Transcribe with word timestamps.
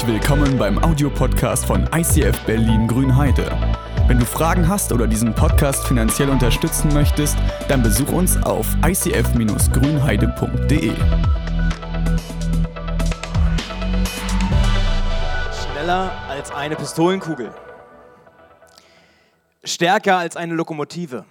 Herzlich 0.00 0.22
willkommen 0.22 0.56
beim 0.56 0.82
Audiopodcast 0.82 1.66
von 1.66 1.86
ICF 1.94 2.46
Berlin 2.46 2.88
Grünheide. 2.88 3.50
Wenn 4.06 4.18
du 4.18 4.24
Fragen 4.24 4.66
hast 4.66 4.92
oder 4.92 5.06
diesen 5.06 5.34
Podcast 5.34 5.86
finanziell 5.86 6.30
unterstützen 6.30 6.90
möchtest, 6.94 7.36
dann 7.68 7.82
besuch 7.82 8.10
uns 8.10 8.42
auf 8.42 8.66
icf-grünheide.de. 8.82 10.94
Schneller 15.52 16.10
als 16.30 16.50
eine 16.50 16.76
Pistolenkugel. 16.76 17.52
Stärker 19.64 20.16
als 20.16 20.34
eine 20.34 20.54
Lokomotive. 20.54 21.26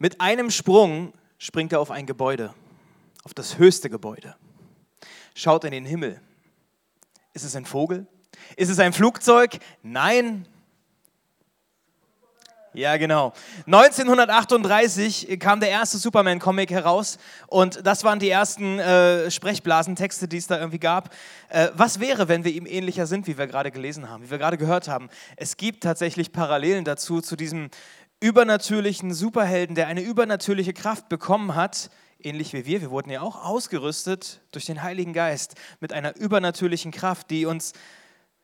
Mit 0.00 0.20
einem 0.20 0.50
Sprung 0.50 1.12
springt 1.38 1.72
er 1.72 1.78
auf 1.78 1.92
ein 1.92 2.06
Gebäude, 2.06 2.52
auf 3.22 3.32
das 3.32 3.58
höchste 3.58 3.90
Gebäude. 3.90 4.34
Schaut 5.36 5.62
in 5.62 5.70
den 5.70 5.84
Himmel. 5.84 6.20
Ist 7.36 7.44
es 7.44 7.54
ein 7.54 7.66
Vogel? 7.66 8.06
Ist 8.56 8.70
es 8.70 8.78
ein 8.78 8.94
Flugzeug? 8.94 9.58
Nein. 9.82 10.48
Ja, 12.72 12.96
genau. 12.96 13.34
1938 13.66 15.38
kam 15.38 15.60
der 15.60 15.68
erste 15.68 15.98
Superman-Comic 15.98 16.70
heraus 16.70 17.18
und 17.48 17.86
das 17.86 18.04
waren 18.04 18.20
die 18.20 18.30
ersten 18.30 18.78
äh, 18.78 19.30
Sprechblasentexte, 19.30 20.28
die 20.28 20.38
es 20.38 20.46
da 20.46 20.58
irgendwie 20.58 20.78
gab. 20.78 21.14
Äh, 21.50 21.68
was 21.74 22.00
wäre, 22.00 22.28
wenn 22.28 22.42
wir 22.44 22.52
ihm 22.52 22.64
ähnlicher 22.64 23.04
sind, 23.06 23.26
wie 23.26 23.36
wir 23.36 23.46
gerade 23.46 23.70
gelesen 23.70 24.08
haben, 24.08 24.24
wie 24.24 24.30
wir 24.30 24.38
gerade 24.38 24.56
gehört 24.56 24.88
haben? 24.88 25.10
Es 25.36 25.58
gibt 25.58 25.82
tatsächlich 25.82 26.32
Parallelen 26.32 26.86
dazu, 26.86 27.20
zu 27.20 27.36
diesem 27.36 27.68
übernatürlichen 28.20 29.12
Superhelden, 29.12 29.74
der 29.74 29.88
eine 29.88 30.00
übernatürliche 30.00 30.72
Kraft 30.72 31.10
bekommen 31.10 31.54
hat, 31.54 31.90
ähnlich 32.18 32.52
wie 32.52 32.66
wir. 32.66 32.80
Wir 32.80 32.90
wurden 32.90 33.10
ja 33.10 33.20
auch 33.20 33.44
ausgerüstet 33.44 34.40
durch 34.52 34.66
den 34.66 34.82
Heiligen 34.82 35.12
Geist 35.12 35.54
mit 35.80 35.92
einer 35.92 36.16
übernatürlichen 36.16 36.92
Kraft, 36.92 37.30
die 37.30 37.46
uns 37.46 37.72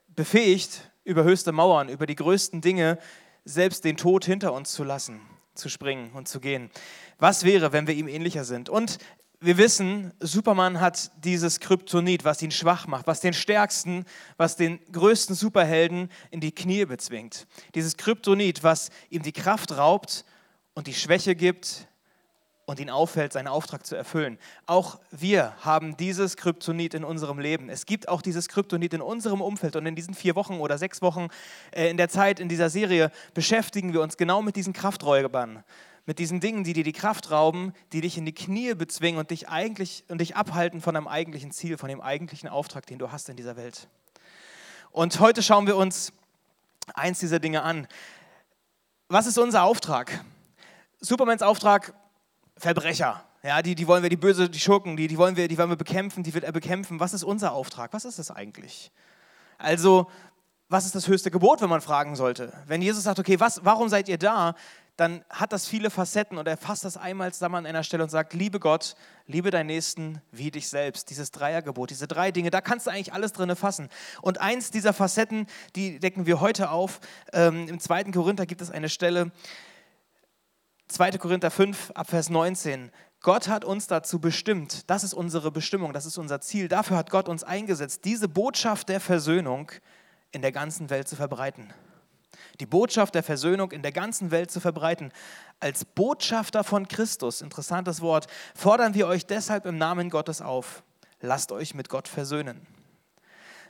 befähigt, 0.08 0.90
über 1.04 1.24
höchste 1.24 1.52
Mauern, 1.52 1.88
über 1.88 2.06
die 2.06 2.14
größten 2.14 2.60
Dinge, 2.60 2.98
selbst 3.44 3.84
den 3.84 3.96
Tod 3.96 4.24
hinter 4.24 4.52
uns 4.52 4.72
zu 4.72 4.84
lassen, 4.84 5.20
zu 5.54 5.68
springen 5.68 6.12
und 6.12 6.28
zu 6.28 6.40
gehen. 6.40 6.70
Was 7.18 7.44
wäre, 7.44 7.72
wenn 7.72 7.86
wir 7.86 7.94
ihm 7.94 8.08
ähnlicher 8.08 8.44
sind? 8.44 8.68
Und 8.68 8.98
wir 9.40 9.56
wissen, 9.58 10.12
Superman 10.20 10.80
hat 10.80 11.10
dieses 11.24 11.58
Kryptonit, 11.58 12.24
was 12.24 12.40
ihn 12.42 12.52
schwach 12.52 12.86
macht, 12.86 13.08
was 13.08 13.18
den 13.18 13.32
stärksten, 13.32 14.04
was 14.36 14.54
den 14.54 14.78
größten 14.92 15.34
Superhelden 15.34 16.10
in 16.30 16.40
die 16.40 16.54
Knie 16.54 16.84
bezwingt. 16.84 17.48
Dieses 17.74 17.96
Kryptonit, 17.96 18.62
was 18.62 18.90
ihm 19.10 19.22
die 19.22 19.32
Kraft 19.32 19.76
raubt 19.76 20.24
und 20.74 20.86
die 20.86 20.94
Schwäche 20.94 21.34
gibt, 21.34 21.88
und 22.64 22.78
ihn 22.78 22.90
auffällt, 22.90 23.32
seinen 23.32 23.48
Auftrag 23.48 23.84
zu 23.84 23.96
erfüllen. 23.96 24.38
Auch 24.66 25.00
wir 25.10 25.54
haben 25.60 25.96
dieses 25.96 26.36
Kryptonit 26.36 26.94
in 26.94 27.04
unserem 27.04 27.38
Leben. 27.38 27.68
Es 27.68 27.86
gibt 27.86 28.08
auch 28.08 28.22
dieses 28.22 28.48
Kryptonit 28.48 28.94
in 28.94 29.02
unserem 29.02 29.40
Umfeld 29.40 29.76
und 29.76 29.86
in 29.86 29.96
diesen 29.96 30.14
vier 30.14 30.36
Wochen 30.36 30.54
oder 30.54 30.78
sechs 30.78 31.02
Wochen 31.02 31.28
äh, 31.72 31.90
in 31.90 31.96
der 31.96 32.08
Zeit 32.08 32.38
in 32.38 32.48
dieser 32.48 32.70
Serie 32.70 33.10
beschäftigen 33.34 33.92
wir 33.92 34.00
uns 34.00 34.16
genau 34.16 34.42
mit 34.42 34.54
diesen 34.54 34.72
Krafträubern, 34.72 35.64
mit 36.06 36.18
diesen 36.18 36.40
Dingen, 36.40 36.62
die 36.62 36.72
dir 36.72 36.84
die 36.84 36.92
Kraft 36.92 37.30
rauben, 37.30 37.72
die 37.92 38.00
dich 38.00 38.16
in 38.16 38.26
die 38.26 38.34
Knie 38.34 38.74
bezwingen 38.74 39.18
und 39.18 39.30
dich 39.30 39.48
eigentlich 39.48 40.04
und 40.08 40.20
dich 40.20 40.36
abhalten 40.36 40.80
von 40.80 40.94
deinem 40.94 41.08
eigentlichen 41.08 41.50
Ziel, 41.50 41.78
von 41.78 41.88
dem 41.88 42.00
eigentlichen 42.00 42.48
Auftrag, 42.48 42.86
den 42.86 42.98
du 42.98 43.10
hast 43.10 43.28
in 43.28 43.36
dieser 43.36 43.56
Welt. 43.56 43.88
Und 44.92 45.18
heute 45.20 45.42
schauen 45.42 45.66
wir 45.66 45.76
uns 45.76 46.12
eins 46.94 47.18
dieser 47.18 47.40
Dinge 47.40 47.62
an. 47.62 47.88
Was 49.08 49.26
ist 49.26 49.38
unser 49.38 49.64
Auftrag? 49.64 50.24
Supermans 51.00 51.42
Auftrag 51.42 51.94
Verbrecher. 52.62 53.24
Ja, 53.42 53.60
die, 53.60 53.74
die 53.74 53.88
wollen 53.88 54.04
wir, 54.04 54.08
die 54.08 54.16
Böse, 54.16 54.48
die 54.48 54.60
Schurken, 54.60 54.96
die, 54.96 55.08
die, 55.08 55.18
wollen 55.18 55.36
wir, 55.36 55.48
die 55.48 55.58
wollen 55.58 55.70
wir 55.70 55.76
bekämpfen, 55.76 56.22
die 56.22 56.32
wird 56.32 56.44
er 56.44 56.52
bekämpfen. 56.52 57.00
Was 57.00 57.12
ist 57.12 57.24
unser 57.24 57.54
Auftrag? 57.54 57.92
Was 57.92 58.04
ist 58.04 58.20
das 58.20 58.30
eigentlich? 58.30 58.92
Also, 59.58 60.08
was 60.68 60.86
ist 60.86 60.94
das 60.94 61.08
höchste 61.08 61.32
Gebot, 61.32 61.60
wenn 61.60 61.68
man 61.68 61.80
fragen 61.80 62.14
sollte? 62.14 62.52
Wenn 62.68 62.80
Jesus 62.80 63.02
sagt, 63.02 63.18
okay, 63.18 63.40
was, 63.40 63.64
warum 63.64 63.88
seid 63.88 64.08
ihr 64.08 64.16
da? 64.16 64.54
Dann 64.96 65.24
hat 65.28 65.52
das 65.52 65.66
viele 65.66 65.90
Facetten 65.90 66.38
und 66.38 66.46
er 66.46 66.56
fasst 66.56 66.84
das 66.84 66.96
einmal 66.96 67.32
zusammen 67.32 67.56
an 67.56 67.66
einer 67.66 67.82
Stelle 67.82 68.04
und 68.04 68.10
sagt, 68.10 68.32
liebe 68.32 68.60
Gott, 68.60 68.94
liebe 69.26 69.50
deinen 69.50 69.66
Nächsten 69.66 70.22
wie 70.30 70.52
dich 70.52 70.68
selbst. 70.68 71.10
Dieses 71.10 71.32
Dreiergebot, 71.32 71.90
diese 71.90 72.06
drei 72.06 72.30
Dinge, 72.30 72.50
da 72.50 72.60
kannst 72.60 72.86
du 72.86 72.92
eigentlich 72.92 73.12
alles 73.12 73.32
drin 73.32 73.56
fassen. 73.56 73.88
Und 74.20 74.40
eins 74.40 74.70
dieser 74.70 74.92
Facetten, 74.92 75.48
die 75.74 75.98
decken 75.98 76.26
wir 76.26 76.40
heute 76.40 76.70
auf. 76.70 77.00
Ähm, 77.32 77.66
Im 77.66 77.80
zweiten 77.80 78.12
Korinther 78.12 78.46
gibt 78.46 78.60
es 78.60 78.70
eine 78.70 78.88
Stelle, 78.88 79.32
2. 80.92 81.12
Korinther 81.12 81.50
5, 81.50 81.92
Abvers 81.94 82.28
19. 82.28 82.90
Gott 83.22 83.48
hat 83.48 83.64
uns 83.64 83.86
dazu 83.86 84.20
bestimmt, 84.20 84.90
das 84.90 85.04
ist 85.04 85.14
unsere 85.14 85.50
Bestimmung, 85.50 85.94
das 85.94 86.04
ist 86.04 86.18
unser 86.18 86.40
Ziel, 86.42 86.68
dafür 86.68 86.98
hat 86.98 87.08
Gott 87.08 87.28
uns 87.28 87.44
eingesetzt, 87.44 88.04
diese 88.04 88.28
Botschaft 88.28 88.90
der 88.90 89.00
Versöhnung 89.00 89.70
in 90.32 90.42
der 90.42 90.52
ganzen 90.52 90.90
Welt 90.90 91.08
zu 91.08 91.16
verbreiten. 91.16 91.72
Die 92.60 92.66
Botschaft 92.66 93.14
der 93.14 93.22
Versöhnung 93.22 93.72
in 93.72 93.80
der 93.80 93.92
ganzen 93.92 94.30
Welt 94.30 94.50
zu 94.50 94.60
verbreiten. 94.60 95.12
Als 95.60 95.84
Botschafter 95.86 96.62
von 96.62 96.86
Christus, 96.88 97.40
interessantes 97.40 98.02
Wort, 98.02 98.26
fordern 98.54 98.94
wir 98.94 99.06
euch 99.06 99.24
deshalb 99.24 99.64
im 99.64 99.78
Namen 99.78 100.10
Gottes 100.10 100.42
auf, 100.42 100.82
lasst 101.20 101.52
euch 101.52 101.74
mit 101.74 101.88
Gott 101.88 102.08
versöhnen. 102.08 102.66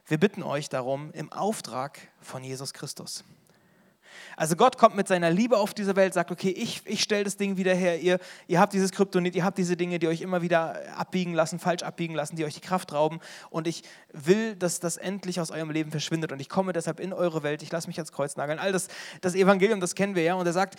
Wir 0.06 0.19
bitten 0.19 0.43
euch 0.43 0.69
darum 0.69 1.12
im 1.12 1.31
Auftrag 1.33 2.00
von 2.21 2.43
Jesus 2.43 2.72
Christus. 2.72 3.22
Also 4.36 4.56
Gott 4.56 4.78
kommt 4.78 4.96
mit 4.96 5.08
seiner 5.08 5.30
Liebe 5.30 5.56
auf 5.56 5.74
diese 5.74 5.96
Welt, 5.96 6.14
sagt, 6.14 6.30
okay, 6.30 6.50
ich, 6.50 6.82
ich 6.84 7.02
stelle 7.02 7.24
das 7.24 7.36
Ding 7.36 7.56
wieder 7.56 7.74
her, 7.74 8.00
ihr, 8.00 8.18
ihr 8.46 8.60
habt 8.60 8.72
dieses 8.72 8.92
Kryptonit, 8.92 9.34
ihr 9.34 9.44
habt 9.44 9.58
diese 9.58 9.76
Dinge, 9.76 9.98
die 9.98 10.08
euch 10.08 10.20
immer 10.20 10.42
wieder 10.42 10.80
abbiegen 10.96 11.34
lassen, 11.34 11.58
falsch 11.58 11.82
abbiegen 11.82 12.14
lassen, 12.14 12.36
die 12.36 12.44
euch 12.44 12.54
die 12.54 12.60
Kraft 12.60 12.92
rauben. 12.92 13.20
Und 13.50 13.66
ich 13.66 13.82
will, 14.12 14.56
dass 14.56 14.80
das 14.80 14.96
endlich 14.96 15.40
aus 15.40 15.50
eurem 15.50 15.70
Leben 15.70 15.90
verschwindet. 15.90 16.32
Und 16.32 16.40
ich 16.40 16.48
komme 16.48 16.72
deshalb 16.72 17.00
in 17.00 17.12
eure 17.12 17.42
Welt, 17.42 17.62
ich 17.62 17.70
lasse 17.70 17.88
mich 17.88 17.98
ans 17.98 18.12
Kreuz 18.12 18.36
nageln. 18.36 18.58
All 18.58 18.72
das, 18.72 18.88
das 19.20 19.34
Evangelium, 19.34 19.80
das 19.80 19.94
kennen 19.94 20.14
wir 20.14 20.22
ja. 20.22 20.34
Und 20.34 20.46
er 20.46 20.52
sagt, 20.52 20.78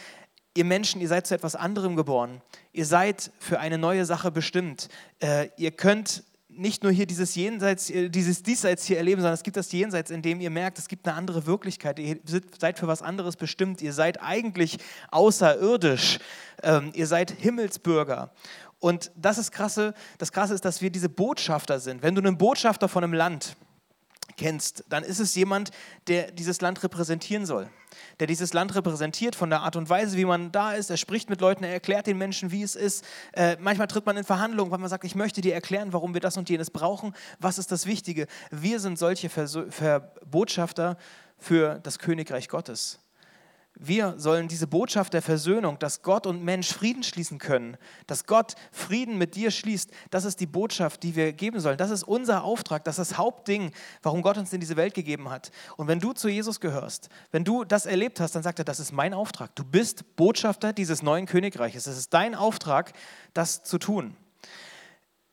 ihr 0.55 0.65
Menschen, 0.65 1.01
ihr 1.01 1.07
seid 1.07 1.27
zu 1.27 1.35
etwas 1.35 1.55
anderem 1.55 1.95
geboren, 1.95 2.41
ihr 2.71 2.85
seid 2.85 3.31
für 3.39 3.59
eine 3.59 3.77
neue 3.77 4.05
Sache 4.05 4.31
bestimmt, 4.31 4.89
äh, 5.19 5.49
ihr 5.57 5.71
könnt 5.71 6.23
nicht 6.57 6.83
nur 6.83 6.91
hier 6.91 7.05
dieses 7.05 7.35
Jenseits, 7.35 7.89
äh, 7.89 8.09
dieses 8.09 8.43
Diesseits 8.43 8.85
hier 8.85 8.97
erleben, 8.97 9.21
sondern 9.21 9.33
es 9.33 9.43
gibt 9.43 9.57
das 9.57 9.71
Jenseits, 9.71 10.11
in 10.11 10.21
dem 10.21 10.39
ihr 10.41 10.49
merkt, 10.49 10.79
es 10.79 10.87
gibt 10.87 11.07
eine 11.07 11.17
andere 11.17 11.45
Wirklichkeit. 11.45 11.99
Ihr 11.99 12.19
seid 12.59 12.79
für 12.79 12.87
was 12.87 13.01
anderes 13.01 13.35
bestimmt. 13.35 13.81
Ihr 13.81 13.93
seid 13.93 14.21
eigentlich 14.21 14.77
außerirdisch. 15.11 16.19
Ähm, 16.61 16.91
ihr 16.93 17.07
seid 17.07 17.31
Himmelsbürger. 17.31 18.31
Und 18.79 19.11
das 19.15 19.37
ist 19.37 19.51
krasse. 19.51 19.93
Das 20.17 20.31
Krasse 20.31 20.53
ist, 20.53 20.65
dass 20.65 20.81
wir 20.81 20.89
diese 20.89 21.09
Botschafter 21.09 21.79
sind. 21.79 22.03
Wenn 22.03 22.15
du 22.15 22.21
einen 22.21 22.37
Botschafter 22.37 22.89
von 22.89 23.03
einem 23.03 23.13
Land 23.13 23.55
kennst, 24.37 24.83
dann 24.89 25.03
ist 25.03 25.19
es 25.19 25.35
jemand, 25.35 25.71
der 26.07 26.31
dieses 26.31 26.61
Land 26.61 26.83
repräsentieren 26.83 27.45
soll 27.45 27.69
der 28.19 28.27
dieses 28.27 28.53
Land 28.53 28.75
repräsentiert, 28.75 29.35
von 29.35 29.49
der 29.49 29.61
Art 29.61 29.75
und 29.75 29.89
Weise, 29.89 30.17
wie 30.17 30.25
man 30.25 30.51
da 30.51 30.73
ist. 30.73 30.89
Er 30.89 30.97
spricht 30.97 31.29
mit 31.29 31.41
Leuten, 31.41 31.63
er 31.63 31.73
erklärt 31.73 32.07
den 32.07 32.17
Menschen, 32.17 32.51
wie 32.51 32.63
es 32.63 32.75
ist. 32.75 33.05
Äh, 33.33 33.57
manchmal 33.59 33.87
tritt 33.87 34.05
man 34.05 34.17
in 34.17 34.23
Verhandlungen, 34.23 34.71
weil 34.71 34.79
man 34.79 34.89
sagt, 34.89 35.03
ich 35.03 35.15
möchte 35.15 35.41
dir 35.41 35.53
erklären, 35.53 35.93
warum 35.93 36.13
wir 36.13 36.21
das 36.21 36.37
und 36.37 36.49
jenes 36.49 36.71
brauchen. 36.71 37.13
Was 37.39 37.57
ist 37.57 37.71
das 37.71 37.85
Wichtige? 37.85 38.27
Wir 38.51 38.79
sind 38.79 38.97
solche 38.97 39.29
Botschafter 40.29 40.97
für 41.37 41.79
das 41.83 41.99
Königreich 41.99 42.49
Gottes. 42.49 42.99
Wir 43.75 44.13
sollen 44.17 44.47
diese 44.47 44.67
Botschaft 44.67 45.13
der 45.13 45.23
Versöhnung, 45.23 45.79
dass 45.79 46.03
Gott 46.03 46.27
und 46.27 46.43
Mensch 46.43 46.71
Frieden 46.71 47.01
schließen 47.01 47.39
können, 47.39 47.77
dass 48.05 48.27
Gott 48.27 48.53
Frieden 48.71 49.17
mit 49.17 49.35
dir 49.35 49.49
schließt, 49.49 49.89
das 50.11 50.25
ist 50.25 50.39
die 50.39 50.45
Botschaft, 50.45 51.01
die 51.01 51.15
wir 51.15 51.33
geben 51.33 51.59
sollen. 51.59 51.77
Das 51.77 51.89
ist 51.89 52.03
unser 52.03 52.43
Auftrag, 52.43 52.83
das 52.83 52.99
ist 52.99 53.11
das 53.11 53.17
Hauptding, 53.17 53.71
warum 54.03 54.21
Gott 54.21 54.37
uns 54.37 54.53
in 54.53 54.59
diese 54.59 54.75
Welt 54.75 54.93
gegeben 54.93 55.31
hat. 55.31 55.51
Und 55.75 55.87
wenn 55.87 55.99
du 55.99 56.13
zu 56.13 56.29
Jesus 56.29 56.59
gehörst, 56.59 57.09
wenn 57.31 57.43
du 57.43 57.63
das 57.63 57.87
erlebt 57.87 58.19
hast, 58.19 58.35
dann 58.35 58.43
sagt 58.43 58.59
er, 58.59 58.65
das 58.65 58.79
ist 58.79 58.91
mein 58.91 59.13
Auftrag. 59.13 59.55
Du 59.55 59.63
bist 59.63 60.15
Botschafter 60.15 60.71
dieses 60.71 61.01
neuen 61.01 61.25
Königreiches. 61.25 61.87
Es 61.87 61.97
ist 61.97 62.13
dein 62.13 62.35
Auftrag, 62.35 62.93
das 63.33 63.63
zu 63.63 63.79
tun. 63.79 64.15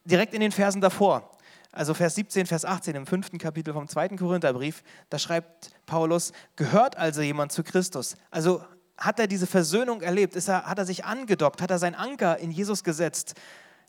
Direkt 0.06 0.32
in 0.32 0.40
den 0.40 0.52
Versen 0.52 0.80
davor, 0.80 1.30
also 1.72 1.94
Vers 1.94 2.16
17, 2.16 2.46
Vers 2.46 2.64
18 2.64 2.96
im 2.96 3.06
fünften 3.06 3.38
Kapitel 3.38 3.72
vom 3.72 3.86
zweiten 3.86 4.18
Korintherbrief, 4.18 4.82
da 5.08 5.18
schreibt 5.18 5.70
Paulus, 5.86 6.32
gehört 6.56 6.96
also 6.96 7.22
jemand 7.22 7.52
zu 7.52 7.62
Christus? 7.62 8.16
Also 8.30 8.64
hat 8.98 9.18
er 9.18 9.26
diese 9.26 9.46
Versöhnung 9.46 10.02
erlebt? 10.02 10.34
Ist 10.34 10.48
er, 10.48 10.66
hat 10.66 10.78
er 10.78 10.84
sich 10.84 11.04
angedockt? 11.04 11.62
Hat 11.62 11.70
er 11.70 11.78
seinen 11.78 11.94
Anker 11.94 12.38
in 12.38 12.50
Jesus 12.50 12.84
gesetzt? 12.84 13.34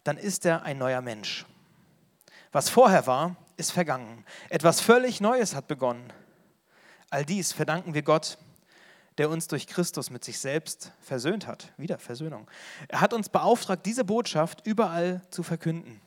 Dann 0.03 0.17
ist 0.17 0.45
er 0.45 0.63
ein 0.63 0.77
neuer 0.77 1.01
Mensch. 1.01 1.45
Was 2.51 2.69
vorher 2.69 3.07
war, 3.07 3.35
ist 3.57 3.71
vergangen. 3.71 4.25
Etwas 4.49 4.79
völlig 4.79 5.19
Neues 5.19 5.55
hat 5.55 5.67
begonnen. 5.67 6.13
All 7.09 7.25
dies 7.25 7.51
verdanken 7.51 7.93
wir 7.93 8.03
Gott, 8.03 8.37
der 9.17 9.29
uns 9.29 9.47
durch 9.47 9.67
Christus 9.67 10.09
mit 10.09 10.23
sich 10.23 10.39
selbst 10.39 10.91
versöhnt 11.01 11.45
hat. 11.47 11.71
Wieder 11.77 11.97
Versöhnung. 11.97 12.49
Er 12.87 13.01
hat 13.01 13.13
uns 13.13 13.29
beauftragt, 13.29 13.85
diese 13.85 14.05
Botschaft 14.05 14.65
überall 14.65 15.21
zu 15.29 15.43
verkünden. 15.43 15.99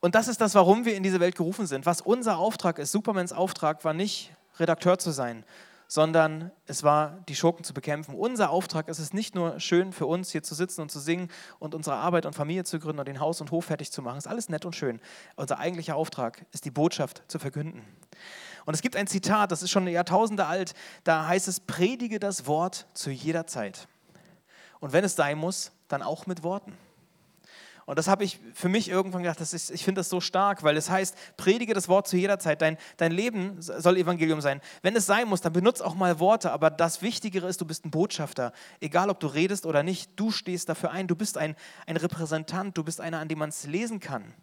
Und 0.00 0.14
das 0.14 0.28
ist 0.28 0.40
das, 0.40 0.54
warum 0.54 0.84
wir 0.84 0.96
in 0.96 1.02
diese 1.02 1.20
Welt 1.20 1.36
gerufen 1.36 1.66
sind. 1.66 1.84
Was 1.84 2.00
unser 2.00 2.38
Auftrag 2.38 2.78
ist, 2.78 2.90
Supermans 2.90 3.32
Auftrag 3.32 3.84
war 3.84 3.92
nicht 3.92 4.32
Redakteur 4.58 4.98
zu 4.98 5.10
sein, 5.10 5.44
sondern 5.88 6.50
es 6.66 6.82
war, 6.84 7.18
die 7.28 7.34
Schurken 7.34 7.64
zu 7.64 7.74
bekämpfen. 7.74 8.14
Unser 8.14 8.50
Auftrag 8.50 8.88
ist 8.88 8.98
es 8.98 9.12
nicht 9.12 9.34
nur 9.34 9.60
schön 9.60 9.92
für 9.92 10.06
uns, 10.06 10.30
hier 10.30 10.42
zu 10.42 10.54
sitzen 10.54 10.80
und 10.80 10.90
zu 10.90 11.00
singen 11.00 11.28
und 11.58 11.74
unsere 11.74 11.96
Arbeit 11.96 12.24
und 12.24 12.34
Familie 12.34 12.64
zu 12.64 12.78
gründen 12.78 13.00
und 13.00 13.08
den 13.08 13.20
Haus 13.20 13.40
und 13.40 13.50
Hof 13.50 13.66
fertig 13.66 13.92
zu 13.92 14.00
machen. 14.00 14.16
Ist 14.16 14.28
alles 14.28 14.48
nett 14.48 14.64
und 14.64 14.74
schön. 14.74 15.00
Unser 15.36 15.58
eigentlicher 15.58 15.96
Auftrag 15.96 16.46
ist, 16.52 16.64
die 16.64 16.70
Botschaft 16.70 17.22
zu 17.28 17.38
verkünden. 17.38 17.82
Und 18.64 18.74
es 18.74 18.82
gibt 18.82 18.96
ein 18.96 19.06
Zitat, 19.06 19.52
das 19.52 19.62
ist 19.62 19.70
schon 19.70 19.86
Jahrtausende 19.86 20.46
alt, 20.46 20.74
da 21.04 21.26
heißt 21.26 21.48
es, 21.48 21.60
predige 21.60 22.18
das 22.18 22.46
Wort 22.46 22.86
zu 22.94 23.10
jeder 23.10 23.46
Zeit. 23.46 23.88
Und 24.78 24.92
wenn 24.92 25.04
es 25.04 25.16
sein 25.16 25.36
muss, 25.38 25.72
dann 25.88 26.02
auch 26.02 26.26
mit 26.26 26.42
Worten. 26.42 26.76
Und 27.90 27.98
das 27.98 28.06
habe 28.06 28.22
ich 28.22 28.38
für 28.54 28.68
mich 28.68 28.88
irgendwann 28.88 29.24
gedacht, 29.24 29.40
das 29.40 29.52
ist, 29.52 29.68
ich 29.72 29.82
finde 29.82 29.98
das 29.98 30.08
so 30.08 30.20
stark, 30.20 30.62
weil 30.62 30.76
es 30.76 30.88
heißt, 30.88 31.16
predige 31.36 31.74
das 31.74 31.88
Wort 31.88 32.06
zu 32.06 32.16
jeder 32.16 32.38
Zeit. 32.38 32.62
Dein, 32.62 32.78
dein 32.98 33.10
Leben 33.10 33.56
soll 33.58 33.96
Evangelium 33.96 34.40
sein. 34.40 34.60
Wenn 34.82 34.94
es 34.94 35.06
sein 35.06 35.26
muss, 35.26 35.40
dann 35.40 35.52
benutze 35.52 35.84
auch 35.84 35.96
mal 35.96 36.20
Worte, 36.20 36.52
aber 36.52 36.70
das 36.70 37.02
Wichtigere 37.02 37.48
ist, 37.48 37.60
du 37.60 37.64
bist 37.64 37.84
ein 37.84 37.90
Botschafter. 37.90 38.52
Egal, 38.78 39.10
ob 39.10 39.18
du 39.18 39.26
redest 39.26 39.66
oder 39.66 39.82
nicht, 39.82 40.12
du 40.14 40.30
stehst 40.30 40.68
dafür 40.68 40.92
ein. 40.92 41.08
Du 41.08 41.16
bist 41.16 41.36
ein, 41.36 41.56
ein 41.84 41.96
Repräsentant, 41.96 42.78
du 42.78 42.84
bist 42.84 43.00
einer, 43.00 43.18
an 43.18 43.26
dem 43.26 43.40
man 43.40 43.48
es 43.48 43.66
lesen 43.66 43.98
kann. 43.98 44.34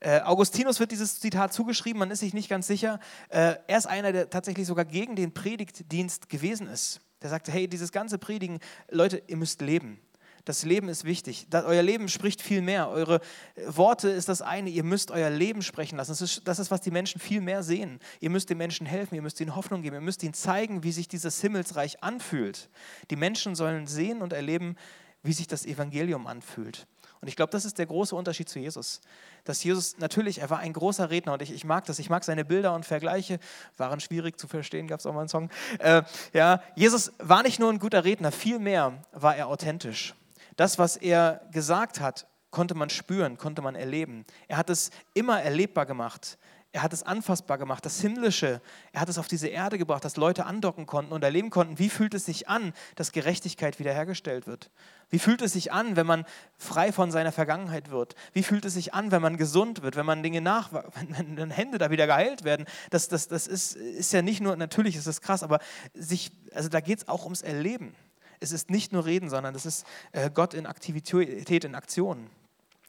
Äh, 0.00 0.22
Augustinus 0.22 0.80
wird 0.80 0.90
dieses 0.90 1.20
Zitat 1.20 1.52
zugeschrieben, 1.52 1.98
man 1.98 2.10
ist 2.10 2.20
sich 2.20 2.32
nicht 2.32 2.48
ganz 2.48 2.66
sicher. 2.66 2.98
Äh, 3.28 3.56
er 3.66 3.76
ist 3.76 3.88
einer, 3.88 4.10
der 4.12 4.30
tatsächlich 4.30 4.66
sogar 4.66 4.86
gegen 4.86 5.16
den 5.16 5.34
Predigtdienst 5.34 6.30
gewesen 6.30 6.66
ist. 6.66 7.02
Der 7.20 7.28
sagte, 7.28 7.52
hey, 7.52 7.68
dieses 7.68 7.92
ganze 7.92 8.16
Predigen, 8.16 8.58
Leute, 8.88 9.22
ihr 9.26 9.36
müsst 9.36 9.60
leben. 9.60 10.00
Das 10.44 10.64
Leben 10.64 10.88
ist 10.88 11.04
wichtig. 11.04 11.46
Euer 11.52 11.82
Leben 11.82 12.08
spricht 12.08 12.42
viel 12.42 12.62
mehr. 12.62 12.88
Eure 12.88 13.20
äh, 13.54 13.62
Worte 13.66 14.08
ist 14.08 14.28
das 14.28 14.42
eine. 14.42 14.70
Ihr 14.70 14.84
müsst 14.84 15.10
euer 15.10 15.30
Leben 15.30 15.62
sprechen 15.62 15.96
lassen. 15.96 16.12
Das 16.12 16.22
ist, 16.22 16.46
das 16.46 16.58
ist, 16.58 16.70
was 16.70 16.80
die 16.80 16.90
Menschen 16.90 17.20
viel 17.20 17.40
mehr 17.40 17.62
sehen. 17.62 18.00
Ihr 18.20 18.30
müsst 18.30 18.50
den 18.50 18.58
Menschen 18.58 18.86
helfen. 18.86 19.14
Ihr 19.14 19.22
müsst 19.22 19.40
ihnen 19.40 19.56
Hoffnung 19.56 19.82
geben. 19.82 19.96
Ihr 19.96 20.00
müsst 20.00 20.22
ihnen 20.22 20.34
zeigen, 20.34 20.82
wie 20.82 20.92
sich 20.92 21.08
dieses 21.08 21.40
Himmelsreich 21.40 22.02
anfühlt. 22.02 22.68
Die 23.10 23.16
Menschen 23.16 23.54
sollen 23.54 23.86
sehen 23.86 24.22
und 24.22 24.32
erleben, 24.32 24.76
wie 25.22 25.32
sich 25.32 25.46
das 25.46 25.66
Evangelium 25.66 26.26
anfühlt. 26.26 26.86
Und 27.20 27.28
ich 27.28 27.36
glaube, 27.36 27.52
das 27.52 27.66
ist 27.66 27.78
der 27.78 27.86
große 27.86 28.16
Unterschied 28.16 28.48
zu 28.48 28.58
Jesus. 28.58 29.02
Dass 29.44 29.62
Jesus, 29.62 29.98
natürlich, 29.98 30.38
er 30.38 30.48
war 30.48 30.60
ein 30.60 30.72
großer 30.72 31.10
Redner 31.10 31.34
und 31.34 31.42
ich, 31.42 31.52
ich 31.52 31.64
mag 31.64 31.84
das, 31.84 31.98
ich 31.98 32.08
mag 32.08 32.24
seine 32.24 32.46
Bilder 32.46 32.74
und 32.74 32.86
Vergleiche, 32.86 33.38
waren 33.76 34.00
schwierig 34.00 34.38
zu 34.38 34.48
verstehen, 34.48 34.88
gab 34.88 35.00
es 35.00 35.06
auch 35.06 35.12
mal 35.12 35.20
einen 35.20 35.28
Song. 35.28 35.50
Äh, 35.78 36.02
ja, 36.32 36.62
Jesus 36.76 37.12
war 37.18 37.42
nicht 37.42 37.60
nur 37.60 37.70
ein 37.70 37.78
guter 37.78 38.04
Redner, 38.04 38.32
vielmehr 38.32 39.04
war 39.12 39.36
er 39.36 39.48
authentisch. 39.48 40.14
Das, 40.56 40.78
was 40.78 40.96
er 40.96 41.42
gesagt 41.52 42.00
hat, 42.00 42.26
konnte 42.50 42.74
man 42.74 42.90
spüren, 42.90 43.38
konnte 43.38 43.62
man 43.62 43.74
erleben. 43.74 44.24
Er 44.48 44.56
hat 44.56 44.70
es 44.70 44.90
immer 45.14 45.40
erlebbar 45.40 45.86
gemacht. 45.86 46.38
Er 46.72 46.82
hat 46.82 46.92
es 46.92 47.02
anfassbar 47.02 47.58
gemacht, 47.58 47.84
das 47.84 48.00
Himmlische. 48.00 48.60
Er 48.92 49.00
hat 49.00 49.08
es 49.08 49.18
auf 49.18 49.26
diese 49.26 49.48
Erde 49.48 49.76
gebracht, 49.76 50.04
dass 50.04 50.16
Leute 50.16 50.46
andocken 50.46 50.86
konnten 50.86 51.12
und 51.12 51.24
erleben 51.24 51.50
konnten, 51.50 51.80
wie 51.80 51.88
fühlt 51.88 52.14
es 52.14 52.26
sich 52.26 52.48
an, 52.48 52.72
dass 52.94 53.10
Gerechtigkeit 53.10 53.80
wiederhergestellt 53.80 54.46
wird. 54.46 54.70
Wie 55.08 55.18
fühlt 55.18 55.42
es 55.42 55.54
sich 55.54 55.72
an, 55.72 55.96
wenn 55.96 56.06
man 56.06 56.24
frei 56.58 56.92
von 56.92 57.10
seiner 57.10 57.32
Vergangenheit 57.32 57.90
wird? 57.90 58.14
Wie 58.32 58.44
fühlt 58.44 58.64
es 58.64 58.74
sich 58.74 58.94
an, 58.94 59.10
wenn 59.10 59.20
man 59.20 59.36
gesund 59.36 59.82
wird, 59.82 59.96
wenn 59.96 60.06
man 60.06 60.22
Dinge 60.22 60.40
nach, 60.40 60.70
wenn 61.16 61.50
Hände 61.50 61.78
da 61.78 61.90
wieder 61.90 62.06
geheilt 62.06 62.44
werden? 62.44 62.66
Das, 62.90 63.08
das, 63.08 63.26
das 63.26 63.48
ist, 63.48 63.74
ist 63.74 64.12
ja 64.12 64.22
nicht 64.22 64.40
nur, 64.40 64.54
natürlich 64.54 64.94
ist 64.94 65.08
das 65.08 65.20
krass, 65.20 65.42
aber 65.42 65.58
sich, 65.92 66.30
also 66.54 66.68
da 66.68 66.80
geht 66.80 66.98
es 66.98 67.08
auch 67.08 67.24
ums 67.24 67.42
Erleben. 67.42 67.96
Es 68.40 68.52
ist 68.52 68.70
nicht 68.70 68.92
nur 68.92 69.04
Reden, 69.04 69.28
sondern 69.28 69.54
es 69.54 69.66
ist 69.66 69.86
äh, 70.12 70.30
Gott 70.32 70.54
in 70.54 70.66
Aktivität, 70.66 71.64
in 71.64 71.74
Aktionen. 71.74 72.30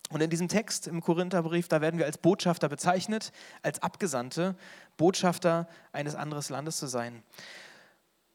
Und 0.10 0.22
in 0.22 0.30
diesem 0.30 0.48
Text 0.50 0.88
im 0.88 1.02
Korintherbrief, 1.02 1.68
da 1.68 1.80
werden 1.80 1.98
wir 1.98 2.06
als 2.06 2.18
Botschafter 2.18 2.68
bezeichnet, 2.68 3.32
als 3.62 3.82
Abgesandte, 3.82 4.56
Botschafter 4.98 5.68
eines 5.94 6.16
anderen 6.16 6.44
Landes 6.50 6.78
zu 6.78 6.88
sein. 6.88 7.24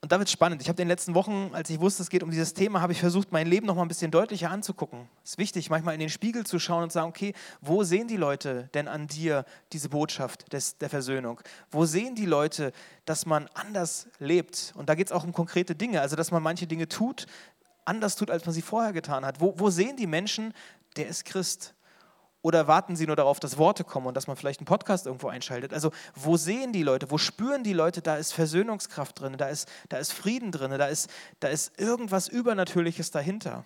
Und 0.03 0.13
da 0.13 0.19
wird 0.19 0.29
es 0.29 0.33
spannend. 0.33 0.61
Ich 0.61 0.69
habe 0.69 0.81
in 0.83 0.87
den 0.87 0.93
letzten 0.93 1.15
Wochen, 1.15 1.51
als 1.53 1.71
ich 1.71 1.81
wusste, 1.81 2.03
es 2.03 2.11
geht 2.11 2.23
um 2.23 2.31
dieses 2.31 2.55
Thema, 2.55 2.81
habe 2.81 2.93
ich 2.93 3.01
versucht, 3.01 3.33
mein 3.33 3.47
Leben 3.47 3.67
noch 3.67 3.75
mal 3.75 3.83
ein 3.83 3.89
bisschen 3.89 4.11
deutlicher 4.11 4.51
anzugucken. 4.51 5.09
Es 5.25 5.33
ist 5.33 5.39
wichtig, 5.39 5.71
manchmal 5.71 5.95
in 5.95 6.01
den 6.01 6.11
Spiegel 6.11 6.45
zu 6.45 6.59
schauen 6.59 6.85
und 6.85 6.91
zu 6.91 6.95
sagen, 6.95 7.09
okay, 7.09 7.33
wo 7.61 7.83
sehen 7.83 8.07
die 8.07 8.19
Leute 8.19 8.69
denn 8.75 8.89
an 8.89 9.07
dir 9.07 9.45
diese 9.73 9.89
Botschaft 9.89 10.53
des, 10.53 10.77
der 10.79 10.91
Versöhnung? 10.91 11.41
Wo 11.71 11.87
sehen 11.87 12.15
die 12.15 12.27
Leute, 12.27 12.73
dass 13.07 13.27
man 13.27 13.49
anders 13.55 14.07
lebt? 14.19 14.75
Und 14.77 14.89
da 14.89 14.95
geht 14.95 15.09
es 15.09 15.13
auch 15.13 15.25
um 15.25 15.33
konkrete 15.33 15.75
Dinge, 15.75 16.03
also 16.03 16.15
dass 16.15 16.31
man 16.31 16.43
manche 16.43 16.67
Dinge 16.67 16.89
tut, 16.89 17.27
anders 17.87 18.17
tut, 18.17 18.31
als 18.31 18.45
man 18.45 18.55
sie 18.55 18.63
vorher 18.63 18.93
getan 18.93 19.25
hat. 19.25 19.41
Wo, 19.41 19.55
wo 19.59 19.71
sehen 19.71 19.97
die 19.97 20.07
Menschen, 20.07 20.53
der 20.97 21.09
ist 21.09 21.25
Christ? 21.25 21.75
Oder 22.43 22.69
warten 22.69 22.95
sie 22.95 23.07
nur 23.07 23.17
darauf, 23.17 23.41
dass 23.41 23.59
Worte 23.59 23.83
kommen 23.83 24.07
und 24.07 24.17
dass 24.17 24.27
man 24.27 24.37
vielleicht 24.37 24.61
einen 24.61 24.67
Podcast 24.67 25.07
irgendwo 25.07 25.29
einschaltet? 25.29 25.73
Also 25.73 25.91
wo 26.15 26.37
sehen 26.37 26.73
die 26.73 26.83
Leute, 26.83 27.11
wo 27.11 27.19
spüren 27.19 27.65
die 27.65 27.73
Leute, 27.73 28.03
da 28.03 28.17
ist 28.17 28.33
Versöhnungskraft 28.33 29.21
drin, 29.21 29.37
da 29.37 29.49
ist, 29.49 29.69
da 29.89 29.97
ist 29.97 30.13
Frieden 30.13 30.53
drin, 30.53 30.71
da 30.71 30.87
ist, 30.87 31.11
da 31.41 31.49
ist 31.49 31.79
irgendwas 31.79 32.29
Übernatürliches 32.29 33.11
dahinter. 33.11 33.65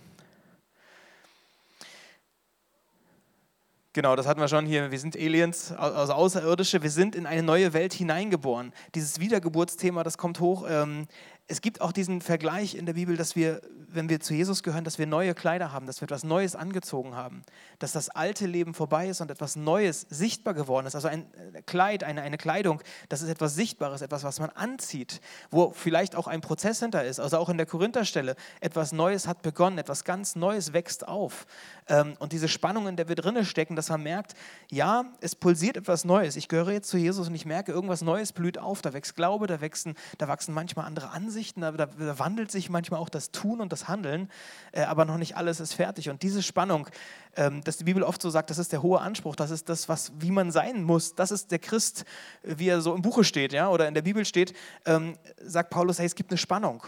Genau, 3.93 4.15
das 4.15 4.29
hatten 4.29 4.41
wir 4.41 4.47
schon 4.47 4.67
hier. 4.67 4.93
Wir 4.93 5.01
sind 5.01 5.17
Aliens, 5.17 5.73
also 5.73 6.13
Außerirdische. 6.13 6.81
Wir 6.81 6.91
sind 6.91 7.17
in 7.17 7.27
eine 7.27 7.43
neue 7.43 7.73
Welt 7.73 7.93
hineingeboren. 7.93 8.73
Dieses 8.95 9.19
Wiedergeburtsthema, 9.19 10.05
das 10.05 10.17
kommt 10.17 10.39
hoch. 10.39 10.65
Ähm, 10.69 11.09
es 11.51 11.61
gibt 11.61 11.81
auch 11.81 11.91
diesen 11.91 12.21
Vergleich 12.21 12.77
in 12.77 12.87
der 12.87 12.93
Bibel, 12.93 13.17
dass 13.17 13.35
wir, 13.35 13.61
wenn 13.89 14.09
wir 14.09 14.21
zu 14.21 14.35
Jesus 14.35 14.63
gehören, 14.63 14.85
dass 14.85 15.01
wir 15.01 15.07
neue 15.07 15.35
Kleider 15.35 15.73
haben, 15.73 15.85
dass 15.85 16.01
wir 16.01 16.05
etwas 16.05 16.23
Neues 16.23 16.55
angezogen 16.55 17.17
haben, 17.17 17.43
dass 17.81 17.91
das 17.91 18.09
alte 18.09 18.47
Leben 18.47 18.73
vorbei 18.73 19.09
ist 19.09 19.21
und 19.21 19.33
etwas 19.33 19.57
Neues 19.57 20.07
sichtbar 20.11 20.55
geworden 20.55 20.87
ist. 20.87 20.95
Also 20.95 21.09
ein 21.09 21.23
äh, 21.53 21.63
Kleid, 21.63 22.05
eine, 22.05 22.23
eine 22.23 22.39
Kleidung, 22.39 22.81
das 23.09 23.23
ist 23.23 23.29
etwas 23.29 23.57
Sichtbares, 23.57 24.01
etwas, 24.01 24.23
was 24.23 24.39
man 24.39 24.51
anzieht, 24.51 25.21
wo 25.51 25.73
vielleicht 25.73 26.15
auch 26.15 26.29
ein 26.29 26.41
Prozess 26.41 26.79
hinter 26.79 27.05
ist. 27.05 27.19
Also 27.19 27.39
auch 27.39 27.49
in 27.49 27.57
der 27.57 27.67
Korintherstelle, 27.67 28.37
etwas 28.61 28.93
Neues 28.93 29.27
hat 29.27 29.43
begonnen, 29.43 29.79
etwas 29.79 30.05
ganz 30.05 30.37
Neues 30.37 30.73
wächst 30.73 31.09
auf. 31.09 31.47
Ähm, 31.89 32.15
und 32.21 32.31
diese 32.31 32.47
Spannung, 32.47 32.87
in 32.87 32.95
der 32.95 33.09
wir 33.09 33.17
drinnen 33.17 33.45
stecken, 33.45 33.75
dass 33.75 33.89
man 33.89 34.05
merkt, 34.05 34.35
ja, 34.71 35.05
es 35.21 35.35
pulsiert 35.35 35.77
etwas 35.77 36.05
Neues. 36.05 36.37
Ich 36.37 36.47
gehöre 36.47 36.71
jetzt 36.71 36.91
zu 36.91 36.97
Jesus 36.97 37.27
und 37.27 37.35
ich 37.35 37.45
merke, 37.45 37.73
irgendwas 37.73 38.03
Neues 38.03 38.33
blüht 38.33 38.57
auf. 38.57 38.83
Da 38.83 38.93
wächst 38.93 39.17
Glaube, 39.17 39.49
da, 39.49 39.61
wachsen, 39.61 39.97
da 40.19 40.29
wachsen 40.29 40.55
manchmal 40.55 40.87
andere 40.87 41.11
Ansichten 41.11 41.40
Ansichten, 41.41 41.63
da, 41.63 41.73
da, 41.73 42.19
wandelt 42.19 42.51
sich 42.51 42.69
manchmal 42.69 43.01
auch 43.01 43.09
das 43.09 43.31
Tun 43.31 43.63
und 43.63 43.73
das 43.73 43.89
Handeln, 43.89 44.31
äh, 44.73 44.83
aber 44.83 45.07
noch 45.07 45.17
nicht 45.17 45.39
alles 45.39 45.59
ist 45.59 45.73
fertig. 45.73 46.11
Und 46.11 46.23
diese 46.23 46.43
Spannung, 46.43 46.87
ähm, 47.35 47.65
dass 47.65 47.79
die 47.79 47.85
Bibel 47.85 48.03
oft 48.03 48.21
so 48.21 48.29
sagt, 48.29 48.51
das 48.51 48.59
ist 48.59 48.73
der 48.73 48.83
hohe 48.83 49.01
Anspruch, 49.01 49.37
das 49.37 49.51
ist 49.51 49.71
das, 49.71 49.89
was, 49.89 50.13
wie 50.19 50.31
man 50.31 50.53
sein 50.53 50.85
muss, 50.85 51.15
das 51.15 51.31
ist 51.31 51.51
der 51.51 51.59
Christ, 51.59 52.05
wie 52.43 52.69
er 52.69 52.83
so 52.83 52.95
im 52.95 53.01
Buche 53.01 53.25
steht 53.25 53.55
ja, 53.55 53.71
oder 53.71 53.89
in 53.89 53.95
der 53.95 54.03
Bibel 54.03 54.27
steht, 54.27 54.53
ähm, 54.85 55.17
sagt 55.43 55.71
Paulus, 55.71 55.99
hey, 55.99 56.05
es 56.05 56.15
gibt 56.15 56.31
eine 56.31 56.37
Spannung 56.37 56.83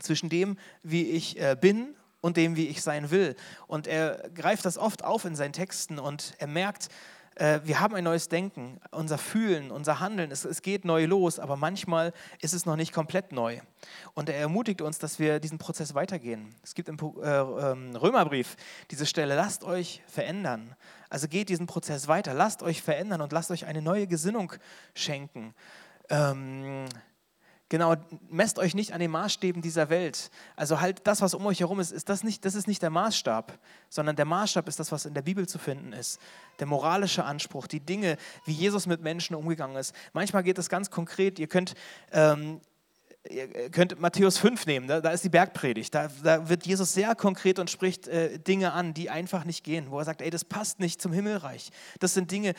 zwischen 0.00 0.28
dem, 0.28 0.58
wie 0.82 1.04
ich 1.04 1.40
äh, 1.40 1.56
bin 1.58 1.94
und 2.20 2.36
dem, 2.36 2.56
wie 2.56 2.66
ich 2.66 2.82
sein 2.82 3.10
will. 3.10 3.36
Und 3.68 3.86
er 3.86 4.28
greift 4.34 4.66
das 4.66 4.76
oft 4.76 5.02
auf 5.02 5.24
in 5.24 5.34
seinen 5.34 5.54
Texten 5.54 5.98
und 5.98 6.34
er 6.36 6.46
merkt, 6.46 6.88
äh, 6.88 6.88
wir 7.36 7.80
haben 7.80 7.94
ein 7.94 8.04
neues 8.04 8.28
Denken, 8.28 8.78
unser 8.90 9.16
Fühlen, 9.16 9.70
unser 9.70 10.00
Handeln, 10.00 10.30
es, 10.30 10.44
es, 10.44 10.62
geht 10.62 10.84
neu 10.84 11.06
los, 11.06 11.38
aber 11.38 11.56
manchmal 11.56 12.12
ist 12.40 12.52
es 12.52 12.66
noch 12.66 12.76
nicht 12.76 12.92
komplett 12.92 13.32
neu. 13.32 13.60
Und 14.14 14.28
er 14.28 14.36
ermutigt 14.36 14.82
uns, 14.82 14.98
dass 14.98 15.18
wir 15.18 15.40
diesen 15.40 15.58
Prozess 15.58 15.94
weitergehen. 15.94 16.54
Es 16.62 16.74
gibt 16.74 16.88
im 16.88 16.98
äh, 17.22 17.28
ähm, 17.28 17.96
Römerbrief 17.96 18.56
diese 18.90 19.06
Stelle, 19.06 19.34
lasst 19.34 19.64
euch 19.64 20.02
verändern. 20.06 20.76
Also 21.08 21.28
geht 21.28 21.48
diesen 21.48 21.66
Prozess 21.66 22.08
weiter, 22.08 22.34
lasst 22.34 22.62
euch 22.62 22.82
verändern 22.82 23.20
und 23.20 23.32
lasst 23.32 23.50
euch 23.50 23.66
eine 23.66 23.82
neue 23.82 24.06
Gesinnung 24.06 24.52
schenken. 24.94 25.54
Ähm, 26.10 26.86
Genau, 27.72 27.94
messt 28.28 28.58
euch 28.58 28.74
nicht 28.74 28.92
an 28.92 29.00
den 29.00 29.10
Maßstäben 29.10 29.62
dieser 29.62 29.88
Welt. 29.88 30.30
Also 30.56 30.82
halt 30.82 31.06
das, 31.06 31.22
was 31.22 31.32
um 31.32 31.46
euch 31.46 31.60
herum 31.60 31.80
ist, 31.80 31.90
ist 31.90 32.10
das, 32.10 32.22
nicht, 32.22 32.44
das 32.44 32.54
ist 32.54 32.68
nicht 32.68 32.82
der 32.82 32.90
Maßstab, 32.90 33.58
sondern 33.88 34.14
der 34.14 34.26
Maßstab 34.26 34.68
ist 34.68 34.78
das, 34.78 34.92
was 34.92 35.06
in 35.06 35.14
der 35.14 35.22
Bibel 35.22 35.48
zu 35.48 35.58
finden 35.58 35.94
ist. 35.94 36.20
Der 36.58 36.66
moralische 36.66 37.24
Anspruch, 37.24 37.66
die 37.66 37.80
Dinge, 37.80 38.18
wie 38.44 38.52
Jesus 38.52 38.86
mit 38.86 39.00
Menschen 39.00 39.34
umgegangen 39.34 39.76
ist. 39.76 39.94
Manchmal 40.12 40.42
geht 40.42 40.58
es 40.58 40.68
ganz 40.68 40.90
konkret. 40.90 41.38
Ihr 41.38 41.46
könnt 41.46 41.72
ähm, 42.12 42.60
ihr 43.30 43.70
könnt 43.70 44.00
Matthäus 44.00 44.38
5 44.38 44.66
nehmen, 44.66 44.88
da, 44.88 45.00
da 45.00 45.10
ist 45.10 45.24
die 45.24 45.28
Bergpredigt. 45.28 45.94
Da, 45.94 46.08
da, 46.22 46.48
wird 46.48 46.66
Jesus 46.66 46.92
sehr 46.92 47.14
konkret 47.14 47.58
und 47.58 47.70
spricht 47.70 48.08
äh, 48.08 48.38
Dinge 48.38 48.72
an, 48.72 48.94
die 48.94 49.10
einfach 49.10 49.44
nicht 49.44 49.64
gehen, 49.64 49.90
wo 49.90 49.98
er 49.98 50.04
sagt, 50.04 50.22
ey, 50.22 50.30
das 50.30 50.44
passt 50.44 50.80
nicht 50.80 51.00
zum 51.00 51.12
Himmelreich. 51.12 51.70
Das 52.00 52.14
sind 52.14 52.30
Dinge, 52.30 52.50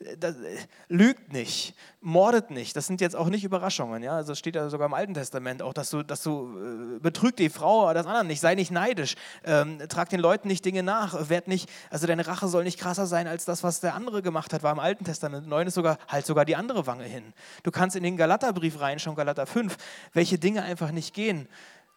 äh, 0.00 0.16
das, 0.18 0.36
äh, 0.36 0.56
lügt 0.88 1.32
nicht, 1.32 1.74
mordet 2.00 2.50
nicht. 2.50 2.76
Das 2.76 2.86
sind 2.86 3.00
jetzt 3.00 3.16
auch 3.16 3.28
nicht 3.28 3.44
Überraschungen. 3.44 4.02
Ja? 4.02 4.12
Also 4.12 4.34
steht 4.34 4.56
ja 4.56 4.68
sogar 4.68 4.86
im 4.86 4.94
Alten 4.94 5.14
Testament 5.14 5.62
auch, 5.62 5.72
dass 5.72 5.90
du, 5.90 6.02
dass 6.02 6.22
du 6.22 6.96
äh, 6.96 6.98
betrüg 7.00 7.36
die 7.36 7.48
Frau 7.48 7.84
oder 7.84 7.94
das 7.94 8.06
andere 8.06 8.24
nicht, 8.24 8.40
sei 8.40 8.54
nicht 8.54 8.70
neidisch, 8.70 9.16
ähm, 9.44 9.78
trag 9.88 10.10
den 10.10 10.20
Leuten 10.20 10.48
nicht 10.48 10.64
Dinge 10.64 10.82
nach, 10.82 11.30
werd 11.30 11.48
nicht, 11.48 11.70
also 11.88 12.06
deine 12.06 12.26
Rache 12.26 12.48
soll 12.48 12.64
nicht 12.64 12.78
krasser 12.78 13.06
sein 13.06 13.26
als 13.26 13.46
das, 13.46 13.62
was 13.62 13.80
der 13.80 13.94
andere 13.94 14.20
gemacht 14.20 14.52
hat, 14.52 14.62
war 14.62 14.72
im 14.72 14.80
Alten 14.80 15.04
Testament. 15.04 15.46
Neun 15.46 15.66
ist 15.66 15.74
sogar, 15.74 15.98
halt 16.08 16.26
sogar 16.26 16.44
die 16.44 16.56
andere 16.56 16.86
Wange 16.86 17.04
hin. 17.04 17.32
Du 17.62 17.70
kannst 17.70 17.96
in 17.96 18.02
den 18.02 18.18
Galaterbrief 18.18 18.80
reinschauen, 18.80 19.16
Galater 19.16 19.46
5, 19.46 19.76
welche 20.12 20.38
Dinge 20.38 20.62
einfach 20.62 20.90
nicht 20.90 21.14
gehen. 21.14 21.48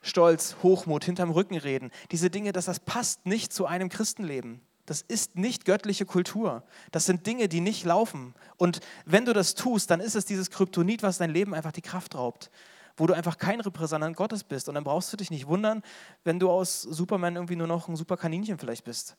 Stolz, 0.01 0.57
Hochmut, 0.63 1.05
hinterm 1.05 1.31
Rücken 1.31 1.57
reden. 1.57 1.91
Diese 2.11 2.29
Dinge, 2.29 2.51
dass 2.51 2.65
das 2.65 2.79
passt 2.79 3.25
nicht 3.25 3.53
zu 3.53 3.65
einem 3.65 3.89
Christenleben. 3.89 4.61
Das 4.85 5.01
ist 5.01 5.37
nicht 5.37 5.63
göttliche 5.63 6.05
Kultur. 6.05 6.63
Das 6.91 7.05
sind 7.05 7.25
Dinge, 7.25 7.47
die 7.47 7.61
nicht 7.61 7.85
laufen. 7.85 8.33
Und 8.57 8.81
wenn 9.05 9.23
du 9.23 9.31
das 9.31 9.55
tust, 9.55 9.89
dann 9.89 10.01
ist 10.01 10.15
es 10.15 10.25
dieses 10.25 10.51
Kryptonit, 10.51 11.03
was 11.03 11.19
dein 11.19 11.29
Leben 11.29 11.53
einfach 11.53 11.71
die 11.71 11.81
Kraft 11.81 12.15
raubt. 12.15 12.51
wo 12.95 13.07
du 13.07 13.13
einfach 13.13 13.37
kein 13.37 13.59
Repräsentant 13.59 14.15
Gottes 14.15 14.43
bist. 14.43 14.69
Und 14.69 14.75
dann 14.75 14.83
brauchst 14.83 15.11
du 15.11 15.17
dich 15.17 15.31
nicht 15.31 15.47
wundern, 15.47 15.81
wenn 16.23 16.39
du 16.39 16.49
aus 16.49 16.81
Superman 16.83 17.35
irgendwie 17.35 17.55
nur 17.55 17.67
noch 17.67 17.87
ein 17.87 17.95
Superkaninchen 17.95 18.59
vielleicht 18.59 18.83
bist. 18.83 19.15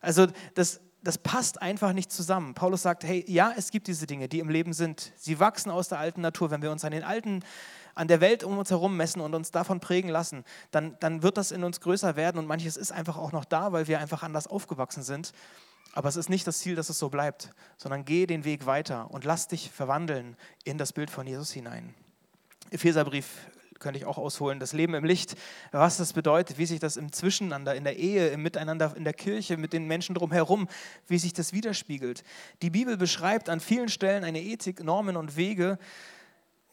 Also 0.00 0.26
das, 0.54 0.80
das 1.02 1.18
passt 1.18 1.62
einfach 1.62 1.92
nicht 1.92 2.10
zusammen. 2.10 2.54
Paulus 2.54 2.82
sagt, 2.82 3.04
hey, 3.04 3.24
ja, 3.28 3.52
es 3.56 3.70
gibt 3.70 3.86
diese 3.86 4.06
Dinge, 4.06 4.28
die 4.28 4.40
im 4.40 4.48
Leben 4.48 4.72
sind. 4.72 5.12
Sie 5.16 5.38
wachsen 5.38 5.70
aus 5.70 5.88
der 5.88 6.00
alten 6.00 6.20
Natur. 6.20 6.50
Wenn 6.50 6.62
wir 6.62 6.72
uns 6.72 6.84
an 6.84 6.90
den 6.90 7.04
alten, 7.04 7.44
an 7.94 8.08
der 8.08 8.20
Welt 8.20 8.44
um 8.44 8.58
uns 8.58 8.70
herum 8.70 8.96
messen 8.96 9.20
und 9.20 9.34
uns 9.34 9.50
davon 9.50 9.80
prägen 9.80 10.10
lassen, 10.10 10.44
dann, 10.70 10.96
dann 11.00 11.22
wird 11.22 11.36
das 11.36 11.50
in 11.50 11.64
uns 11.64 11.80
größer 11.80 12.16
werden 12.16 12.38
und 12.38 12.46
manches 12.46 12.76
ist 12.76 12.92
einfach 12.92 13.16
auch 13.16 13.32
noch 13.32 13.44
da, 13.44 13.72
weil 13.72 13.88
wir 13.88 13.98
einfach 13.98 14.22
anders 14.22 14.46
aufgewachsen 14.46 15.02
sind. 15.02 15.32
Aber 15.94 16.08
es 16.08 16.16
ist 16.16 16.30
nicht 16.30 16.46
das 16.46 16.58
Ziel, 16.60 16.74
dass 16.74 16.88
es 16.88 16.98
so 16.98 17.10
bleibt, 17.10 17.50
sondern 17.76 18.04
geh 18.04 18.26
den 18.26 18.44
Weg 18.44 18.64
weiter 18.64 19.10
und 19.10 19.24
lass 19.24 19.48
dich 19.48 19.70
verwandeln 19.70 20.36
in 20.64 20.78
das 20.78 20.92
Bild 20.92 21.10
von 21.10 21.26
Jesus 21.26 21.52
hinein. 21.52 21.94
Epheserbrief 22.70 23.28
könnte 23.82 23.98
ich 23.98 24.06
auch 24.06 24.16
ausholen, 24.16 24.60
das 24.60 24.72
Leben 24.72 24.94
im 24.94 25.04
Licht, 25.04 25.36
was 25.72 25.98
das 25.98 26.14
bedeutet, 26.14 26.56
wie 26.56 26.66
sich 26.66 26.80
das 26.80 26.96
im 26.96 27.12
Zwischeneinander, 27.12 27.74
in 27.74 27.84
der 27.84 27.98
Ehe, 27.98 28.28
im 28.28 28.42
Miteinander, 28.42 28.94
in 28.96 29.04
der 29.04 29.12
Kirche, 29.12 29.58
mit 29.58 29.72
den 29.74 29.86
Menschen 29.86 30.14
drumherum, 30.14 30.68
wie 31.08 31.18
sich 31.18 31.34
das 31.34 31.52
widerspiegelt. 31.52 32.22
Die 32.62 32.70
Bibel 32.70 32.96
beschreibt 32.96 33.50
an 33.50 33.60
vielen 33.60 33.88
Stellen 33.88 34.24
eine 34.24 34.40
Ethik, 34.40 34.82
Normen 34.82 35.16
und 35.16 35.36
Wege, 35.36 35.78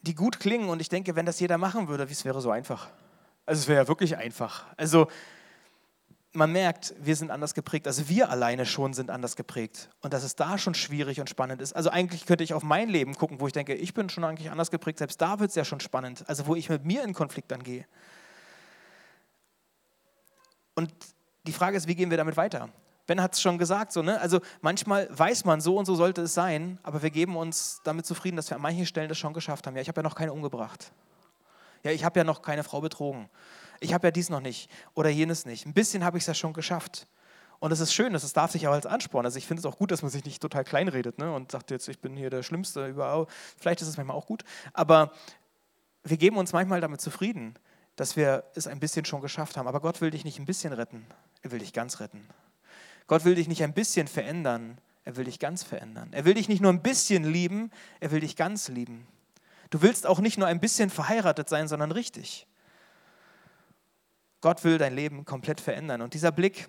die 0.02 0.14
gut 0.14 0.40
klingen 0.40 0.68
und 0.68 0.80
ich 0.80 0.88
denke, 0.88 1.16
wenn 1.16 1.26
das 1.26 1.40
jeder 1.40 1.58
machen 1.58 1.88
würde, 1.88 2.04
es 2.04 2.24
wäre 2.24 2.40
so 2.40 2.50
einfach. 2.50 2.88
Also 3.46 3.60
es 3.60 3.68
wäre 3.68 3.82
ja 3.82 3.88
wirklich 3.88 4.16
einfach. 4.16 4.64
Also 4.76 5.08
man 6.32 6.52
merkt, 6.52 6.94
wir 6.98 7.16
sind 7.16 7.30
anders 7.30 7.54
geprägt. 7.54 7.86
Also 7.86 8.08
wir 8.08 8.30
alleine 8.30 8.64
schon 8.64 8.94
sind 8.94 9.10
anders 9.10 9.34
geprägt. 9.34 9.90
Und 10.00 10.12
dass 10.12 10.22
es 10.22 10.36
da 10.36 10.58
schon 10.58 10.74
schwierig 10.74 11.20
und 11.20 11.28
spannend 11.28 11.60
ist. 11.60 11.74
Also 11.74 11.90
eigentlich 11.90 12.26
könnte 12.26 12.44
ich 12.44 12.54
auf 12.54 12.62
mein 12.62 12.88
Leben 12.88 13.14
gucken, 13.16 13.40
wo 13.40 13.46
ich 13.46 13.52
denke, 13.52 13.74
ich 13.74 13.94
bin 13.94 14.08
schon 14.08 14.24
eigentlich 14.24 14.50
anders 14.50 14.70
geprägt. 14.70 14.98
Selbst 14.98 15.20
da 15.20 15.40
wird 15.40 15.50
es 15.50 15.56
ja 15.56 15.64
schon 15.64 15.80
spannend. 15.80 16.24
Also 16.28 16.46
wo 16.46 16.54
ich 16.54 16.68
mit 16.68 16.84
mir 16.84 17.02
in 17.02 17.14
Konflikt 17.14 17.50
dann 17.50 17.62
gehe. 17.62 17.84
Und 20.74 20.92
die 21.46 21.52
Frage 21.52 21.76
ist, 21.76 21.88
wie 21.88 21.96
gehen 21.96 22.10
wir 22.10 22.16
damit 22.16 22.36
weiter? 22.36 22.68
Ben 23.10 23.20
hat 23.20 23.34
es 23.34 23.42
schon 23.42 23.58
gesagt, 23.58 23.92
so, 23.92 24.02
ne? 24.02 24.20
also 24.20 24.40
manchmal 24.60 25.08
weiß 25.10 25.44
man, 25.44 25.60
so 25.60 25.76
und 25.76 25.84
so 25.84 25.94
sollte 25.94 26.22
es 26.22 26.34
sein, 26.34 26.78
aber 26.82 27.02
wir 27.02 27.10
geben 27.10 27.36
uns 27.36 27.80
damit 27.84 28.06
zufrieden, 28.06 28.36
dass 28.36 28.50
wir 28.50 28.56
an 28.56 28.62
manchen 28.62 28.86
Stellen 28.86 29.08
das 29.08 29.18
schon 29.18 29.32
geschafft 29.32 29.66
haben. 29.66 29.74
Ja, 29.74 29.82
ich 29.82 29.88
habe 29.88 29.98
ja 29.98 30.02
noch 30.02 30.14
keine 30.14 30.32
umgebracht. 30.32 30.92
Ja, 31.82 31.90
ich 31.90 32.04
habe 32.04 32.20
ja 32.20 32.24
noch 32.24 32.42
keine 32.42 32.62
Frau 32.62 32.80
betrogen 32.80 33.28
ich 33.80 33.94
habe 33.94 34.06
ja 34.06 34.10
dies 34.10 34.28
noch 34.28 34.40
nicht 34.40 34.70
oder 34.94 35.08
jenes 35.08 35.46
nicht. 35.46 35.66
Ein 35.66 35.72
bisschen 35.72 36.04
habe 36.04 36.18
ich 36.18 36.22
es 36.22 36.28
ja 36.28 36.34
schon 36.34 36.52
geschafft. 36.52 37.06
Und 37.58 37.72
es 37.72 37.80
ist 37.80 37.92
schön, 37.92 38.12
das 38.12 38.32
darf 38.32 38.52
sich 38.52 38.68
auch 38.68 38.72
als 38.72 38.86
Ansporn. 38.86 39.26
Also 39.26 39.36
ich 39.36 39.46
finde 39.46 39.60
es 39.60 39.66
auch 39.66 39.76
gut, 39.76 39.90
dass 39.90 40.02
man 40.02 40.10
sich 40.10 40.24
nicht 40.24 40.40
total 40.40 40.64
kleinredet 40.64 41.18
ne? 41.18 41.32
und 41.32 41.50
sagt 41.52 41.70
jetzt, 41.70 41.88
ich 41.88 41.98
bin 41.98 42.16
hier 42.16 42.30
der 42.30 42.42
Schlimmste 42.42 42.86
überall. 42.86 43.26
Vielleicht 43.58 43.82
ist 43.82 43.88
es 43.88 43.96
manchmal 43.96 44.16
auch 44.16 44.26
gut. 44.26 44.44
Aber 44.72 45.12
wir 46.04 46.16
geben 46.16 46.38
uns 46.38 46.52
manchmal 46.52 46.80
damit 46.80 47.00
zufrieden, 47.02 47.54
dass 47.96 48.16
wir 48.16 48.44
es 48.54 48.66
ein 48.66 48.80
bisschen 48.80 49.04
schon 49.04 49.20
geschafft 49.20 49.56
haben. 49.56 49.68
Aber 49.68 49.80
Gott 49.80 50.00
will 50.00 50.10
dich 50.10 50.24
nicht 50.24 50.38
ein 50.38 50.46
bisschen 50.46 50.72
retten, 50.72 51.06
er 51.42 51.50
will 51.50 51.58
dich 51.58 51.74
ganz 51.74 52.00
retten. 52.00 52.26
Gott 53.10 53.24
will 53.24 53.34
dich 53.34 53.48
nicht 53.48 53.64
ein 53.64 53.72
bisschen 53.72 54.06
verändern, 54.06 54.78
er 55.04 55.16
will 55.16 55.24
dich 55.24 55.40
ganz 55.40 55.64
verändern. 55.64 56.10
Er 56.12 56.24
will 56.24 56.34
dich 56.34 56.48
nicht 56.48 56.60
nur 56.60 56.72
ein 56.72 56.80
bisschen 56.80 57.24
lieben, 57.24 57.72
er 57.98 58.12
will 58.12 58.20
dich 58.20 58.36
ganz 58.36 58.68
lieben. 58.68 59.04
Du 59.70 59.82
willst 59.82 60.06
auch 60.06 60.20
nicht 60.20 60.38
nur 60.38 60.46
ein 60.46 60.60
bisschen 60.60 60.90
verheiratet 60.90 61.48
sein, 61.48 61.66
sondern 61.66 61.90
richtig. 61.90 62.46
Gott 64.40 64.62
will 64.62 64.78
dein 64.78 64.94
Leben 64.94 65.24
komplett 65.24 65.60
verändern. 65.60 66.02
Und 66.02 66.14
dieser 66.14 66.30
Blick, 66.30 66.68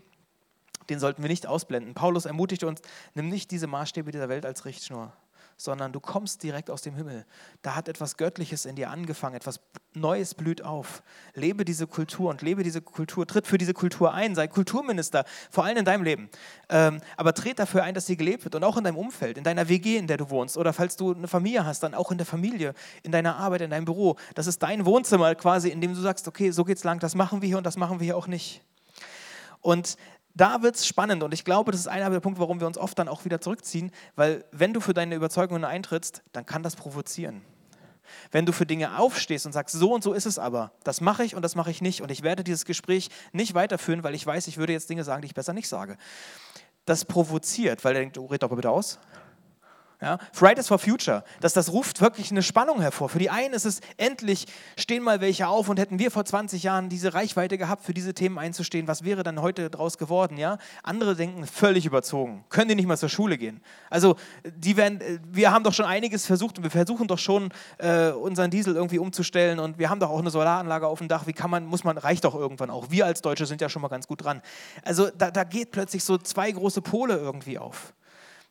den 0.89 0.99
sollten 0.99 1.21
wir 1.21 1.29
nicht 1.29 1.45
ausblenden. 1.45 1.93
Paulus 1.93 2.25
ermutigt 2.25 2.63
uns, 2.63 2.81
nimm 3.13 3.29
nicht 3.29 3.51
diese 3.51 3.67
Maßstäbe 3.67 4.11
dieser 4.11 4.27
Welt 4.27 4.47
als 4.47 4.65
Richtschnur, 4.65 5.13
sondern 5.63 5.91
du 5.91 5.99
kommst 5.99 6.41
direkt 6.41 6.71
aus 6.71 6.81
dem 6.81 6.95
Himmel. 6.95 7.25
Da 7.61 7.75
hat 7.75 7.87
etwas 7.87 8.17
Göttliches 8.17 8.65
in 8.65 8.75
dir 8.75 8.89
angefangen, 8.89 9.35
etwas 9.35 9.59
Neues 9.93 10.33
blüht 10.33 10.63
auf. 10.63 11.03
Lebe 11.35 11.65
diese 11.65 11.85
Kultur 11.85 12.29
und 12.29 12.41
lebe 12.41 12.63
diese 12.63 12.81
Kultur, 12.81 13.27
tritt 13.27 13.45
für 13.45 13.59
diese 13.59 13.73
Kultur 13.73 14.13
ein, 14.13 14.33
sei 14.33 14.47
Kulturminister, 14.47 15.23
vor 15.51 15.63
allem 15.65 15.77
in 15.77 15.85
deinem 15.85 16.03
Leben. 16.03 16.29
Ähm, 16.69 16.99
aber 17.15 17.33
tritt 17.33 17.59
dafür 17.59 17.83
ein, 17.83 17.93
dass 17.93 18.07
sie 18.07 18.17
gelebt 18.17 18.43
wird 18.43 18.55
und 18.55 18.63
auch 18.63 18.77
in 18.77 18.83
deinem 18.83 18.97
Umfeld, 18.97 19.37
in 19.37 19.43
deiner 19.43 19.69
WG, 19.69 19.97
in 19.97 20.07
der 20.07 20.17
du 20.17 20.29
wohnst 20.31 20.57
oder 20.57 20.73
falls 20.73 20.95
du 20.95 21.13
eine 21.13 21.27
Familie 21.27 21.65
hast, 21.65 21.83
dann 21.83 21.93
auch 21.93 22.11
in 22.11 22.17
der 22.17 22.25
Familie, 22.25 22.73
in 23.03 23.11
deiner 23.11 23.35
Arbeit, 23.35 23.61
in 23.61 23.69
deinem 23.69 23.85
Büro. 23.85 24.15
Das 24.33 24.47
ist 24.47 24.63
dein 24.63 24.85
Wohnzimmer 24.85 25.35
quasi, 25.35 25.69
in 25.69 25.79
dem 25.79 25.93
du 25.93 26.01
sagst, 26.01 26.27
okay, 26.27 26.49
so 26.49 26.63
geht's 26.63 26.83
lang, 26.83 26.99
das 26.99 27.13
machen 27.13 27.41
wir 27.41 27.47
hier 27.47 27.57
und 27.57 27.65
das 27.65 27.77
machen 27.77 27.99
wir 27.99 28.05
hier 28.05 28.17
auch 28.17 28.27
nicht. 28.27 28.61
Und 29.59 29.97
da 30.35 30.61
wird 30.61 30.75
es 30.75 30.87
spannend 30.87 31.23
und 31.23 31.33
ich 31.33 31.43
glaube, 31.43 31.71
das 31.71 31.81
ist 31.81 31.87
einer 31.87 32.09
der 32.09 32.19
Punkte, 32.19 32.41
warum 32.41 32.59
wir 32.59 32.67
uns 32.67 32.77
oft 32.77 32.97
dann 32.97 33.07
auch 33.07 33.25
wieder 33.25 33.41
zurückziehen, 33.41 33.91
weil 34.15 34.45
wenn 34.51 34.73
du 34.73 34.79
für 34.79 34.93
deine 34.93 35.15
Überzeugungen 35.15 35.65
eintrittst, 35.65 36.23
dann 36.31 36.45
kann 36.45 36.63
das 36.63 36.75
provozieren. 36.75 37.41
Wenn 38.31 38.45
du 38.45 38.51
für 38.51 38.65
Dinge 38.65 38.97
aufstehst 38.97 39.45
und 39.45 39.51
sagst, 39.53 39.75
so 39.75 39.93
und 39.93 40.03
so 40.03 40.13
ist 40.13 40.25
es 40.25 40.37
aber, 40.39 40.71
das 40.83 41.01
mache 41.01 41.23
ich 41.23 41.35
und 41.35 41.41
das 41.41 41.55
mache 41.55 41.71
ich 41.71 41.81
nicht 41.81 42.01
und 42.01 42.11
ich 42.11 42.23
werde 42.23 42.43
dieses 42.43 42.65
Gespräch 42.65 43.09
nicht 43.31 43.53
weiterführen, 43.53 44.03
weil 44.03 44.15
ich 44.15 44.25
weiß, 44.25 44.47
ich 44.47 44.57
würde 44.57 44.73
jetzt 44.73 44.89
Dinge 44.89 45.03
sagen, 45.03 45.21
die 45.21 45.27
ich 45.27 45.33
besser 45.33 45.53
nicht 45.53 45.67
sage. 45.67 45.97
Das 46.85 47.05
provoziert, 47.05 47.83
weil 47.85 47.95
er 47.95 48.01
denkt, 48.01 48.17
oh, 48.17 48.25
red 48.25 48.43
doch 48.43 48.49
mal 48.49 48.55
bitte 48.55 48.69
aus. 48.69 48.99
Ja? 50.01 50.17
Fridays 50.33 50.67
for 50.67 50.79
Future, 50.79 51.23
dass 51.41 51.53
das 51.53 51.71
ruft 51.71 52.01
wirklich 52.01 52.31
eine 52.31 52.41
Spannung 52.41 52.81
hervor. 52.81 53.07
Für 53.07 53.19
die 53.19 53.29
einen 53.29 53.53
ist 53.53 53.65
es 53.65 53.81
endlich, 53.97 54.47
stehen 54.75 55.03
mal 55.03 55.21
welche 55.21 55.47
auf 55.47 55.69
und 55.69 55.77
hätten 55.77 55.99
wir 55.99 56.09
vor 56.09 56.25
20 56.25 56.63
Jahren 56.63 56.89
diese 56.89 57.13
Reichweite 57.13 57.59
gehabt, 57.59 57.83
für 57.83 57.93
diese 57.93 58.15
Themen 58.15 58.39
einzustehen, 58.39 58.87
was 58.87 59.03
wäre 59.03 59.21
dann 59.21 59.41
heute 59.41 59.69
draus 59.69 59.99
geworden? 59.99 60.37
Ja? 60.37 60.57
Andere 60.81 61.15
denken, 61.15 61.45
völlig 61.45 61.85
überzogen, 61.85 62.43
können 62.49 62.69
die 62.69 62.75
nicht 62.75 62.87
mal 62.87 62.97
zur 62.97 63.09
Schule 63.09 63.37
gehen. 63.37 63.61
Also 63.91 64.15
die 64.43 64.75
werden, 64.75 65.21
wir 65.31 65.51
haben 65.51 65.63
doch 65.63 65.73
schon 65.73 65.85
einiges 65.85 66.25
versucht 66.25 66.57
und 66.57 66.63
wir 66.63 66.71
versuchen 66.71 67.07
doch 67.07 67.19
schon, 67.19 67.53
äh, 67.77 68.09
unseren 68.09 68.49
Diesel 68.49 68.75
irgendwie 68.75 68.97
umzustellen 68.97 69.59
und 69.59 69.77
wir 69.77 69.89
haben 69.91 69.99
doch 69.99 70.09
auch 70.09 70.19
eine 70.19 70.31
Solaranlage 70.31 70.87
auf 70.87 70.97
dem 70.97 71.09
Dach. 71.09 71.27
Wie 71.27 71.33
kann 71.33 71.51
man, 71.51 71.65
muss 71.65 71.83
man, 71.83 71.99
reicht 71.99 72.23
doch 72.23 72.33
irgendwann 72.33 72.71
auch. 72.71 72.89
Wir 72.89 73.05
als 73.05 73.21
Deutsche 73.21 73.45
sind 73.45 73.61
ja 73.61 73.69
schon 73.69 73.83
mal 73.83 73.87
ganz 73.87 74.07
gut 74.07 74.23
dran. 74.23 74.41
Also 74.83 75.09
da, 75.15 75.29
da 75.29 75.43
geht 75.43 75.69
plötzlich 75.69 76.03
so 76.03 76.17
zwei 76.17 76.51
große 76.51 76.81
Pole 76.81 77.17
irgendwie 77.17 77.59
auf 77.59 77.93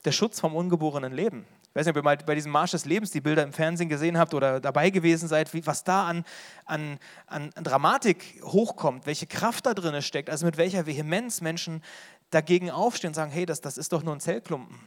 der 0.05 0.13
Schutz 0.13 0.41
vom 0.41 0.55
ungeborenen 0.55 1.13
Leben. 1.13 1.47
Ich 1.71 1.77
weiß 1.77 1.87
nicht, 1.87 1.93
ob 1.93 1.97
ihr 1.99 2.03
mal 2.03 2.17
bei 2.17 2.35
diesem 2.35 2.51
Marsch 2.51 2.73
des 2.73 2.85
Lebens 2.85 3.13
die 3.13 3.21
Bilder 3.21 3.45
im 3.45 3.53
Fernsehen 3.53 3.89
gesehen 3.89 4.19
habt 4.19 4.35
oder 4.35 4.59
dabei 4.59 4.91
gewesen 4.91 5.29
seid, 5.29 5.55
wie, 5.55 5.65
was 5.67 5.85
da 5.85 6.09
an, 6.09 6.25
an, 6.65 6.99
an 7.27 7.53
Dramatik 7.55 8.41
hochkommt, 8.43 9.07
welche 9.07 9.29
Kraft 9.29 9.67
da 9.67 9.75
drin 9.75 10.03
steckt, 10.03 10.31
also 10.31 10.47
mit 10.47 10.57
welcher 10.57 10.87
Vehemenz 10.87 11.41
Menschen 11.41 11.85
dagegen 12.31 12.73
aufstehen 12.73 13.09
und 13.09 13.15
sagen, 13.15 13.31
hey, 13.31 13.47
das, 13.47 13.61
das 13.61 13.79
ist 13.79 13.93
doch 13.93 14.03
nur 14.03 14.15
ein 14.15 14.19
Zellklumpen, 14.19 14.81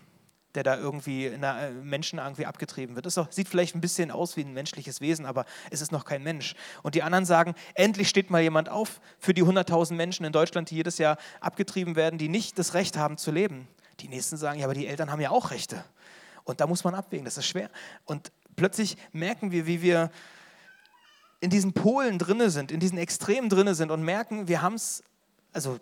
der 0.56 0.64
da 0.64 0.78
irgendwie 0.78 1.28
in 1.28 1.40
der 1.40 1.70
äh, 1.70 1.72
Menschen 1.72 2.20
irgendwie 2.20 2.46
abgetrieben 2.46 2.96
wird. 2.96 3.06
Das 3.06 3.16
doch, 3.16 3.32
sieht 3.32 3.48
vielleicht 3.48 3.76
ein 3.76 3.82
bisschen 3.82 4.12
aus 4.12 4.36
wie 4.36 4.42
ein 4.42 4.54
menschliches 4.54 5.00
Wesen, 5.00 5.26
aber 5.26 5.46
es 5.72 5.80
ist 5.80 5.94
noch 5.94 6.04
kein 6.04 6.22
Mensch. 6.22 6.54
Und 6.82 6.96
die 6.96 7.04
anderen 7.04 7.24
sagen, 7.24 7.56
endlich 7.76 8.10
steht 8.10 8.30
mal 8.30 8.42
jemand 8.42 8.68
auf 8.68 9.00
für 9.20 9.34
die 9.34 9.44
100.000 9.44 9.94
Menschen 9.94 10.26
in 10.26 10.34
Deutschland, 10.34 10.70
die 10.70 10.76
jedes 10.76 10.98
Jahr 10.98 11.18
abgetrieben 11.40 11.96
werden, 11.96 12.18
die 12.18 12.28
nicht 12.28 12.60
das 12.60 12.74
Recht 12.74 12.98
haben 12.98 13.18
zu 13.18 13.32
leben. 13.32 13.70
Die 14.00 14.08
nächsten 14.08 14.38
sagen, 14.38 14.60
ja, 14.60 14.66
aber 14.66 14.74
die 14.74 14.88
Eltern 14.88 15.12
haben 15.12 15.22
ja 15.22 15.32
auch 15.32 15.52
Rechte. 15.52 15.84
Und 16.44 16.62
da 16.62 16.68
muss 16.68 16.84
man 16.84 16.96
abwägen, 16.96 17.26
das 17.26 17.38
ist 17.38 17.48
schwer. 17.48 17.70
Und 18.06 18.32
plötzlich 18.56 18.98
merken 19.12 19.52
wir, 19.52 19.66
wie 19.66 19.82
wir 19.82 20.12
in 21.40 21.50
diesen 21.50 21.74
Polen 21.74 22.20
drinne 22.20 22.50
sind, 22.50 22.72
in 22.72 22.80
diesen 22.80 22.98
Extremen 22.98 23.50
drinne 23.50 23.76
sind 23.76 23.92
und 23.92 24.04
merken, 24.04 24.48
wir 24.48 24.62
haben 24.62 24.76
es, 24.76 25.04
also 25.52 25.80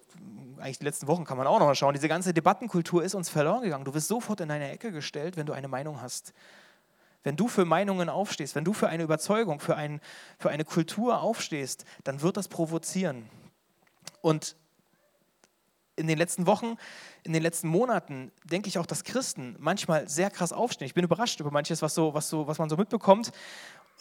eigentlich 0.57 0.79
die 0.79 0.85
letzten 0.85 1.07
Wochen 1.07 1.23
kann 1.23 1.37
man 1.37 1.47
auch 1.47 1.59
noch 1.59 1.67
mal 1.67 1.75
schauen, 1.75 1.93
diese 1.93 2.07
ganze 2.07 2.33
Debattenkultur 2.33 3.03
ist 3.03 3.15
uns 3.15 3.29
verloren 3.29 3.61
gegangen. 3.61 3.85
Du 3.85 3.93
wirst 3.93 4.07
sofort 4.07 4.41
in 4.41 4.49
deine 4.49 4.71
Ecke 4.71 4.91
gestellt, 4.91 5.37
wenn 5.37 5.45
du 5.45 5.53
eine 5.53 5.67
Meinung 5.67 6.01
hast. 6.01 6.33
Wenn 7.23 7.35
du 7.35 7.47
für 7.47 7.65
Meinungen 7.65 8.09
aufstehst, 8.09 8.55
wenn 8.55 8.63
du 8.63 8.73
für 8.73 8.89
eine 8.89 9.03
Überzeugung, 9.03 9.59
für, 9.59 9.75
ein, 9.75 10.01
für 10.39 10.49
eine 10.49 10.65
Kultur 10.65 11.21
aufstehst, 11.21 11.85
dann 12.03 12.21
wird 12.21 12.37
das 12.37 12.47
provozieren. 12.47 13.29
Und 14.21 14.55
in 16.01 16.07
den 16.07 16.17
letzten 16.17 16.45
Wochen, 16.45 16.75
in 17.23 17.31
den 17.31 17.41
letzten 17.41 17.69
Monaten 17.69 18.31
denke 18.43 18.67
ich 18.67 18.77
auch, 18.77 18.85
dass 18.85 19.03
Christen 19.03 19.55
manchmal 19.59 20.09
sehr 20.09 20.29
krass 20.29 20.51
aufstehen. 20.51 20.87
Ich 20.87 20.93
bin 20.93 21.05
überrascht 21.05 21.39
über 21.39 21.51
manches, 21.51 21.81
was, 21.81 21.95
so, 21.95 22.13
was, 22.13 22.27
so, 22.27 22.47
was 22.47 22.57
man 22.57 22.69
so 22.69 22.75
mitbekommt. 22.75 23.31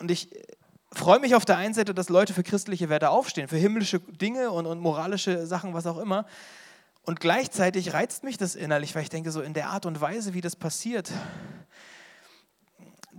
Und 0.00 0.10
ich 0.10 0.28
freue 0.92 1.20
mich 1.20 1.34
auf 1.34 1.44
der 1.44 1.56
einen 1.56 1.74
Seite, 1.74 1.94
dass 1.94 2.08
Leute 2.08 2.34
für 2.34 2.42
christliche 2.42 2.88
Werte 2.88 3.10
aufstehen, 3.10 3.46
für 3.46 3.56
himmlische 3.56 4.00
Dinge 4.00 4.50
und, 4.50 4.66
und 4.66 4.80
moralische 4.80 5.46
Sachen, 5.46 5.74
was 5.74 5.86
auch 5.86 5.98
immer. 5.98 6.26
Und 7.02 7.20
gleichzeitig 7.20 7.92
reizt 7.92 8.24
mich 8.24 8.36
das 8.36 8.54
innerlich, 8.54 8.94
weil 8.94 9.02
ich 9.02 9.08
denke, 9.08 9.30
so 9.30 9.40
in 9.40 9.54
der 9.54 9.68
Art 9.68 9.86
und 9.86 10.00
Weise, 10.00 10.34
wie 10.34 10.40
das 10.40 10.56
passiert, 10.56 11.10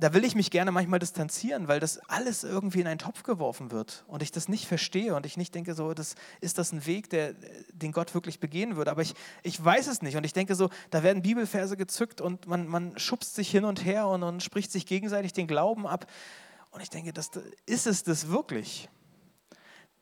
da 0.02 0.16
will 0.16 0.26
ich 0.26 0.34
mich 0.34 0.50
gerne 0.50 0.72
manchmal 0.72 0.98
distanzieren, 0.98 1.68
weil 1.68 1.80
das 1.80 2.00
alles 2.10 2.44
irgendwie 2.44 2.82
in 2.82 2.88
einen 2.88 2.98
Topf 2.98 3.22
geworfen 3.22 3.70
wird 3.70 4.04
und 4.08 4.24
ich 4.24 4.32
das 4.32 4.50
nicht 4.50 4.66
verstehe 4.68 5.14
und 5.14 5.28
ich 5.28 5.38
nicht 5.38 5.54
denke, 5.54 5.76
so, 5.76 5.94
das, 5.94 6.16
ist 6.42 6.58
das 6.58 6.72
ein 6.72 6.88
Weg, 6.88 7.12
der, 7.12 7.36
den 7.72 7.92
Gott 7.92 8.16
wirklich 8.16 8.40
begehen 8.40 8.76
würde. 8.76 8.90
Aber 8.90 9.04
ich, 9.04 9.14
ich 9.44 9.64
weiß 9.64 9.86
es 9.86 10.02
nicht 10.02 10.18
und 10.18 10.24
ich 10.24 10.34
denke 10.34 10.56
so, 10.56 10.72
da 10.90 11.04
werden 11.04 11.22
Bibelverse 11.22 11.78
gezückt 11.78 12.20
und 12.20 12.48
man, 12.48 12.68
man 12.68 12.98
schubst 12.98 13.36
sich 13.36 13.52
hin 13.52 13.64
und 13.64 13.86
her 13.86 14.08
und, 14.08 14.24
und 14.24 14.42
spricht 14.42 14.72
sich 14.72 14.88
gegenseitig 14.88 15.34
den 15.34 15.46
Glauben 15.46 15.86
ab. 15.86 16.08
Und 16.72 16.82
ich 16.82 16.90
denke, 16.90 17.14
das, 17.14 17.30
ist 17.68 17.86
es 17.86 18.04
das 18.04 18.30
wirklich? 18.30 18.90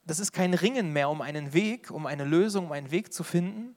Das 0.06 0.18
ist 0.18 0.32
kein 0.32 0.54
Ringen 0.54 0.94
mehr 0.94 1.10
um 1.10 1.20
einen 1.20 1.52
Weg, 1.52 1.90
um 1.90 2.06
eine 2.06 2.24
Lösung, 2.24 2.66
um 2.66 2.72
einen 2.72 2.90
Weg 2.90 3.12
zu 3.12 3.22
finden, 3.22 3.76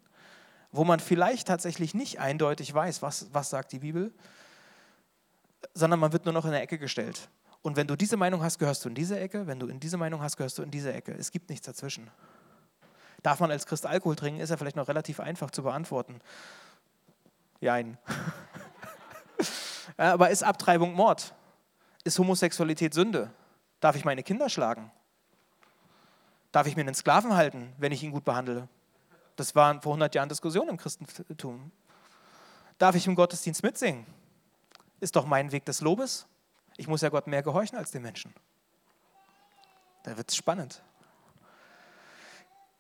wo 0.72 0.86
man 0.86 1.02
vielleicht 1.02 1.50
tatsächlich 1.50 1.94
nicht 1.94 2.22
eindeutig 2.22 2.74
weiß, 2.74 3.02
was, 3.02 3.28
was 3.34 3.50
sagt 3.50 3.74
die 3.74 3.80
Bibel, 3.80 4.14
sondern 5.74 6.00
man 6.00 6.14
wird 6.14 6.26
nur 6.26 6.34
noch 6.34 6.46
in 6.46 6.52
der 6.52 6.62
Ecke 6.62 6.78
gestellt. 6.78 7.30
Und 7.62 7.78
wenn 7.78 7.88
du 7.88 7.96
diese 7.96 8.18
Meinung 8.18 8.44
hast, 8.44 8.60
gehörst 8.60 8.84
du 8.84 8.90
in 8.90 8.96
diese 8.96 9.20
Ecke. 9.20 9.48
Wenn 9.48 9.60
du 9.60 9.68
in 9.68 9.80
diese 9.80 9.98
Meinung 9.98 10.22
hast, 10.22 10.36
gehörst 10.36 10.58
du 10.58 10.64
in 10.64 10.72
diese 10.72 10.94
Ecke. 10.94 11.14
Es 11.14 11.32
gibt 11.32 11.50
nichts 11.50 11.66
dazwischen. 11.66 12.12
Darf 13.22 13.40
man 13.40 13.52
als 13.52 13.66
Christ 13.66 13.86
Alkohol 13.86 14.18
trinken, 14.18 14.42
ist 14.42 14.50
ja 14.50 14.58
vielleicht 14.58 14.76
noch 14.76 14.90
relativ 14.90 15.22
einfach 15.22 15.50
zu 15.50 15.64
beantworten. 15.64 16.20
Jein. 17.62 17.98
Aber 19.98 20.30
ist 20.30 20.44
Abtreibung 20.44 20.94
Mord? 20.94 21.34
Ist 22.04 22.20
Homosexualität 22.20 22.94
Sünde? 22.94 23.32
Darf 23.80 23.96
ich 23.96 24.04
meine 24.04 24.24
Kinder 24.24 24.50
schlagen? 24.50 24.92
Darf 26.52 26.68
ich 26.68 26.76
mir 26.76 26.82
einen 26.82 26.96
Sklaven 26.96 27.34
halten, 27.34 27.74
wenn 27.78 27.94
ich 27.94 28.04
ihn 28.04 28.12
gut 28.12 28.26
behandle? 28.26 28.68
Das 29.38 29.56
waren 29.56 29.82
vor 29.82 29.94
100 29.94 30.14
Jahren 30.14 30.30
Diskussionen 30.30 30.72
im 30.72 30.78
Christentum. 30.78 31.72
Darf 32.78 32.96
ich 32.96 33.08
im 33.08 33.16
Gottesdienst 33.16 33.64
mitsingen? 33.64 34.06
Ist 35.04 35.18
doch 35.18 35.26
mein 35.26 35.52
Weg 35.52 35.66
des 35.66 35.82
Lobes. 35.82 36.28
Ich 36.78 36.88
muss 36.88 37.02
ja 37.02 37.10
Gott 37.10 37.28
mehr 37.28 37.44
gehorchen 37.44 37.78
als 37.78 37.92
den 37.92 38.04
Menschen. 38.04 38.34
Da 40.04 40.16
wird 40.16 40.30
es 40.30 40.38
spannend. 40.38 40.82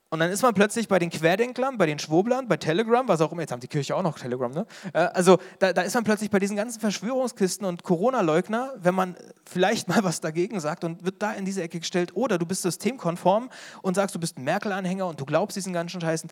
Und 0.09 0.19
dann 0.19 0.31
ist 0.31 0.41
man 0.41 0.53
plötzlich 0.53 0.87
bei 0.87 0.99
den 0.99 1.09
Querdenklern, 1.09 1.77
bei 1.77 1.85
den 1.85 1.99
Schwoblern, 1.99 2.47
bei 2.47 2.55
Telegram, 2.55 3.05
was 3.09 3.19
auch 3.19 3.33
immer, 3.33 3.41
jetzt 3.41 3.51
haben 3.51 3.59
die 3.59 3.67
Kirche 3.67 3.93
auch 3.93 4.03
noch 4.03 4.17
Telegram, 4.17 4.49
ne? 4.49 4.65
Äh, 4.93 4.99
also 4.99 5.37
da, 5.59 5.73
da 5.73 5.81
ist 5.81 5.95
man 5.95 6.05
plötzlich 6.05 6.29
bei 6.29 6.39
diesen 6.39 6.55
ganzen 6.55 6.79
Verschwörungskisten 6.79 7.67
und 7.67 7.83
Corona-Leugner, 7.83 8.73
wenn 8.77 8.95
man 8.95 9.17
vielleicht 9.43 9.89
mal 9.89 10.01
was 10.05 10.21
dagegen 10.21 10.61
sagt 10.61 10.85
und 10.85 11.03
wird 11.03 11.21
da 11.21 11.33
in 11.33 11.43
diese 11.43 11.61
Ecke 11.61 11.81
gestellt, 11.81 12.15
oder 12.15 12.37
du 12.37 12.45
bist 12.45 12.61
systemkonform 12.61 13.49
und 13.81 13.95
sagst, 13.95 14.15
du 14.15 14.19
bist 14.19 14.37
ein 14.37 14.45
Merkel-Anhänger 14.45 15.07
und 15.07 15.19
du 15.19 15.25
glaubst 15.25 15.57
diesen 15.57 15.73
ganzen 15.73 15.99
Scheißen. 15.99 16.29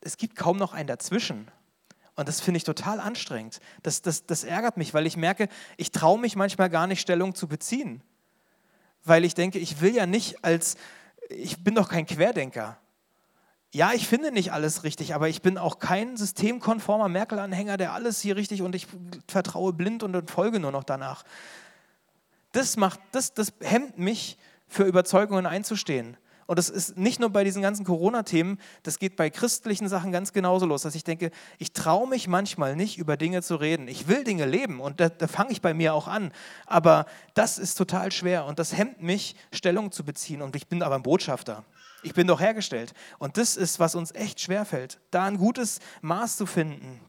Es 0.00 0.16
gibt 0.16 0.34
kaum 0.34 0.56
noch 0.56 0.74
einen 0.74 0.88
dazwischen. 0.88 1.52
Und 2.16 2.28
das 2.28 2.40
finde 2.40 2.58
ich 2.58 2.64
total 2.64 2.98
anstrengend. 2.98 3.60
Das, 3.82 4.02
das, 4.02 4.26
das 4.26 4.42
ärgert 4.42 4.76
mich, 4.76 4.94
weil 4.94 5.06
ich 5.06 5.16
merke, 5.16 5.48
ich 5.76 5.92
traue 5.92 6.18
mich 6.18 6.34
manchmal 6.34 6.70
gar 6.70 6.86
nicht, 6.86 7.00
Stellung 7.00 7.34
zu 7.34 7.46
beziehen. 7.46 8.02
Weil 9.04 9.24
ich 9.24 9.34
denke, 9.34 9.58
ich 9.58 9.80
will 9.80 9.94
ja 9.94 10.06
nicht 10.06 10.44
als 10.44 10.76
ich 11.28 11.62
bin 11.62 11.74
doch 11.74 11.88
kein 11.88 12.06
Querdenker. 12.06 12.78
Ja, 13.72 13.92
ich 13.92 14.06
finde 14.06 14.32
nicht 14.32 14.52
alles 14.52 14.84
richtig, 14.84 15.14
aber 15.14 15.28
ich 15.28 15.42
bin 15.42 15.58
auch 15.58 15.78
kein 15.78 16.16
systemkonformer 16.16 17.08
Merkel-Anhänger, 17.08 17.76
der 17.76 17.92
alles 17.92 18.20
hier 18.20 18.36
richtig 18.36 18.62
und 18.62 18.74
ich 18.74 18.86
vertraue 19.28 19.72
blind 19.72 20.02
und 20.02 20.30
folge 20.30 20.60
nur 20.60 20.72
noch 20.72 20.84
danach. 20.84 21.24
Das, 22.52 22.76
macht, 22.76 23.00
das, 23.12 23.34
das 23.34 23.52
hemmt 23.60 23.98
mich, 23.98 24.38
für 24.68 24.84
Überzeugungen 24.84 25.46
einzustehen. 25.46 26.16
Und 26.46 26.58
das 26.58 26.68
ist 26.68 26.96
nicht 26.96 27.18
nur 27.18 27.30
bei 27.30 27.42
diesen 27.42 27.60
ganzen 27.60 27.84
Corona-Themen, 27.84 28.58
das 28.84 28.98
geht 28.98 29.16
bei 29.16 29.30
christlichen 29.30 29.88
Sachen 29.88 30.12
ganz 30.12 30.32
genauso 30.32 30.64
los, 30.64 30.82
dass 30.82 30.94
ich 30.94 31.02
denke, 31.02 31.30
ich 31.58 31.72
traue 31.72 32.08
mich 32.08 32.28
manchmal 32.28 32.76
nicht, 32.76 32.98
über 32.98 33.16
Dinge 33.16 33.42
zu 33.42 33.56
reden. 33.56 33.88
Ich 33.88 34.06
will 34.06 34.22
Dinge 34.22 34.46
leben 34.46 34.80
und 34.80 35.00
da, 35.00 35.08
da 35.08 35.26
fange 35.26 35.50
ich 35.50 35.60
bei 35.60 35.74
mir 35.74 35.92
auch 35.92 36.06
an. 36.06 36.32
Aber 36.66 37.06
das 37.34 37.58
ist 37.58 37.74
total 37.74 38.12
schwer 38.12 38.46
und 38.46 38.58
das 38.58 38.76
hemmt 38.76 39.02
mich, 39.02 39.34
Stellung 39.52 39.90
zu 39.90 40.04
beziehen. 40.04 40.40
Und 40.40 40.54
ich 40.54 40.68
bin 40.68 40.82
aber 40.82 40.94
ein 40.94 41.02
Botschafter. 41.02 41.64
Ich 42.02 42.14
bin 42.14 42.28
doch 42.28 42.40
hergestellt. 42.40 42.94
Und 43.18 43.36
das 43.36 43.56
ist, 43.56 43.80
was 43.80 43.96
uns 43.96 44.12
echt 44.12 44.40
schwerfällt, 44.40 45.00
da 45.10 45.24
ein 45.24 45.38
gutes 45.38 45.80
Maß 46.02 46.36
zu 46.36 46.46
finden 46.46 47.00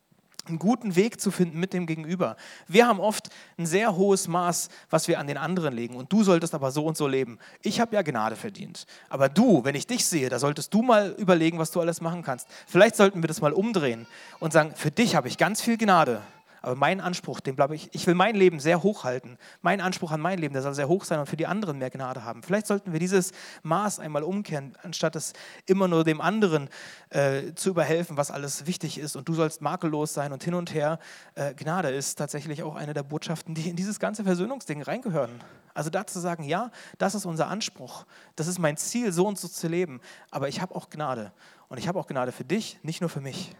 einen 0.49 0.59
guten 0.59 0.95
Weg 0.95 1.19
zu 1.19 1.31
finden 1.31 1.59
mit 1.59 1.73
dem 1.73 1.85
Gegenüber. 1.85 2.35
Wir 2.67 2.87
haben 2.87 2.99
oft 2.99 3.29
ein 3.57 3.65
sehr 3.65 3.95
hohes 3.95 4.27
Maß, 4.27 4.69
was 4.89 5.07
wir 5.07 5.19
an 5.19 5.27
den 5.27 5.37
anderen 5.37 5.73
legen. 5.73 5.95
Und 5.95 6.11
du 6.11 6.23
solltest 6.23 6.53
aber 6.53 6.71
so 6.71 6.85
und 6.85 6.97
so 6.97 7.07
leben. 7.07 7.39
Ich 7.61 7.79
habe 7.79 7.95
ja 7.95 8.01
Gnade 8.01 8.35
verdient. 8.35 8.85
Aber 9.09 9.29
du, 9.29 9.63
wenn 9.63 9.75
ich 9.75 9.87
dich 9.87 10.05
sehe, 10.05 10.29
da 10.29 10.39
solltest 10.39 10.73
du 10.73 10.81
mal 10.81 11.15
überlegen, 11.17 11.59
was 11.59 11.71
du 11.71 11.81
alles 11.81 12.01
machen 12.01 12.23
kannst. 12.23 12.47
Vielleicht 12.67 12.95
sollten 12.95 13.23
wir 13.23 13.27
das 13.27 13.41
mal 13.41 13.53
umdrehen 13.53 14.07
und 14.39 14.53
sagen, 14.53 14.73
für 14.75 14.91
dich 14.91 15.15
habe 15.15 15.27
ich 15.27 15.37
ganz 15.37 15.61
viel 15.61 15.77
Gnade. 15.77 16.21
Aber 16.61 16.75
mein 16.75 16.99
Anspruch, 16.99 17.39
den 17.39 17.55
glaube 17.55 17.75
ich, 17.75 17.89
ich 17.93 18.05
will 18.05 18.15
mein 18.15 18.35
Leben 18.35 18.59
sehr 18.59 18.83
hoch 18.83 19.05
halten. 19.05 19.37
Mein 19.61 19.79
Anspruch 19.79 20.11
an 20.11 20.19
mein 20.19 20.39
Leben, 20.39 20.53
der 20.53 20.61
soll 20.61 20.73
sehr 20.73 20.89
hoch 20.89 21.05
sein 21.05 21.19
und 21.19 21.27
für 21.27 21.37
die 21.37 21.47
anderen 21.47 21.77
mehr 21.77 21.89
Gnade 21.89 22.25
haben. 22.25 22.43
Vielleicht 22.43 22.67
sollten 22.67 22.91
wir 22.91 22.99
dieses 22.99 23.31
Maß 23.63 23.99
einmal 23.99 24.23
umkehren, 24.23 24.77
anstatt 24.83 25.15
es 25.15 25.33
immer 25.65 25.87
nur 25.87 26.03
dem 26.03 26.19
anderen 26.19 26.69
äh, 27.09 27.53
zu 27.55 27.69
überhelfen, 27.69 28.17
was 28.17 28.31
alles 28.31 28.65
wichtig 28.65 28.97
ist 28.97 29.15
und 29.15 29.29
du 29.29 29.33
sollst 29.33 29.61
makellos 29.61 30.13
sein 30.13 30.34
und 30.34 30.43
hin 30.43 30.53
und 30.55 30.73
her. 30.73 30.99
Äh, 31.36 31.53
Gnade 31.53 31.89
ist 31.89 32.15
tatsächlich 32.15 32.63
auch 32.63 32.75
eine 32.75 32.93
der 32.93 33.03
Botschaften, 33.03 33.55
die 33.55 33.69
in 33.69 33.75
dieses 33.75 33.99
ganze 33.99 34.23
Versöhnungsding 34.23 34.82
reingehören. 34.82 35.32
Also 35.73 35.89
dazu 35.91 36.17
zu 36.17 36.19
sagen, 36.19 36.43
ja, 36.43 36.71
das 36.97 37.13
ist 37.13 37.25
unser 37.25 37.47
Anspruch, 37.47 38.05
das 38.36 38.47
ist 38.47 38.58
mein 38.58 38.77
Ziel, 38.77 39.12
so 39.12 39.27
und 39.27 39.38
so 39.38 39.47
zu 39.47 39.67
leben, 39.67 40.01
aber 40.32 40.47
ich 40.47 40.62
habe 40.62 40.75
auch 40.75 40.89
Gnade. 40.89 41.32
Und 41.69 41.77
ich 41.77 41.88
habe 41.88 41.99
auch 41.99 42.08
Gnade 42.08 42.32
für 42.32 42.45
dich, 42.45 42.79
nicht 42.82 43.01
nur 43.01 43.10
für 43.10 43.21
mich. 43.21 43.55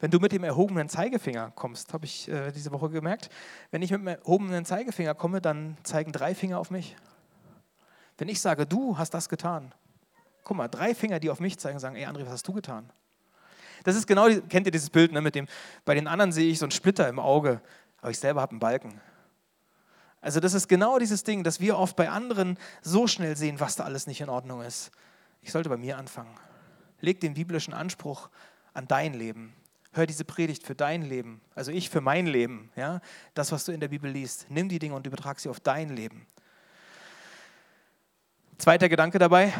Wenn 0.00 0.10
du 0.10 0.18
mit 0.18 0.32
dem 0.32 0.44
erhobenen 0.44 0.88
Zeigefinger 0.88 1.52
kommst, 1.54 1.92
habe 1.92 2.04
ich 2.04 2.28
äh, 2.28 2.50
diese 2.52 2.72
Woche 2.72 2.90
gemerkt, 2.90 3.30
wenn 3.70 3.82
ich 3.82 3.90
mit 3.90 4.00
dem 4.00 4.08
erhobenen 4.08 4.64
Zeigefinger 4.64 5.14
komme, 5.14 5.40
dann 5.40 5.76
zeigen 5.82 6.12
drei 6.12 6.34
Finger 6.34 6.58
auf 6.58 6.70
mich. 6.70 6.96
Wenn 8.18 8.28
ich 8.28 8.40
sage, 8.40 8.66
du 8.66 8.98
hast 8.98 9.14
das 9.14 9.28
getan, 9.28 9.74
guck 10.44 10.56
mal, 10.56 10.68
drei 10.68 10.94
Finger, 10.94 11.20
die 11.20 11.30
auf 11.30 11.40
mich 11.40 11.58
zeigen, 11.58 11.78
sagen, 11.78 11.96
ey 11.96 12.06
André, 12.06 12.24
was 12.24 12.32
hast 12.32 12.48
du 12.48 12.52
getan? 12.52 12.90
Das 13.82 13.96
ist 13.96 14.06
genau, 14.06 14.28
kennt 14.48 14.66
ihr 14.66 14.72
dieses 14.72 14.90
Bild, 14.90 15.12
ne, 15.12 15.20
mit 15.20 15.34
dem, 15.34 15.46
bei 15.84 15.94
den 15.94 16.06
anderen 16.06 16.32
sehe 16.32 16.50
ich 16.50 16.58
so 16.58 16.64
einen 16.64 16.70
Splitter 16.70 17.08
im 17.08 17.18
Auge, 17.18 17.60
aber 18.00 18.10
ich 18.10 18.18
selber 18.18 18.40
habe 18.40 18.52
einen 18.52 18.60
Balken. 18.60 19.00
Also 20.20 20.40
das 20.40 20.54
ist 20.54 20.68
genau 20.68 20.98
dieses 20.98 21.22
Ding, 21.22 21.44
dass 21.44 21.60
wir 21.60 21.76
oft 21.76 21.96
bei 21.96 22.08
anderen 22.08 22.58
so 22.80 23.06
schnell 23.06 23.36
sehen, 23.36 23.60
was 23.60 23.76
da 23.76 23.84
alles 23.84 24.06
nicht 24.06 24.22
in 24.22 24.30
Ordnung 24.30 24.62
ist. 24.62 24.90
Ich 25.42 25.52
sollte 25.52 25.68
bei 25.68 25.76
mir 25.76 25.98
anfangen. 25.98 26.34
Leg 27.00 27.20
den 27.20 27.34
biblischen 27.34 27.74
Anspruch 27.74 28.30
an 28.72 28.88
dein 28.88 29.12
Leben 29.12 29.54
hör 29.94 30.06
diese 30.06 30.24
Predigt 30.24 30.66
für 30.66 30.74
dein 30.74 31.02
Leben, 31.02 31.40
also 31.54 31.70
ich 31.70 31.88
für 31.88 32.00
mein 32.00 32.26
Leben, 32.26 32.70
ja, 32.76 33.00
das, 33.34 33.52
was 33.52 33.64
du 33.64 33.72
in 33.72 33.80
der 33.80 33.88
Bibel 33.88 34.10
liest. 34.10 34.46
Nimm 34.50 34.68
die 34.68 34.78
Dinge 34.78 34.94
und 34.94 35.06
übertrag 35.06 35.40
sie 35.40 35.48
auf 35.48 35.60
dein 35.60 35.90
Leben. 35.90 36.26
Zweiter 38.58 38.88
Gedanke 38.88 39.18
dabei, 39.18 39.52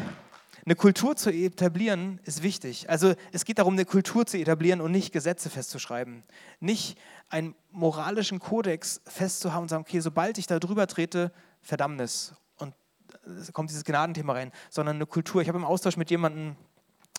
eine 0.65 0.75
Kultur 0.75 1.15
zu 1.15 1.29
etablieren 1.29 2.19
ist 2.23 2.41
wichtig. 2.41 2.89
Also 2.89 3.13
es 3.31 3.45
geht 3.45 3.59
darum, 3.59 3.73
eine 3.73 3.85
Kultur 3.85 4.25
zu 4.25 4.37
etablieren 4.37 4.81
und 4.81 4.91
nicht 4.91 5.11
Gesetze 5.11 5.51
festzuschreiben. 5.51 6.23
Nicht 6.59 6.97
einen 7.29 7.53
moralischen 7.69 8.39
Kodex 8.39 8.99
festzuhaben 9.05 9.63
und 9.63 9.69
sagen, 9.69 9.83
okay, 9.87 9.99
sobald 9.99 10.39
ich 10.39 10.47
da 10.47 10.57
drüber 10.57 10.87
trete, 10.87 11.31
Verdammnis. 11.61 12.33
Und 12.57 12.73
es 13.39 13.53
kommt 13.53 13.69
dieses 13.69 13.83
Gnadenthema 13.83 14.33
rein, 14.33 14.51
sondern 14.71 14.95
eine 14.95 15.05
Kultur. 15.05 15.41
Ich 15.43 15.47
habe 15.49 15.59
im 15.59 15.65
Austausch 15.65 15.97
mit 15.97 16.09
jemandem 16.09 16.55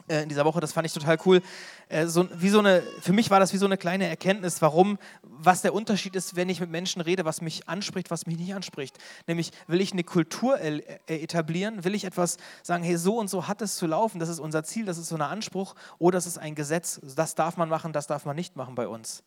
äh, 0.09 0.23
in 0.23 0.29
dieser 0.29 0.45
Woche, 0.45 0.61
das 0.61 0.73
fand 0.73 0.87
ich 0.87 0.93
total 0.93 1.19
cool. 1.25 1.43
Äh, 1.89 2.07
so, 2.07 2.29
wie 2.35 2.49
so 2.49 2.59
eine, 2.59 2.83
für 3.01 3.13
mich 3.13 3.31
war 3.31 3.41
das 3.41 3.53
wie 3.53 3.57
so 3.57 3.67
eine 3.67 3.77
kleine 3.77 4.07
Erkenntnis, 4.07 4.63
warum, 4.63 4.99
was 5.23 5.63
der 5.63 5.75
Unterschied 5.75 6.17
ist, 6.17 6.37
wenn 6.37 6.49
ich 6.49 6.61
mit 6.61 6.71
Menschen 6.71 7.01
rede, 7.03 7.25
was 7.25 7.41
mich 7.41 7.69
anspricht, 7.69 8.11
was 8.11 8.27
mich 8.27 8.39
nicht 8.39 8.55
anspricht. 8.55 8.99
Nämlich, 9.27 9.51
will 9.67 9.81
ich 9.81 9.93
eine 9.93 10.05
Kultur 10.05 10.59
etablieren? 11.07 11.85
Will 11.85 11.95
ich 11.95 12.05
etwas 12.05 12.37
sagen, 12.63 12.85
hey, 12.85 12.97
so 12.97 13.19
und 13.19 13.29
so 13.29 13.49
hat 13.49 13.63
es 13.63 13.77
zu 13.77 13.87
laufen, 13.87 14.19
das 14.19 14.29
ist 14.29 14.39
unser 14.39 14.65
Ziel, 14.65 14.87
das 14.87 14.99
ist 14.99 15.09
so 15.09 15.15
ein 15.15 15.23
Anspruch, 15.23 15.75
oder 15.99 16.17
das 16.17 16.27
ist 16.27 16.39
ein 16.39 16.55
Gesetz, 16.55 17.01
das 17.17 17.35
darf 17.35 17.57
man 17.57 17.69
machen, 17.69 17.93
das 17.93 18.07
darf 18.07 18.25
man 18.25 18.37
nicht 18.37 18.57
machen 18.57 18.75
bei 18.75 18.89
uns. 18.89 19.23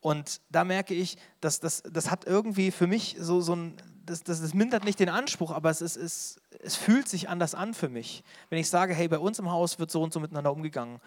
Und 0.00 0.40
da 0.50 0.64
merke 0.64 0.94
ich, 0.94 1.16
dass 1.40 1.58
das, 1.58 1.82
das 1.82 2.10
hat 2.10 2.26
irgendwie 2.26 2.70
für 2.70 2.86
mich 2.86 3.16
so, 3.18 3.40
so 3.40 3.56
ein, 3.56 3.76
das, 4.06 4.22
das, 4.22 4.40
das 4.40 4.54
mindert 4.54 4.84
nicht 4.84 4.98
den 4.98 5.08
Anspruch, 5.08 5.50
aber 5.50 5.70
es, 5.70 5.80
ist, 5.80 5.96
es, 5.96 6.40
es 6.60 6.76
fühlt 6.76 7.08
sich 7.08 7.28
anders 7.28 7.54
an 7.54 7.74
für 7.74 7.88
mich. 7.88 8.22
Wenn 8.48 8.58
ich 8.58 8.70
sage, 8.70 8.94
hey, 8.94 9.08
bei 9.08 9.18
uns 9.18 9.38
im 9.38 9.50
Haus 9.50 9.78
wird 9.78 9.90
so 9.90 10.02
und 10.02 10.12
so 10.12 10.20
miteinander 10.20 10.52
umgegangen, 10.52 11.00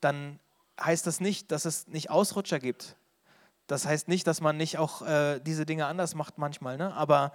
dann 0.00 0.38
heißt 0.80 1.06
das 1.06 1.20
nicht, 1.20 1.50
dass 1.50 1.64
es 1.64 1.88
nicht 1.88 2.10
Ausrutscher 2.10 2.58
gibt. 2.58 2.96
Das 3.66 3.86
heißt 3.86 4.08
nicht, 4.08 4.26
dass 4.26 4.40
man 4.40 4.56
nicht 4.56 4.78
auch 4.78 5.02
äh, 5.02 5.40
diese 5.40 5.66
Dinge 5.66 5.86
anders 5.86 6.14
macht 6.14 6.38
manchmal, 6.38 6.76
ne? 6.76 6.94
aber 6.94 7.32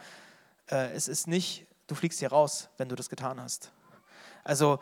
äh, 0.67 0.91
es 0.91 1.07
ist 1.07 1.27
nicht, 1.27 1.65
du 1.87 1.95
fliegst 1.95 2.19
hier 2.19 2.29
raus, 2.29 2.69
wenn 2.77 2.89
du 2.89 2.95
das 2.95 3.09
getan 3.09 3.41
hast. 3.41 3.71
Also 4.43 4.79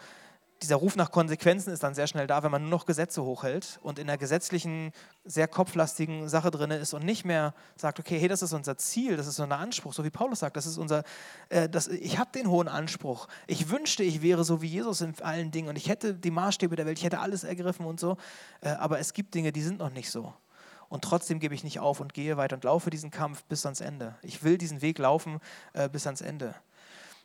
dieser 0.62 0.78
Ruf 0.78 0.96
nach 0.96 1.12
Konsequenzen 1.12 1.72
ist 1.72 1.84
dann 1.84 1.94
sehr 1.94 2.08
schnell 2.08 2.28
da, 2.28 2.44
wenn 2.44 2.52
man 2.52 2.64
nur 2.64 2.72
noch 2.72 2.86
Gesetze 2.86 3.24
hochhält 3.24 3.80
und 3.84 4.00
in 4.00 4.10
einer 4.10 4.18
gesetzlichen, 4.18 4.92
sehr 5.24 5.48
kopflastigen 5.48 6.30
Sache 6.30 6.52
drin 6.52 6.72
ist 6.72 6.94
und 6.94 7.04
nicht 7.04 7.26
mehr 7.26 7.54
sagt, 7.76 8.00
okay, 8.00 8.20
hey, 8.20 8.28
das 8.28 8.42
ist 8.42 8.54
unser 8.54 8.78
Ziel, 8.78 9.18
das 9.18 9.28
ist 9.28 9.40
unser 9.40 9.58
Anspruch, 9.58 9.94
so 9.94 10.04
wie 10.04 10.10
Paulus 10.10 10.40
sagt, 10.40 10.58
das 10.58 10.66
ist 10.66 10.78
unser, 10.78 11.04
äh, 11.50 11.70
das, 11.70 11.88
ich 11.88 12.18
habe 12.18 12.32
den 12.34 12.50
hohen 12.50 12.68
Anspruch. 12.68 13.28
Ich 13.46 13.70
wünschte, 13.70 14.04
ich 14.04 14.22
wäre 14.22 14.44
so 14.44 14.62
wie 14.62 14.68
Jesus 14.68 15.02
in 15.02 15.14
allen 15.22 15.52
Dingen 15.52 15.70
und 15.70 15.76
ich 15.76 15.90
hätte 15.90 16.14
die 16.14 16.32
Maßstäbe 16.32 16.76
der 16.76 16.86
Welt, 16.86 16.98
ich 16.98 17.06
hätte 17.06 17.20
alles 17.20 17.44
ergriffen 17.44 17.86
und 17.86 18.00
so, 18.00 18.18
äh, 18.62 18.70
aber 18.70 19.00
es 19.00 19.14
gibt 19.14 19.36
Dinge, 19.36 19.52
die 19.52 19.62
sind 19.62 19.80
noch 19.80 19.92
nicht 19.92 20.10
so. 20.10 20.34
Und 20.90 21.04
trotzdem 21.04 21.40
gebe 21.40 21.54
ich 21.54 21.66
nicht 21.66 21.80
auf 21.80 22.00
und 22.00 22.14
gehe 22.14 22.38
weiter 22.38 22.56
und 22.56 22.64
laufe 22.64 22.90
diesen 22.90 23.12
Kampf 23.12 23.44
bis 23.44 23.66
ans 23.66 23.82
Ende. 23.82 24.16
Ich 24.22 24.44
will 24.44 24.58
diesen 24.58 24.82
Weg 24.82 25.00
laufen 25.00 25.40
äh, 25.74 25.90
bis 25.90 26.06
ans 26.06 26.22
Ende 26.22 26.56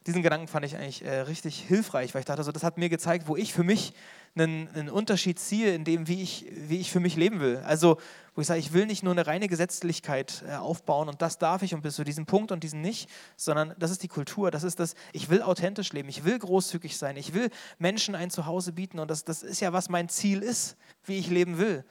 diesen 0.07 0.23
Gedanken 0.23 0.49
fand 0.49 0.67
ich 0.67 0.77
eigentlich 0.77 1.05
äh, 1.05 1.21
richtig 1.21 1.61
hilfreich, 1.61 2.15
weil 2.15 2.21
ich 2.21 2.27
dachte, 2.27 2.43
so, 2.43 2.53
das 2.53 2.65
hat 2.65 2.79
mir 2.79 2.89
gezeigt, 2.89 3.29
wo 3.29 3.37
ich 3.37 3.53
für 3.53 3.63
mich 3.63 3.95
einen, 4.35 4.69
einen, 4.75 4.89
Unterschied 4.89 5.39
ziehe, 5.39 5.75
in 5.75 5.85
dem, 5.85 6.09
wie 6.09 6.23
ich, 6.23 6.47
wie 6.51 6.81
ich 6.81 6.91
für 6.91 7.01
mich 7.01 7.17
leben 7.17 7.41
will. 7.41 7.59
Also, 7.59 7.99
wo 8.35 8.41
ich 8.41 8.47
sage, 8.47 8.61
ich 8.61 8.73
will 8.73 8.87
nicht 8.87 9.03
nur 9.03 9.13
eine 9.13 9.27
reine 9.27 9.47
Gesetzlichkeit 9.47 10.43
äh, 10.49 10.55
aufbauen 10.55 11.09
und 11.09 11.21
das 11.21 11.39
darf 11.39 11.63
ich 11.63 11.75
und 11.75 11.83
bis 11.83 11.97
zu 11.97 12.05
diesem 12.05 12.27
Punkt 12.27 12.51
und 12.51 12.65
diesen 12.65 12.81
nicht, 12.81 13.11
sondern 13.37 13.75
das 13.79 13.91
ist 13.91 14.03
die 14.03 14.09
Kultur, 14.09 14.51
das 14.51 14.65
ist 14.65 14.81
das, 14.81 14.95
ich 15.13 15.29
will 15.29 15.43
authentisch 15.43 15.93
leben, 15.93 16.09
ich 16.09 16.25
will 16.25 16.39
großzügig 16.39 16.97
sein, 16.97 17.17
ich 17.17 17.35
will 17.35 17.51
Menschen 17.79 18.15
ein 18.15 18.31
Zuhause 18.31 18.73
bieten 18.73 18.99
und 18.99 19.11
das, 19.11 19.25
das 19.25 19.43
ist 19.43 19.61
ja, 19.61 19.73
was 19.73 19.89
mein 19.89 20.09
Ziel 20.09 20.43
ist, 20.43 20.77
wie 21.05 21.19
ich 21.19 21.29
leben 21.29 21.59
will. 21.59 21.85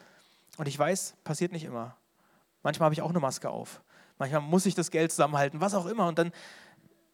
Und 0.58 0.68
ich 0.68 0.78
weiß, 0.78 1.16
passiert 1.24 1.52
nicht 1.52 1.64
immer. 1.64 1.96
Manchmal 2.64 2.86
habe 2.86 2.94
ich 2.94 3.02
auch 3.02 3.10
eine 3.10 3.20
Maske 3.20 3.50
auf. 3.50 3.82
manchmal 4.18 4.42
muss 4.42 4.66
ich 4.66 4.76
das 4.76 4.92
Geld 4.92 5.12
zusammenhalten, 5.12 5.62
was 5.62 5.74
auch 5.74 5.86
immer. 5.86 6.08
Und 6.08 6.20
dann 6.20 6.32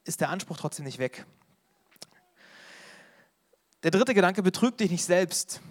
ist 0.07 0.21
der 0.21 0.29
Anspruch 0.29 0.57
trotzdem 0.57 0.85
nicht 0.85 0.99
weg. 0.99 1.25
Der 3.83 3.91
dritte 3.91 4.13
Gedanke, 4.13 4.41
betrüg 4.41 4.77
dich 4.77 4.89
nicht 4.89 5.05
selbst. 5.05 5.61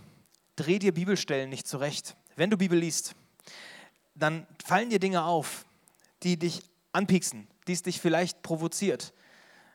Dreh 0.54 0.78
dir 0.78 0.94
Bibelstellen 0.94 1.50
nicht 1.50 1.66
zurecht. 1.66 2.16
Wenn 2.36 2.50
du 2.50 2.56
Bibel 2.56 2.78
liest, 2.78 3.14
dann 4.14 4.46
fallen 4.64 4.90
dir 4.90 4.98
Dinge 4.98 5.24
auf, 5.24 5.66
die 6.22 6.38
dich 6.38 6.62
anpieksen, 6.92 7.46
die 7.66 7.72
es 7.72 7.82
dich 7.82 8.00
vielleicht 8.00 8.42
provoziert. 8.42 9.12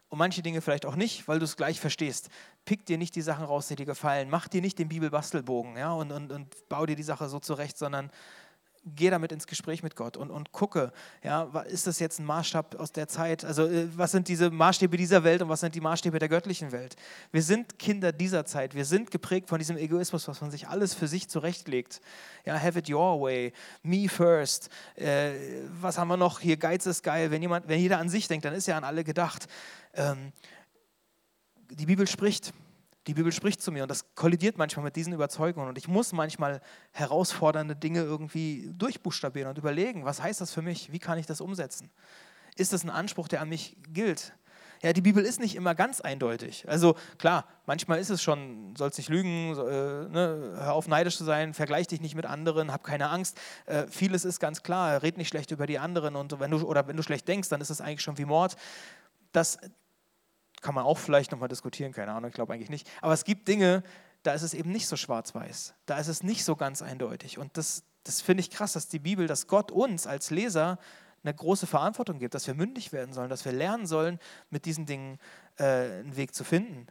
Und 0.10 0.18
manche 0.18 0.42
Dinge 0.42 0.62
vielleicht 0.62 0.86
auch 0.86 0.96
nicht, 0.96 1.28
weil 1.28 1.40
du 1.40 1.46
es 1.46 1.56
gleich 1.56 1.80
verstehst. 1.80 2.30
Pick 2.66 2.86
dir 2.86 2.98
nicht 2.98 3.16
die 3.16 3.22
Sachen 3.22 3.46
raus, 3.46 3.68
die 3.68 3.76
dir 3.76 3.86
gefallen. 3.86 4.30
Mach 4.30 4.48
dir 4.48 4.62
nicht 4.62 4.78
den 4.78 4.90
Bibelbastelbogen 4.90 5.78
ja, 5.78 5.94
und, 5.94 6.12
und, 6.12 6.32
und 6.32 6.70
bau 6.70 6.86
dir 6.86 6.96
die 6.96 7.04
Sache 7.04 7.30
so 7.30 7.40
zurecht, 7.40 7.78
sondern 7.78 8.12
geh 8.84 9.10
damit 9.10 9.32
ins 9.32 9.46
Gespräch 9.46 9.84
mit 9.84 9.96
Gott 9.96 10.18
und, 10.18 10.32
und 10.32 10.52
gucke, 10.52 10.92
ja, 11.24 11.44
ist 11.68 11.86
das 11.86 12.00
jetzt 12.00 12.20
ein 12.20 12.26
Maßstab 12.26 12.76
aus 12.76 12.92
der 12.92 13.08
Zeit? 13.08 13.46
Also 13.46 13.68
äh, 13.68 13.88
was 13.96 14.12
sind 14.12 14.28
diese 14.28 14.50
Maßstäbe 14.50 14.98
dieser 14.98 15.24
Welt 15.24 15.42
und 15.42 15.50
was 15.50 15.60
sind 15.60 15.76
die 15.76 15.82
Maßstäbe 15.82 16.18
der 16.18 16.30
göttlichen 16.30 16.72
Welt? 16.72 16.96
Wir 17.32 17.44
sind 17.44 17.78
Kinder 17.78 18.12
dieser 18.12 18.46
Zeit. 18.46 18.74
Wir 18.74 18.86
sind 18.86 19.12
geprägt 19.12 19.50
von 19.50 19.60
diesem 19.60 19.78
Egoismus, 19.78 20.28
was 20.28 20.42
man 20.42 20.50
sich 20.50 20.68
alles 20.68 20.94
für 20.94 21.08
sich 21.08 21.30
zurechtlegt. 21.30 22.02
Ja, 22.46 22.60
have 22.60 22.80
it 22.80 22.90
your 22.90 23.22
way, 23.22 23.54
me 23.84 24.10
first. 24.10 24.70
Äh, 24.96 25.32
was 25.80 25.98
haben 25.98 26.08
wir 26.08 26.18
noch? 26.18 26.40
Hier 26.40 26.58
Geiz 26.58 26.86
ist 26.88 27.04
geil. 27.04 27.30
Wenn 27.30 27.42
jemand, 27.42 27.68
wenn 27.68 27.80
jeder 27.80 28.00
an 28.00 28.10
sich 28.10 28.28
denkt, 28.28 28.46
dann 28.46 28.54
ist 28.54 28.68
ja 28.68 28.78
an 28.78 28.84
alle 28.84 29.04
gedacht. 29.04 29.48
Ähm, 29.94 30.32
die 31.70 31.86
Bibel 31.86 32.08
spricht 32.08 32.52
die 33.08 33.14
Bibel 33.14 33.32
spricht 33.32 33.62
zu 33.62 33.72
mir 33.72 33.84
und 33.84 33.90
das 33.90 34.14
kollidiert 34.16 34.58
manchmal 34.58 34.86
mit 34.86 34.96
diesen 34.96 35.14
Überzeugungen 35.14 35.70
und 35.70 35.78
ich 35.78 35.88
muss 35.88 36.14
manchmal 36.14 36.62
herausfordernde 36.92 37.76
Dinge 37.76 38.02
irgendwie 38.02 38.72
durchbuchstabieren 38.74 39.50
und 39.50 39.58
überlegen, 39.58 40.06
was 40.06 40.22
heißt 40.22 40.42
das 40.42 40.52
für 40.52 40.62
mich? 40.62 40.92
Wie 40.92 41.00
kann 41.00 41.18
ich 41.18 41.26
das 41.26 41.42
umsetzen? 41.42 41.90
Ist 42.56 42.74
das 42.74 42.84
ein 42.84 42.90
Anspruch, 42.90 43.28
der 43.28 43.42
an 43.42 43.50
mich 43.50 43.78
gilt? 43.90 44.34
Ja, 44.84 44.94
die 44.94 45.02
Bibel 45.02 45.24
ist 45.24 45.40
nicht 45.40 45.56
immer 45.56 45.76
ganz 45.76 46.02
eindeutig. 46.02 46.68
Also 46.68 46.96
klar, 47.20 47.46
manchmal 47.68 48.00
ist 48.00 48.10
es 48.10 48.24
schon, 48.24 48.76
sollst 48.76 48.98
nicht 48.98 49.10
lügen, 49.10 49.52
äh, 49.52 50.10
ne, 50.10 50.54
hör 50.58 50.74
auf 50.74 50.88
neidisch 50.88 51.18
zu 51.18 51.24
sein, 51.24 51.54
vergleich 51.54 51.88
dich 51.88 52.02
nicht 52.02 52.16
mit 52.16 52.26
anderen, 52.26 52.72
hab 52.72 52.84
keine 52.84 53.10
Angst. 53.10 53.40
Äh, 53.68 53.86
vieles 53.88 54.26
ist 54.26 54.40
ganz 54.40 54.64
klar, 54.64 55.04
red 55.04 55.18
nicht 55.18 55.28
schlecht 55.28 55.52
über 55.52 55.68
die 55.68 55.78
anderen 55.78 56.16
und 56.16 56.40
wenn 56.40 56.50
du, 56.50 56.62
oder 56.64 56.88
wenn 56.88 56.98
du 56.98 57.04
schlecht 57.04 57.28
denkst, 57.28 57.50
dann 57.50 57.62
ist 57.62 57.70
das 57.70 57.80
eigentlich 57.80 58.02
schon 58.02 58.18
wie 58.18 58.26
Mord. 58.26 58.56
Das, 59.32 59.60
kann 60.62 60.76
man 60.76 60.86
auch 60.86 60.98
vielleicht 60.98 61.32
nochmal 61.32 61.50
diskutieren, 61.50 61.92
keine 61.92 62.12
Ahnung, 62.12 62.30
ich 62.30 62.36
glaube 62.36 62.54
eigentlich 62.54 62.70
nicht. 62.70 62.90
Aber 63.02 63.14
es 63.14 63.24
gibt 63.24 63.48
Dinge, 63.48 63.84
da 64.24 64.34
ist 64.34 64.44
es 64.44 64.54
eben 64.54 64.72
nicht 64.72 64.88
so 64.88 64.96
schwarz-weiß. 64.96 65.74
Da 65.86 65.98
ist 65.98 66.08
es 66.08 66.24
nicht 66.24 66.46
so 66.46 66.56
ganz 66.56 66.82
eindeutig. 66.82 67.38
Und 67.38 67.58
das, 67.58 67.84
das 68.04 68.22
finde 68.22 68.42
ich 68.42 68.50
krass, 68.50 68.74
dass 68.74 68.88
die 68.88 69.00
Bibel, 69.00 69.28
dass 69.28 69.48
Gott 69.48 69.72
uns 69.72 70.08
als 70.08 70.30
Leser 70.30 70.78
eine 71.24 71.34
große 71.34 71.68
Verantwortung 71.68 72.20
gibt, 72.20 72.34
dass 72.34 72.48
wir 72.48 72.54
mündig 72.54 72.94
werden 72.94 73.14
sollen, 73.14 73.30
dass 73.30 73.46
wir 73.46 73.52
lernen 73.52 73.86
sollen, 73.86 74.20
mit 74.50 74.66
diesen 74.66 74.86
Dingen 74.86 75.20
äh, 75.58 75.64
einen 75.64 76.16
Weg 76.16 76.34
zu 76.34 76.44
finden. 76.44 76.88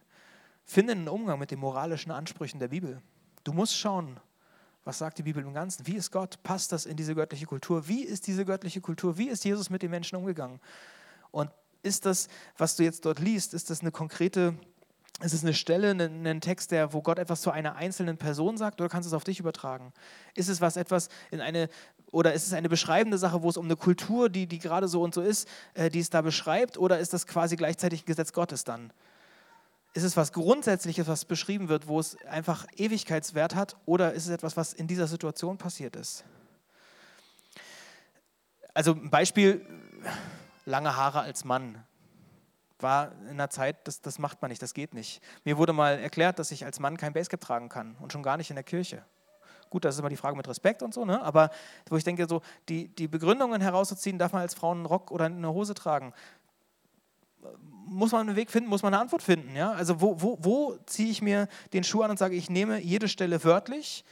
Finde 0.64 0.92
einen 0.92 1.08
Umgang 1.08 1.38
mit 1.38 1.50
den 1.50 1.58
moralischen 1.58 2.12
Ansprüchen 2.12 2.60
der 2.60 2.68
Bibel. 2.68 3.02
Du 3.42 3.52
musst 3.52 3.76
schauen, 3.76 4.20
was 4.84 4.98
sagt 4.98 5.18
die 5.18 5.22
Bibel 5.22 5.42
im 5.42 5.52
Ganzen? 5.52 5.86
Wie 5.86 5.96
ist 5.96 6.10
Gott? 6.10 6.42
Passt 6.42 6.72
das 6.72 6.86
in 6.86 6.96
diese 6.96 7.14
göttliche 7.14 7.46
Kultur? 7.46 7.86
Wie 7.88 8.02
ist 8.02 8.26
diese 8.26 8.44
göttliche 8.44 8.80
Kultur? 8.80 9.18
Wie 9.18 9.28
ist 9.28 9.44
Jesus 9.44 9.68
mit 9.68 9.82
den 9.82 9.90
Menschen 9.90 10.16
umgegangen? 10.16 10.60
Und 11.30 11.50
ist 11.82 12.06
das, 12.06 12.28
was 12.56 12.76
du 12.76 12.82
jetzt 12.82 13.04
dort 13.04 13.18
liest, 13.18 13.54
ist 13.54 13.70
das 13.70 13.80
eine 13.80 13.90
konkrete, 13.90 14.54
ist 15.22 15.34
es 15.34 15.42
eine 15.42 15.54
Stelle, 15.54 15.90
ein 15.90 16.40
Text, 16.40 16.70
der, 16.70 16.92
wo 16.92 17.02
Gott 17.02 17.18
etwas 17.18 17.42
zu 17.42 17.50
einer 17.50 17.76
einzelnen 17.76 18.16
Person 18.16 18.56
sagt, 18.56 18.80
oder 18.80 18.88
kannst 18.88 19.06
du 19.06 19.10
es 19.10 19.14
auf 19.14 19.24
dich 19.24 19.40
übertragen? 19.40 19.92
Ist 20.34 20.48
es 20.48 20.60
was 20.60 20.76
etwas 20.76 21.08
in 21.30 21.40
eine, 21.40 21.68
oder 22.10 22.32
ist 22.32 22.46
es 22.46 22.52
eine 22.52 22.68
beschreibende 22.68 23.18
Sache, 23.18 23.42
wo 23.42 23.48
es 23.48 23.56
um 23.56 23.66
eine 23.66 23.76
Kultur, 23.76 24.28
die, 24.28 24.46
die 24.46 24.58
gerade 24.58 24.88
so 24.88 25.02
und 25.02 25.14
so 25.14 25.22
ist, 25.22 25.48
äh, 25.74 25.90
die 25.90 26.00
es 26.00 26.10
da 26.10 26.22
beschreibt, 26.22 26.78
oder 26.78 26.98
ist 26.98 27.12
das 27.12 27.26
quasi 27.26 27.56
gleichzeitig 27.56 28.02
ein 28.02 28.06
Gesetz 28.06 28.32
Gottes 28.32 28.64
dann? 28.64 28.92
Ist 29.92 30.04
es 30.04 30.16
was 30.16 30.32
Grundsätzliches, 30.32 31.08
was 31.08 31.24
beschrieben 31.24 31.68
wird, 31.68 31.88
wo 31.88 31.98
es 31.98 32.16
einfach 32.26 32.66
Ewigkeitswert 32.76 33.54
hat, 33.54 33.76
oder 33.86 34.12
ist 34.12 34.26
es 34.26 34.30
etwas, 34.30 34.56
was 34.56 34.72
in 34.72 34.86
dieser 34.86 35.06
Situation 35.06 35.58
passiert 35.58 35.96
ist? 35.96 36.24
Also 38.72 38.92
ein 38.92 39.10
Beispiel, 39.10 39.66
lange 40.70 40.96
Haare 40.96 41.20
als 41.20 41.44
Mann. 41.44 41.84
War 42.78 43.12
in 43.28 43.36
der 43.36 43.50
Zeit, 43.50 43.86
das, 43.86 44.00
das 44.00 44.18
macht 44.18 44.40
man 44.40 44.48
nicht, 44.50 44.62
das 44.62 44.72
geht 44.72 44.94
nicht. 44.94 45.22
Mir 45.44 45.58
wurde 45.58 45.74
mal 45.74 45.98
erklärt, 45.98 46.38
dass 46.38 46.50
ich 46.50 46.64
als 46.64 46.80
Mann 46.80 46.96
kein 46.96 47.12
Basecap 47.12 47.40
tragen 47.40 47.68
kann 47.68 47.96
und 48.00 48.12
schon 48.12 48.22
gar 48.22 48.38
nicht 48.38 48.48
in 48.48 48.56
der 48.56 48.64
Kirche. 48.64 49.04
Gut, 49.68 49.84
das 49.84 49.94
ist 49.94 50.00
immer 50.00 50.08
die 50.08 50.16
Frage 50.16 50.36
mit 50.36 50.48
Respekt 50.48 50.82
und 50.82 50.92
so, 50.92 51.04
ne? 51.04 51.22
aber 51.22 51.50
wo 51.88 51.96
ich 51.96 52.02
denke, 52.02 52.26
so 52.26 52.42
die, 52.68 52.88
die 52.88 53.06
Begründungen 53.06 53.60
herauszuziehen, 53.60 54.18
darf 54.18 54.32
man 54.32 54.42
als 54.42 54.54
Frau 54.54 54.72
einen 54.72 54.86
Rock 54.86 55.12
oder 55.12 55.26
eine 55.26 55.52
Hose 55.52 55.74
tragen, 55.74 56.12
muss 57.86 58.12
man 58.12 58.28
einen 58.28 58.36
Weg 58.36 58.50
finden, 58.50 58.68
muss 58.68 58.82
man 58.82 58.94
eine 58.94 59.00
Antwort 59.00 59.22
finden. 59.22 59.54
Ja? 59.54 59.72
Also 59.72 60.00
wo, 60.00 60.20
wo, 60.20 60.38
wo 60.40 60.76
ziehe 60.86 61.10
ich 61.10 61.22
mir 61.22 61.48
den 61.72 61.84
Schuh 61.84 62.02
an 62.02 62.10
und 62.10 62.18
sage, 62.18 62.34
ich 62.34 62.50
nehme 62.50 62.80
jede 62.80 63.08
Stelle 63.08 63.44
wörtlich 63.44 64.04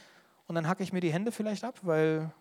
und 0.47 0.55
dann 0.55 0.67
hacke 0.67 0.83
ich 0.83 0.93
mir 0.93 1.01
die 1.01 1.13
Hände 1.13 1.31
vielleicht 1.31 1.63
ab, 1.63 1.75
weil 1.81 2.31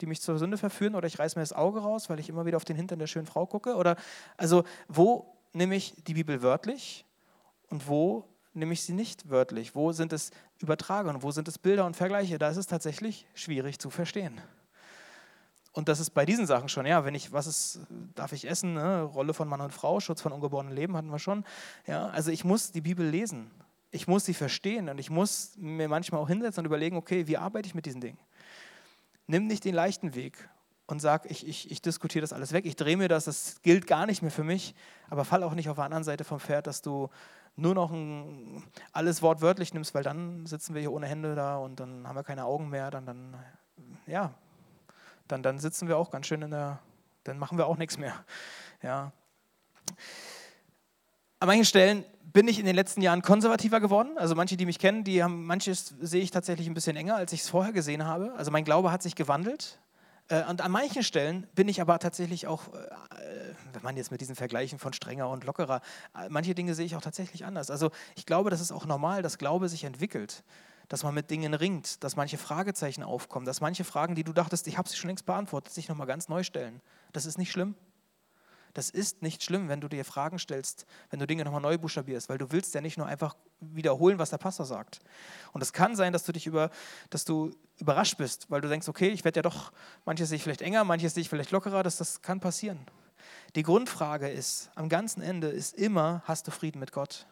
die 0.00 0.06
mich 0.06 0.20
zur 0.20 0.38
Sünde 0.38 0.58
verführen 0.58 0.94
oder 0.94 1.06
ich 1.06 1.18
reiße 1.18 1.38
mir 1.38 1.42
das 1.42 1.52
Auge 1.52 1.80
raus, 1.80 2.10
weil 2.10 2.20
ich 2.20 2.28
immer 2.28 2.46
wieder 2.46 2.56
auf 2.56 2.64
den 2.64 2.76
Hintern 2.76 2.98
der 2.98 3.06
schönen 3.06 3.26
Frau 3.26 3.46
gucke? 3.46 3.76
Oder 3.76 3.96
also 4.36 4.64
wo 4.88 5.36
nehme 5.52 5.76
ich 5.76 5.94
die 6.06 6.14
Bibel 6.14 6.42
wörtlich 6.42 7.04
und 7.68 7.88
wo 7.88 8.24
nehme 8.52 8.72
ich 8.72 8.82
sie 8.82 8.92
nicht 8.92 9.30
wörtlich? 9.30 9.74
Wo 9.74 9.92
sind 9.92 10.12
es 10.12 10.30
Übertragungen? 10.60 11.22
Wo 11.22 11.30
sind 11.30 11.48
es 11.48 11.58
Bilder 11.58 11.86
und 11.86 11.96
Vergleiche? 11.96 12.38
Da 12.38 12.48
ist 12.48 12.56
es 12.56 12.66
tatsächlich 12.66 13.26
schwierig 13.34 13.78
zu 13.78 13.90
verstehen. 13.90 14.40
Und 15.72 15.88
das 15.88 15.98
ist 15.98 16.10
bei 16.10 16.24
diesen 16.24 16.46
Sachen 16.46 16.68
schon, 16.68 16.86
ja, 16.86 17.04
wenn 17.04 17.16
ich, 17.16 17.32
was 17.32 17.48
ist, 17.48 17.80
darf 18.14 18.32
ich 18.32 18.48
essen, 18.48 18.74
ne? 18.74 19.02
Rolle 19.02 19.34
von 19.34 19.48
Mann 19.48 19.60
und 19.60 19.72
Frau, 19.72 19.98
Schutz 19.98 20.20
von 20.20 20.30
ungeborenen 20.30 20.72
Leben 20.72 20.96
hatten 20.96 21.10
wir 21.10 21.18
schon. 21.18 21.44
Ja, 21.86 22.08
also 22.10 22.30
ich 22.30 22.44
muss 22.44 22.70
die 22.70 22.80
Bibel 22.80 23.04
lesen. 23.04 23.50
Ich 23.90 24.06
muss 24.06 24.24
sie 24.24 24.34
verstehen 24.34 24.88
und 24.88 24.98
ich 24.98 25.10
muss 25.10 25.54
mir 25.56 25.88
manchmal 25.88 26.20
auch 26.20 26.28
hinsetzen 26.28 26.60
und 26.60 26.66
überlegen, 26.66 26.96
okay, 26.96 27.26
wie 27.26 27.36
arbeite 27.36 27.66
ich 27.66 27.74
mit 27.74 27.86
diesen 27.86 28.00
Dingen? 28.00 28.18
Nimm 29.26 29.46
nicht 29.46 29.64
den 29.64 29.74
leichten 29.74 30.14
Weg 30.14 30.48
und 30.86 31.00
sag, 31.00 31.30
ich, 31.30 31.46
ich, 31.46 31.70
ich 31.70 31.80
diskutiere 31.80 32.22
das 32.22 32.32
alles 32.32 32.52
weg, 32.52 32.66
ich 32.66 32.76
drehe 32.76 32.96
mir 32.96 33.08
das, 33.08 33.24
das 33.24 33.62
gilt 33.62 33.86
gar 33.86 34.06
nicht 34.06 34.22
mehr 34.22 34.30
für 34.30 34.44
mich, 34.44 34.74
aber 35.08 35.24
fall 35.24 35.42
auch 35.42 35.54
nicht 35.54 35.68
auf 35.68 35.76
der 35.76 35.84
anderen 35.84 36.04
Seite 36.04 36.24
vom 36.24 36.40
Pferd, 36.40 36.66
dass 36.66 36.82
du 36.82 37.08
nur 37.56 37.74
noch 37.74 37.90
ein, 37.90 38.62
alles 38.92 39.22
wortwörtlich 39.22 39.72
nimmst, 39.72 39.94
weil 39.94 40.02
dann 40.02 40.44
sitzen 40.46 40.74
wir 40.74 40.80
hier 40.80 40.92
ohne 40.92 41.06
Hände 41.06 41.34
da 41.34 41.56
und 41.56 41.80
dann 41.80 42.06
haben 42.06 42.16
wir 42.16 42.24
keine 42.24 42.44
Augen 42.44 42.68
mehr, 42.68 42.90
dann, 42.90 43.06
dann 43.06 43.36
ja, 44.06 44.34
dann, 45.28 45.42
dann 45.42 45.58
sitzen 45.58 45.88
wir 45.88 45.96
auch 45.96 46.10
ganz 46.10 46.26
schön 46.26 46.42
in 46.42 46.50
der, 46.50 46.80
dann 47.24 47.38
machen 47.38 47.56
wir 47.56 47.66
auch 47.66 47.78
nichts 47.78 47.96
mehr. 47.96 48.24
Ja. 48.82 49.12
An 51.40 51.46
manchen 51.46 51.64
Stellen 51.64 52.04
bin 52.34 52.48
ich 52.48 52.58
in 52.58 52.66
den 52.66 52.74
letzten 52.74 53.00
Jahren 53.00 53.22
konservativer 53.22 53.80
geworden. 53.80 54.18
Also 54.18 54.34
manche, 54.34 54.56
die 54.56 54.66
mich 54.66 54.80
kennen, 54.80 55.04
die 55.04 55.22
haben 55.22 55.46
manches 55.46 55.94
sehe 56.00 56.20
ich 56.20 56.32
tatsächlich 56.32 56.66
ein 56.66 56.74
bisschen 56.74 56.96
enger, 56.96 57.14
als 57.14 57.32
ich 57.32 57.42
es 57.42 57.48
vorher 57.48 57.72
gesehen 57.72 58.04
habe. 58.04 58.34
Also 58.36 58.50
mein 58.50 58.64
Glaube 58.64 58.90
hat 58.90 59.02
sich 59.02 59.14
gewandelt. 59.14 59.78
Äh, 60.28 60.42
und 60.50 60.60
an 60.60 60.72
manchen 60.72 61.04
Stellen 61.04 61.46
bin 61.54 61.68
ich 61.68 61.80
aber 61.80 61.98
tatsächlich 62.00 62.48
auch, 62.48 62.74
äh, 62.74 63.54
wenn 63.72 63.82
man 63.82 63.96
jetzt 63.96 64.10
mit 64.10 64.20
diesen 64.20 64.34
Vergleichen 64.34 64.80
von 64.80 64.92
strenger 64.92 65.30
und 65.30 65.44
lockerer, 65.44 65.80
äh, 66.12 66.28
manche 66.28 66.56
Dinge 66.56 66.74
sehe 66.74 66.84
ich 66.84 66.96
auch 66.96 67.02
tatsächlich 67.02 67.44
anders. 67.44 67.70
Also 67.70 67.92
ich 68.16 68.26
glaube, 68.26 68.50
das 68.50 68.60
ist 68.60 68.72
auch 68.72 68.84
normal, 68.84 69.22
dass 69.22 69.38
Glaube 69.38 69.68
sich 69.68 69.84
entwickelt, 69.84 70.42
dass 70.88 71.04
man 71.04 71.14
mit 71.14 71.30
Dingen 71.30 71.54
ringt, 71.54 72.02
dass 72.02 72.16
manche 72.16 72.36
Fragezeichen 72.36 73.04
aufkommen, 73.04 73.46
dass 73.46 73.60
manche 73.60 73.84
Fragen, 73.84 74.16
die 74.16 74.24
du 74.24 74.32
dachtest, 74.32 74.66
ich 74.66 74.76
habe 74.76 74.88
sie 74.88 74.96
schon 74.96 75.08
längst 75.08 75.24
beantwortet, 75.24 75.72
sich 75.72 75.88
nochmal 75.88 76.08
ganz 76.08 76.28
neu 76.28 76.42
stellen. 76.42 76.80
Das 77.12 77.26
ist 77.26 77.38
nicht 77.38 77.52
schlimm. 77.52 77.76
Das 78.74 78.90
ist 78.90 79.22
nicht 79.22 79.42
schlimm, 79.44 79.68
wenn 79.68 79.80
du 79.80 79.88
dir 79.88 80.04
Fragen 80.04 80.38
stellst, 80.38 80.84
wenn 81.10 81.20
du 81.20 81.26
Dinge 81.26 81.44
nochmal 81.44 81.60
neu 81.60 81.78
buchstabierst, 81.78 82.28
weil 82.28 82.38
du 82.38 82.50
willst 82.50 82.74
ja 82.74 82.80
nicht 82.80 82.98
nur 82.98 83.06
einfach 83.06 83.36
wiederholen, 83.60 84.18
was 84.18 84.30
der 84.30 84.38
Pastor 84.38 84.66
sagt. 84.66 85.00
Und 85.52 85.62
es 85.62 85.72
kann 85.72 85.94
sein, 85.94 86.12
dass 86.12 86.24
du 86.24 86.32
dich 86.32 86.46
über, 86.46 86.70
dass 87.08 87.24
du 87.24 87.52
überrascht 87.78 88.18
bist, 88.18 88.50
weil 88.50 88.60
du 88.60 88.68
denkst, 88.68 88.88
okay, 88.88 89.08
ich 89.08 89.24
werde 89.24 89.38
ja 89.38 89.42
doch, 89.42 89.72
manches 90.04 90.28
sehe 90.28 90.36
ich 90.36 90.42
vielleicht 90.42 90.60
enger, 90.60 90.82
manches 90.82 91.14
sehe 91.14 91.20
ich 91.20 91.28
vielleicht 91.28 91.52
lockerer, 91.52 91.84
das, 91.84 91.96
das 91.96 92.20
kann 92.20 92.40
passieren. 92.40 92.80
Die 93.54 93.62
Grundfrage 93.62 94.28
ist, 94.28 94.70
am 94.74 94.88
ganzen 94.88 95.22
Ende 95.22 95.48
ist 95.48 95.74
immer, 95.74 96.22
hast 96.24 96.48
du 96.48 96.50
Frieden 96.50 96.80
mit 96.80 96.90
Gott? 96.90 97.26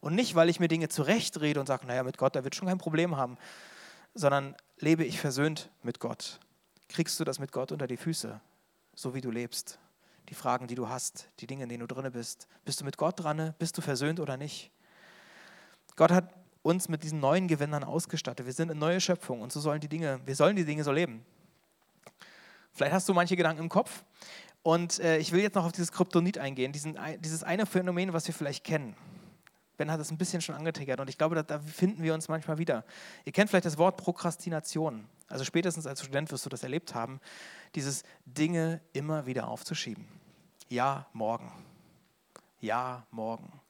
Und 0.00 0.16
nicht, 0.16 0.34
weil 0.34 0.48
ich 0.48 0.58
mir 0.58 0.66
Dinge 0.66 0.88
zurechtrede 0.88 1.60
und 1.60 1.66
sage, 1.66 1.86
naja, 1.86 2.02
mit 2.02 2.18
Gott, 2.18 2.34
der 2.34 2.42
wird 2.42 2.56
schon 2.56 2.66
kein 2.66 2.78
Problem 2.78 3.16
haben, 3.16 3.38
sondern 4.14 4.56
lebe 4.78 5.04
ich 5.04 5.20
versöhnt 5.20 5.70
mit 5.84 6.00
Gott? 6.00 6.40
Kriegst 6.88 7.20
du 7.20 7.24
das 7.24 7.38
mit 7.38 7.52
Gott 7.52 7.70
unter 7.70 7.86
die 7.86 7.96
Füße, 7.96 8.40
so 8.96 9.14
wie 9.14 9.20
du 9.20 9.30
lebst? 9.30 9.78
Die 10.28 10.34
Fragen, 10.34 10.66
die 10.66 10.74
du 10.74 10.88
hast, 10.88 11.28
die 11.40 11.46
Dinge, 11.46 11.64
in 11.64 11.68
denen 11.68 11.86
du 11.86 11.92
drin 11.92 12.10
bist. 12.12 12.48
Bist 12.64 12.80
du 12.80 12.84
mit 12.84 12.96
Gott 12.96 13.22
dran? 13.22 13.54
Bist 13.58 13.76
du 13.76 13.82
versöhnt 13.82 14.20
oder 14.20 14.36
nicht? 14.36 14.70
Gott 15.96 16.10
hat 16.10 16.32
uns 16.62 16.88
mit 16.88 17.02
diesen 17.02 17.20
neuen 17.20 17.48
Gewändern 17.48 17.84
ausgestattet. 17.84 18.46
Wir 18.46 18.52
sind 18.52 18.70
eine 18.70 18.78
neue 18.78 19.00
Schöpfung 19.00 19.40
und 19.40 19.52
so 19.52 19.60
sollen 19.60 19.80
die 19.80 19.88
Dinge, 19.88 20.20
wir 20.24 20.36
sollen 20.36 20.56
die 20.56 20.64
Dinge 20.64 20.84
so 20.84 20.92
leben. 20.92 21.24
Vielleicht 22.72 22.94
hast 22.94 23.08
du 23.08 23.14
manche 23.14 23.36
Gedanken 23.36 23.62
im 23.62 23.68
Kopf 23.68 24.04
und 24.62 25.00
äh, 25.00 25.18
ich 25.18 25.32
will 25.32 25.42
jetzt 25.42 25.54
noch 25.54 25.64
auf 25.64 25.72
dieses 25.72 25.92
Kryptonit 25.92 26.38
eingehen, 26.38 26.72
diesen, 26.72 26.96
dieses 27.18 27.42
eine 27.42 27.66
Phänomen, 27.66 28.12
was 28.12 28.26
wir 28.26 28.34
vielleicht 28.34 28.64
kennen. 28.64 28.96
Ben 29.76 29.90
hat 29.90 29.98
das 29.98 30.10
ein 30.10 30.18
bisschen 30.18 30.42
schon 30.42 30.54
angetriggert 30.54 31.00
und 31.00 31.08
ich 31.08 31.18
glaube, 31.18 31.34
da, 31.34 31.42
da, 31.42 31.58
finden 31.60 32.02
wir 32.02 32.14
uns 32.14 32.28
manchmal 32.28 32.58
wieder. 32.58 32.84
Ihr 33.24 33.32
kennt 33.32 33.50
vielleicht 33.50 33.66
das 33.66 33.78
Wort 33.78 33.96
Prokrastination. 33.96 35.06
Also 35.28 35.44
spätestens 35.44 35.86
als 35.86 36.02
Student 36.02 36.30
wirst 36.30 36.44
du 36.44 36.50
das 36.50 36.62
erlebt 36.62 36.94
haben, 36.94 37.20
dieses 37.74 38.02
Dinge 38.26 38.80
immer 38.92 39.26
wieder 39.26 39.48
aufzuschieben. 39.48 40.06
Ja, 40.68 41.06
morgen. 41.12 41.50
Ja, 42.60 43.06
morgen 43.10 43.61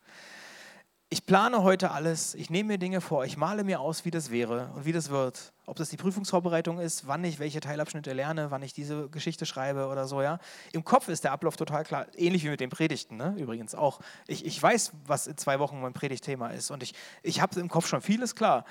ich 1.12 1.26
plane 1.26 1.62
heute 1.62 1.90
alles, 1.90 2.34
ich 2.34 2.48
nehme 2.48 2.68
mir 2.68 2.78
Dinge 2.78 3.02
vor, 3.02 3.26
ich 3.26 3.36
male 3.36 3.64
mir 3.64 3.80
aus, 3.80 4.06
wie 4.06 4.10
das 4.10 4.30
wäre 4.30 4.70
und 4.74 4.86
wie 4.86 4.92
das 4.92 5.10
wird. 5.10 5.52
Ob 5.66 5.76
das 5.76 5.90
die 5.90 5.98
Prüfungsvorbereitung 5.98 6.78
ist, 6.78 7.06
wann 7.06 7.22
ich 7.22 7.38
welche 7.38 7.60
Teilabschnitte 7.60 8.14
lerne, 8.14 8.50
wann 8.50 8.62
ich 8.62 8.72
diese 8.72 9.10
Geschichte 9.10 9.44
schreibe 9.44 9.88
oder 9.88 10.06
so, 10.06 10.22
ja. 10.22 10.38
Im 10.72 10.84
Kopf 10.84 11.08
ist 11.08 11.24
der 11.24 11.32
Ablauf 11.32 11.56
total 11.56 11.84
klar, 11.84 12.06
ähnlich 12.16 12.44
wie 12.44 12.48
mit 12.48 12.60
den 12.60 12.70
Predigten, 12.70 13.18
ne? 13.18 13.34
übrigens 13.36 13.74
auch. 13.74 14.00
Ich, 14.26 14.46
ich 14.46 14.60
weiß, 14.62 14.92
was 15.06 15.26
in 15.26 15.36
zwei 15.36 15.58
Wochen 15.58 15.82
mein 15.82 15.92
Predigtthema 15.92 16.48
ist 16.48 16.70
und 16.70 16.82
ich, 16.82 16.94
ich 17.22 17.42
habe 17.42 17.60
im 17.60 17.68
Kopf 17.68 17.86
schon 17.86 18.00
vieles 18.00 18.34
klar. 18.34 18.64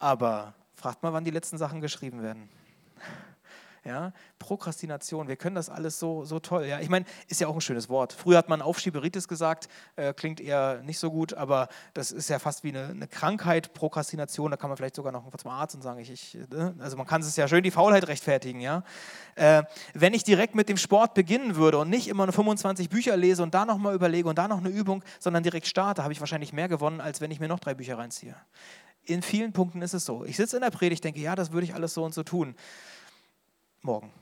Aber 0.00 0.54
fragt 0.74 1.04
mal, 1.04 1.12
wann 1.12 1.22
die 1.22 1.30
letzten 1.30 1.58
Sachen 1.58 1.80
geschrieben 1.80 2.24
werden. 2.24 2.48
Ja? 3.84 4.12
Prokrastination, 4.38 5.26
wir 5.26 5.36
können 5.36 5.56
das 5.56 5.68
alles 5.68 5.98
so, 5.98 6.24
so 6.24 6.38
toll. 6.38 6.66
Ja? 6.66 6.80
Ich 6.80 6.88
meine, 6.88 7.04
ist 7.28 7.40
ja 7.40 7.48
auch 7.48 7.54
ein 7.54 7.60
schönes 7.60 7.88
Wort. 7.88 8.12
Früher 8.12 8.38
hat 8.38 8.48
man 8.48 8.62
Aufschieberitis 8.62 9.26
gesagt, 9.26 9.68
äh, 9.96 10.14
klingt 10.14 10.40
eher 10.40 10.82
nicht 10.84 10.98
so 10.98 11.10
gut, 11.10 11.34
aber 11.34 11.68
das 11.92 12.12
ist 12.12 12.28
ja 12.28 12.38
fast 12.38 12.62
wie 12.62 12.68
eine, 12.68 12.88
eine, 12.88 13.08
Krankheit, 13.08 13.74
Prokrastination. 13.74 14.50
Da 14.52 14.56
kann 14.56 14.70
man 14.70 14.76
vielleicht 14.76 14.94
sogar 14.94 15.10
noch 15.10 15.28
zum 15.36 15.50
Arzt 15.50 15.74
und 15.74 15.82
sagen, 15.82 15.98
ich, 15.98 16.10
ich 16.12 16.38
ne? 16.50 16.74
also 16.78 16.96
man 16.96 17.06
kann 17.06 17.22
es 17.22 17.34
ja 17.34 17.48
schön 17.48 17.64
die 17.64 17.72
Faulheit 17.72 18.06
rechtfertigen. 18.06 18.60
Ja? 18.60 18.84
Äh, 19.34 19.64
wenn 19.94 20.14
ich 20.14 20.22
direkt 20.22 20.54
mit 20.54 20.68
dem 20.68 20.76
Sport 20.76 21.14
beginnen 21.14 21.56
würde 21.56 21.78
und 21.78 21.90
nicht 21.90 22.06
immer 22.06 22.26
nur 22.26 22.32
25 22.32 22.88
Bücher 22.88 23.16
lese 23.16 23.42
und 23.42 23.52
da 23.52 23.64
nochmal 23.64 23.94
überlege 23.94 24.28
und 24.28 24.38
da 24.38 24.46
noch 24.46 24.58
eine 24.58 24.68
Übung, 24.68 25.02
sondern 25.18 25.42
direkt 25.42 25.66
starte, 25.66 26.04
habe 26.04 26.12
ich 26.12 26.20
wahrscheinlich 26.20 26.52
mehr 26.52 26.68
gewonnen, 26.68 27.00
als 27.00 27.20
wenn 27.20 27.32
ich 27.32 27.40
mir 27.40 27.48
noch 27.48 27.60
drei 27.60 27.74
Bücher 27.74 27.98
reinziehe. 27.98 28.36
In 29.04 29.22
vielen 29.22 29.52
Punkten 29.52 29.82
ist 29.82 29.94
es 29.94 30.04
so. 30.04 30.24
Ich 30.24 30.36
sitze 30.36 30.56
in 30.56 30.62
der 30.62 30.70
Predigt, 30.70 31.02
denke, 31.02 31.18
ja, 31.18 31.34
das 31.34 31.50
würde 31.50 31.64
ich 31.64 31.74
alles 31.74 31.94
so 31.94 32.04
und 32.04 32.14
so 32.14 32.22
tun 32.22 32.54
morgen. 33.82 34.12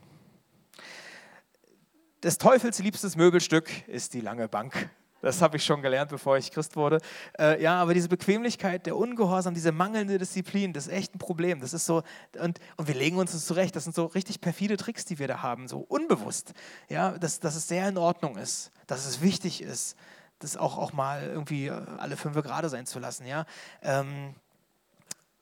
Des 2.23 2.37
Teufels 2.37 2.79
liebstes 2.79 3.15
Möbelstück 3.15 3.87
ist 3.87 4.13
die 4.13 4.21
lange 4.21 4.47
Bank. 4.47 4.89
Das 5.21 5.41
habe 5.41 5.57
ich 5.57 5.63
schon 5.63 5.83
gelernt, 5.83 6.09
bevor 6.09 6.37
ich 6.37 6.51
Christ 6.51 6.75
wurde. 6.75 6.99
Äh, 7.37 7.61
ja, 7.61 7.79
aber 7.79 7.93
diese 7.93 8.09
Bequemlichkeit, 8.09 8.87
der 8.87 8.97
Ungehorsam, 8.97 9.53
diese 9.53 9.71
mangelnde 9.71 10.17
Disziplin, 10.17 10.73
das 10.73 10.87
ist 10.87 10.93
echt 10.93 11.15
ein 11.15 11.19
Problem. 11.19 11.61
Das 11.61 11.73
ist 11.73 11.85
so, 11.85 12.01
und, 12.39 12.59
und 12.77 12.87
wir 12.87 12.95
legen 12.95 13.17
uns 13.17 13.31
das 13.31 13.45
zurecht. 13.45 13.75
Das 13.75 13.83
sind 13.83 13.95
so 13.95 14.05
richtig 14.05 14.41
perfide 14.41 14.77
Tricks, 14.77 15.05
die 15.05 15.19
wir 15.19 15.27
da 15.27 15.43
haben, 15.43 15.67
so 15.67 15.79
unbewusst. 15.79 16.53
Ja, 16.89 17.17
dass, 17.19 17.39
dass 17.39 17.55
es 17.55 17.67
sehr 17.67 17.87
in 17.87 17.99
Ordnung 17.99 18.35
ist, 18.37 18.71
dass 18.87 19.05
es 19.05 19.21
wichtig 19.21 19.61
ist, 19.61 19.95
das 20.39 20.57
auch, 20.57 20.79
auch 20.79 20.91
mal 20.91 21.23
irgendwie 21.23 21.69
alle 21.69 22.17
fünf 22.17 22.35
Grade 22.41 22.69
sein 22.69 22.87
zu 22.87 22.97
lassen. 22.97 23.27
Ja. 23.27 23.45
Ähm, 23.83 24.33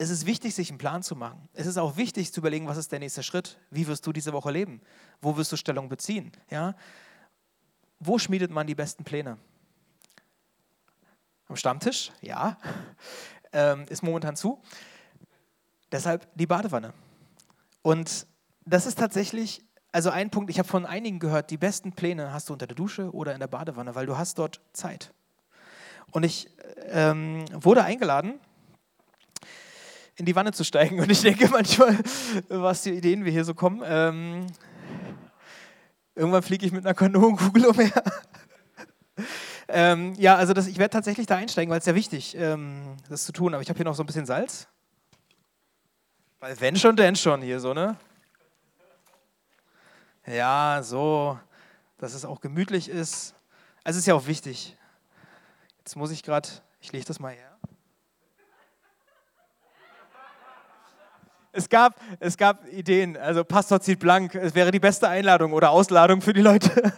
es 0.00 0.08
ist 0.08 0.24
wichtig, 0.24 0.54
sich 0.54 0.70
einen 0.70 0.78
Plan 0.78 1.02
zu 1.02 1.14
machen. 1.14 1.46
Es 1.52 1.66
ist 1.66 1.76
auch 1.76 1.98
wichtig 1.98 2.32
zu 2.32 2.40
überlegen, 2.40 2.66
was 2.66 2.78
ist 2.78 2.90
der 2.90 2.98
nächste 2.98 3.22
Schritt? 3.22 3.58
Wie 3.70 3.86
wirst 3.86 4.06
du 4.06 4.14
diese 4.14 4.32
Woche 4.32 4.50
leben? 4.50 4.80
Wo 5.20 5.36
wirst 5.36 5.52
du 5.52 5.56
Stellung 5.56 5.90
beziehen? 5.90 6.32
Ja? 6.48 6.74
Wo 7.98 8.18
schmiedet 8.18 8.50
man 8.50 8.66
die 8.66 8.74
besten 8.74 9.04
Pläne? 9.04 9.36
Am 11.48 11.56
Stammtisch? 11.56 12.10
Ja. 12.22 12.56
Ähm, 13.52 13.84
ist 13.88 14.04
momentan 14.04 14.36
zu. 14.36 14.62
Deshalb 15.90 16.28
die 16.36 16.46
Badewanne. 16.46 16.94
Und 17.82 18.28
das 18.64 18.86
ist 18.86 18.96
tatsächlich, 18.96 19.64
also 19.90 20.10
ein 20.10 20.30
Punkt, 20.30 20.50
ich 20.50 20.60
habe 20.60 20.68
von 20.68 20.86
einigen 20.86 21.18
gehört, 21.18 21.50
die 21.50 21.56
besten 21.56 21.92
Pläne 21.92 22.32
hast 22.32 22.48
du 22.48 22.52
unter 22.52 22.68
der 22.68 22.76
Dusche 22.76 23.12
oder 23.12 23.34
in 23.34 23.40
der 23.40 23.48
Badewanne, 23.48 23.96
weil 23.96 24.06
du 24.06 24.16
hast 24.16 24.38
dort 24.38 24.60
Zeit. 24.72 25.12
Und 26.12 26.22
ich 26.22 26.48
ähm, 26.90 27.44
wurde 27.50 27.82
eingeladen 27.82 28.38
in 30.20 30.26
die 30.26 30.36
Wanne 30.36 30.52
zu 30.52 30.64
steigen. 30.64 31.00
Und 31.00 31.10
ich 31.10 31.22
denke 31.22 31.48
manchmal, 31.48 31.98
was 32.48 32.82
für 32.82 32.90
Ideen 32.90 33.24
wir 33.24 33.32
hier 33.32 33.44
so 33.44 33.54
kommen. 33.54 33.82
Ähm, 33.84 34.46
irgendwann 36.14 36.42
fliege 36.42 36.66
ich 36.66 36.72
mit 36.72 36.84
einer 36.84 36.94
Kanonenkugel 36.94 37.66
umher. 37.66 38.04
ähm, 39.68 40.14
ja, 40.18 40.36
also 40.36 40.52
das, 40.52 40.66
ich 40.66 40.78
werde 40.78 40.92
tatsächlich 40.92 41.26
da 41.26 41.36
einsteigen, 41.36 41.70
weil 41.70 41.78
es 41.78 41.86
ja 41.86 41.94
wichtig 41.94 42.36
ähm, 42.36 42.96
das 43.08 43.24
zu 43.24 43.32
tun. 43.32 43.54
Aber 43.54 43.62
ich 43.62 43.70
habe 43.70 43.78
hier 43.78 43.86
noch 43.86 43.94
so 43.94 44.02
ein 44.02 44.06
bisschen 44.06 44.26
Salz. 44.26 44.68
Weil 46.38 46.60
wenn 46.60 46.76
schon, 46.76 46.96
denn 46.96 47.16
schon 47.16 47.40
hier 47.40 47.58
so, 47.58 47.72
ne? 47.72 47.96
Ja, 50.26 50.80
so, 50.82 51.40
dass 51.96 52.12
es 52.12 52.26
auch 52.26 52.42
gemütlich 52.42 52.90
ist. 52.90 53.34
Also 53.84 53.96
es 53.96 54.02
ist 54.02 54.06
ja 54.06 54.14
auch 54.14 54.26
wichtig. 54.26 54.76
Jetzt 55.78 55.96
muss 55.96 56.10
ich 56.10 56.22
gerade, 56.22 56.48
ich 56.80 56.92
lege 56.92 57.06
das 57.06 57.20
mal 57.20 57.32
her. 57.32 57.49
Es 61.52 61.68
gab, 61.68 62.00
es 62.20 62.36
gab 62.36 62.64
Ideen, 62.68 63.16
also 63.16 63.42
Pastor 63.42 63.80
zieht 63.80 63.98
blank, 63.98 64.36
es 64.36 64.54
wäre 64.54 64.70
die 64.70 64.78
beste 64.78 65.08
Einladung 65.08 65.52
oder 65.52 65.70
Ausladung 65.70 66.20
für 66.20 66.32
die 66.32 66.42
Leute. 66.42 66.92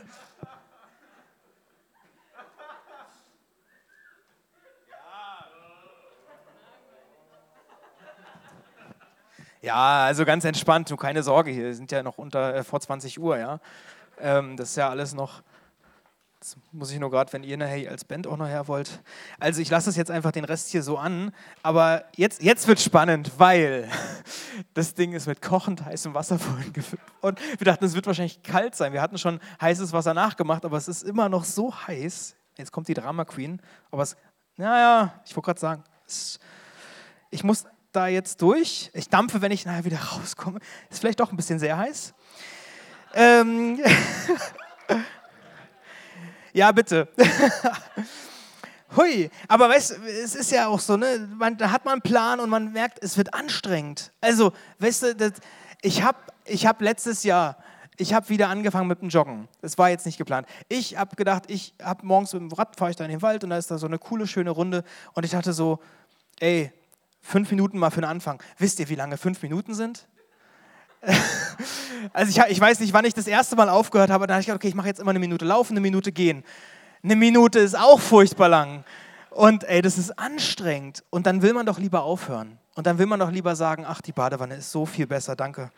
Ja, 9.62 10.06
also 10.06 10.24
ganz 10.24 10.44
entspannt, 10.44 10.90
du 10.90 10.96
keine 10.96 11.22
Sorge, 11.22 11.52
hier 11.52 11.72
sind 11.72 11.92
ja 11.92 12.02
noch 12.02 12.18
unter 12.18 12.56
äh, 12.56 12.64
vor 12.64 12.80
20 12.80 13.20
Uhr, 13.20 13.38
ja. 13.38 13.60
Ähm, 14.20 14.56
das 14.56 14.70
ist 14.70 14.76
ja 14.76 14.90
alles 14.90 15.14
noch 15.14 15.42
das 16.42 16.56
muss 16.72 16.90
ich 16.90 16.98
nur 16.98 17.08
gerade, 17.08 17.32
wenn 17.32 17.44
ihr 17.44 17.56
nachher 17.56 17.88
als 17.88 18.04
Band 18.04 18.26
auch 18.26 18.36
noch 18.36 18.48
her 18.48 18.66
wollt. 18.66 19.00
Also 19.38 19.62
ich 19.62 19.70
lasse 19.70 19.86
das 19.86 19.94
jetzt 19.94 20.10
einfach 20.10 20.32
den 20.32 20.44
Rest 20.44 20.70
hier 20.70 20.82
so 20.82 20.98
an. 20.98 21.30
Aber 21.62 22.04
jetzt, 22.16 22.42
jetzt 22.42 22.66
wird 22.66 22.80
spannend, 22.80 23.30
weil 23.38 23.88
das 24.74 24.94
Ding 24.94 25.12
ist 25.12 25.28
mit 25.28 25.40
kochend 25.40 25.84
heißem 25.84 26.14
Wasser 26.14 26.38
vorhin 26.40 26.72
gefüllt. 26.72 27.00
Und 27.20 27.38
wir 27.60 27.64
dachten, 27.64 27.84
es 27.84 27.94
wird 27.94 28.08
wahrscheinlich 28.08 28.42
kalt 28.42 28.74
sein. 28.74 28.92
Wir 28.92 29.00
hatten 29.00 29.18
schon 29.18 29.38
heißes 29.60 29.92
Wasser 29.92 30.14
nachgemacht, 30.14 30.64
aber 30.64 30.76
es 30.76 30.88
ist 30.88 31.04
immer 31.04 31.28
noch 31.28 31.44
so 31.44 31.72
heiß. 31.86 32.34
Jetzt 32.58 32.72
kommt 32.72 32.88
die 32.88 32.94
Drama 32.94 33.24
Queen. 33.24 33.62
Aber 33.92 34.02
es, 34.02 34.16
naja, 34.56 35.14
ich 35.24 35.36
wollte 35.36 35.46
gerade 35.46 35.60
sagen, 35.60 35.84
es, 36.08 36.40
ich 37.30 37.44
muss 37.44 37.66
da 37.92 38.08
jetzt 38.08 38.42
durch. 38.42 38.90
Ich 38.94 39.08
dampfe, 39.08 39.42
wenn 39.42 39.52
ich 39.52 39.64
nachher 39.64 39.84
wieder 39.84 39.98
rauskomme. 40.12 40.58
Ist 40.90 40.98
vielleicht 40.98 41.20
doch 41.20 41.30
ein 41.30 41.36
bisschen 41.36 41.60
sehr 41.60 41.78
heiß. 41.78 42.12
Ähm, 43.14 43.78
Ja, 46.52 46.70
bitte. 46.72 47.08
Hui, 48.96 49.30
aber 49.48 49.70
weißt 49.70 49.98
es 50.22 50.34
ist 50.34 50.50
ja 50.50 50.66
auch 50.66 50.80
so, 50.80 50.96
ne? 50.98 51.28
Man, 51.38 51.56
da 51.56 51.70
hat 51.70 51.84
man 51.86 51.92
einen 51.92 52.02
Plan 52.02 52.40
und 52.40 52.50
man 52.50 52.72
merkt, 52.72 53.02
es 53.02 53.16
wird 53.16 53.32
anstrengend. 53.32 54.12
Also, 54.20 54.52
weißt 54.80 55.02
du, 55.02 55.14
das, 55.14 55.32
ich 55.80 56.02
habe 56.02 56.18
ich 56.44 56.66
hab 56.66 56.82
letztes 56.82 57.22
Jahr, 57.24 57.56
ich 57.96 58.12
habe 58.12 58.28
wieder 58.28 58.48
angefangen 58.48 58.88
mit 58.88 59.00
dem 59.00 59.08
Joggen. 59.08 59.48
Das 59.62 59.78
war 59.78 59.88
jetzt 59.88 60.04
nicht 60.04 60.18
geplant. 60.18 60.46
Ich 60.68 60.98
habe 60.98 61.16
gedacht, 61.16 61.44
ich 61.48 61.74
habe 61.82 62.04
morgens 62.04 62.34
mit 62.34 62.42
dem 62.42 62.52
Rad, 62.52 62.76
fahre 62.76 62.90
ich 62.90 62.96
da 62.96 63.04
in 63.04 63.10
den 63.10 63.22
Wald 63.22 63.44
und 63.44 63.50
da 63.50 63.56
ist 63.56 63.70
da 63.70 63.78
so 63.78 63.86
eine 63.86 63.98
coole, 63.98 64.26
schöne 64.26 64.50
Runde. 64.50 64.84
Und 65.14 65.24
ich 65.24 65.30
dachte 65.30 65.54
so, 65.54 65.78
ey, 66.40 66.70
fünf 67.22 67.50
Minuten 67.50 67.78
mal 67.78 67.90
für 67.90 68.00
den 68.00 68.10
Anfang. 68.10 68.42
Wisst 68.58 68.78
ihr, 68.80 68.88
wie 68.90 68.94
lange 68.94 69.16
fünf 69.16 69.42
Minuten 69.42 69.74
sind? 69.74 70.06
also 72.12 72.30
ich, 72.30 72.50
ich, 72.50 72.60
weiß 72.60 72.80
nicht, 72.80 72.92
wann 72.92 73.04
ich 73.04 73.14
das 73.14 73.26
erste 73.26 73.56
Mal 73.56 73.68
aufgehört 73.68 74.10
habe, 74.10 74.26
da 74.26 74.34
habe 74.34 74.40
ich 74.40 74.46
gedacht, 74.46 74.60
okay, 74.60 74.68
ich 74.68 74.74
mache 74.74 74.88
jetzt 74.88 75.00
immer 75.00 75.10
eine 75.10 75.18
Minute 75.18 75.44
laufen, 75.44 75.72
eine 75.72 75.80
Minute 75.80 76.12
gehen. 76.12 76.44
Eine 77.02 77.16
Minute 77.16 77.58
ist 77.58 77.76
auch 77.76 78.00
furchtbar 78.00 78.48
lang. 78.48 78.84
Und 79.30 79.64
ey, 79.64 79.82
das 79.82 79.98
ist 79.98 80.18
anstrengend. 80.18 81.02
Und 81.10 81.26
dann 81.26 81.42
will 81.42 81.52
man 81.52 81.66
doch 81.66 81.78
lieber 81.78 82.02
aufhören. 82.04 82.58
Und 82.74 82.86
dann 82.86 82.98
will 82.98 83.06
man 83.06 83.18
doch 83.18 83.30
lieber 83.30 83.56
sagen, 83.56 83.84
ach, 83.86 84.00
die 84.00 84.12
Badewanne 84.12 84.54
ist 84.56 84.70
so 84.70 84.86
viel 84.86 85.06
besser, 85.06 85.34
danke. 85.36 85.70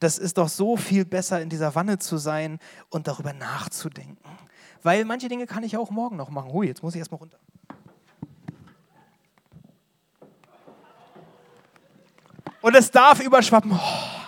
Das 0.00 0.18
ist 0.18 0.38
doch 0.38 0.48
so 0.48 0.76
viel 0.76 1.04
besser, 1.04 1.40
in 1.40 1.48
dieser 1.48 1.74
Wanne 1.74 1.98
zu 1.98 2.16
sein 2.16 2.58
und 2.88 3.06
darüber 3.06 3.32
nachzudenken. 3.32 4.18
Weil 4.82 5.04
manche 5.04 5.28
Dinge 5.28 5.46
kann 5.46 5.62
ich 5.62 5.76
auch 5.76 5.90
morgen 5.90 6.16
noch 6.16 6.30
machen. 6.30 6.52
Hui, 6.52 6.66
jetzt 6.66 6.82
muss 6.82 6.94
ich 6.94 6.98
erstmal 6.98 7.20
runter. 7.20 7.38
Und 12.62 12.74
es 12.74 12.90
darf 12.90 13.20
überschwappen. 13.20 13.72
Oh. 13.72 14.20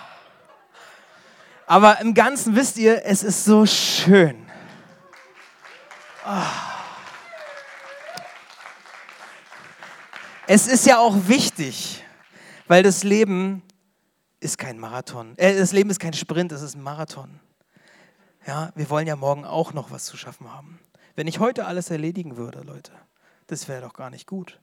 Aber 1.72 2.02
im 2.02 2.12
Ganzen 2.12 2.54
wisst 2.54 2.76
ihr, 2.76 3.06
es 3.06 3.22
ist 3.22 3.46
so 3.46 3.64
schön. 3.64 4.46
Oh. 6.26 6.42
Es 10.46 10.66
ist 10.66 10.84
ja 10.84 10.98
auch 10.98 11.16
wichtig, 11.28 12.04
weil 12.68 12.82
das 12.82 13.04
Leben 13.04 13.62
ist 14.38 14.58
kein 14.58 14.78
Marathon. 14.78 15.32
Äh, 15.38 15.56
das 15.56 15.72
Leben 15.72 15.88
ist 15.88 15.98
kein 15.98 16.12
Sprint, 16.12 16.52
es 16.52 16.60
ist 16.60 16.74
ein 16.74 16.82
Marathon. 16.82 17.40
Ja, 18.46 18.70
wir 18.74 18.90
wollen 18.90 19.06
ja 19.06 19.16
morgen 19.16 19.46
auch 19.46 19.72
noch 19.72 19.90
was 19.90 20.04
zu 20.04 20.18
schaffen 20.18 20.52
haben. 20.52 20.78
Wenn 21.14 21.26
ich 21.26 21.38
heute 21.38 21.64
alles 21.64 21.88
erledigen 21.88 22.36
würde, 22.36 22.60
Leute, 22.60 22.92
das 23.46 23.66
wäre 23.66 23.80
doch 23.80 23.94
gar 23.94 24.10
nicht 24.10 24.26
gut. 24.26 24.60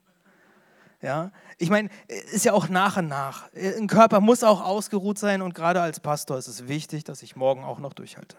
Ja? 1.01 1.31
Ich 1.57 1.69
meine, 1.69 1.89
ist 2.07 2.45
ja 2.45 2.53
auch 2.53 2.69
nach 2.69 2.97
und 2.97 3.07
nach. 3.07 3.51
Ein 3.53 3.87
Körper 3.87 4.19
muss 4.19 4.43
auch 4.43 4.61
ausgeruht 4.61 5.17
sein 5.17 5.41
und 5.41 5.53
gerade 5.53 5.81
als 5.81 5.99
Pastor 5.99 6.37
ist 6.37 6.47
es 6.47 6.67
wichtig, 6.67 7.03
dass 7.03 7.23
ich 7.23 7.35
morgen 7.35 7.63
auch 7.63 7.79
noch 7.79 7.93
durchhalte. 7.93 8.37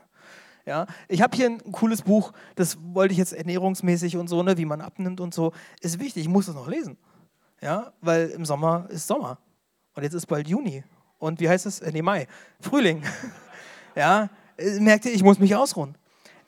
Ja, 0.67 0.87
ich 1.09 1.23
habe 1.23 1.37
hier 1.37 1.47
ein 1.47 1.73
cooles 1.73 2.03
Buch, 2.03 2.33
das 2.55 2.77
wollte 2.81 3.13
ich 3.13 3.19
jetzt 3.19 3.33
ernährungsmäßig 3.33 4.17
und 4.17 4.29
so, 4.29 4.43
ne, 4.43 4.59
wie 4.59 4.67
man 4.67 4.81
abnimmt 4.81 5.21
und 5.21 5.33
so. 5.33 5.53
Ist 5.81 5.99
wichtig, 5.99 6.23
ich 6.25 6.29
muss 6.29 6.47
das 6.47 6.55
noch 6.55 6.69
lesen. 6.69 6.99
Ja, 7.63 7.93
weil 8.01 8.29
im 8.29 8.45
Sommer 8.45 8.87
ist 8.91 9.07
Sommer. 9.07 9.39
Und 9.95 10.03
jetzt 10.03 10.15
ist 10.15 10.27
bald 10.27 10.49
Juni. 10.49 10.85
Und 11.19 11.41
wie 11.41 11.49
heißt 11.49 11.67
es? 11.67 11.81
Äh, 11.81 11.93
nee, 11.93 12.03
Mai. 12.03 12.27
Frühling. 12.61 13.03
ja, 13.97 14.29
äh, 14.57 14.81
merkt 14.81 15.05
ihr, 15.07 15.13
ich 15.13 15.23
muss 15.23 15.39
mich 15.39 15.55
ausruhen. 15.55 15.97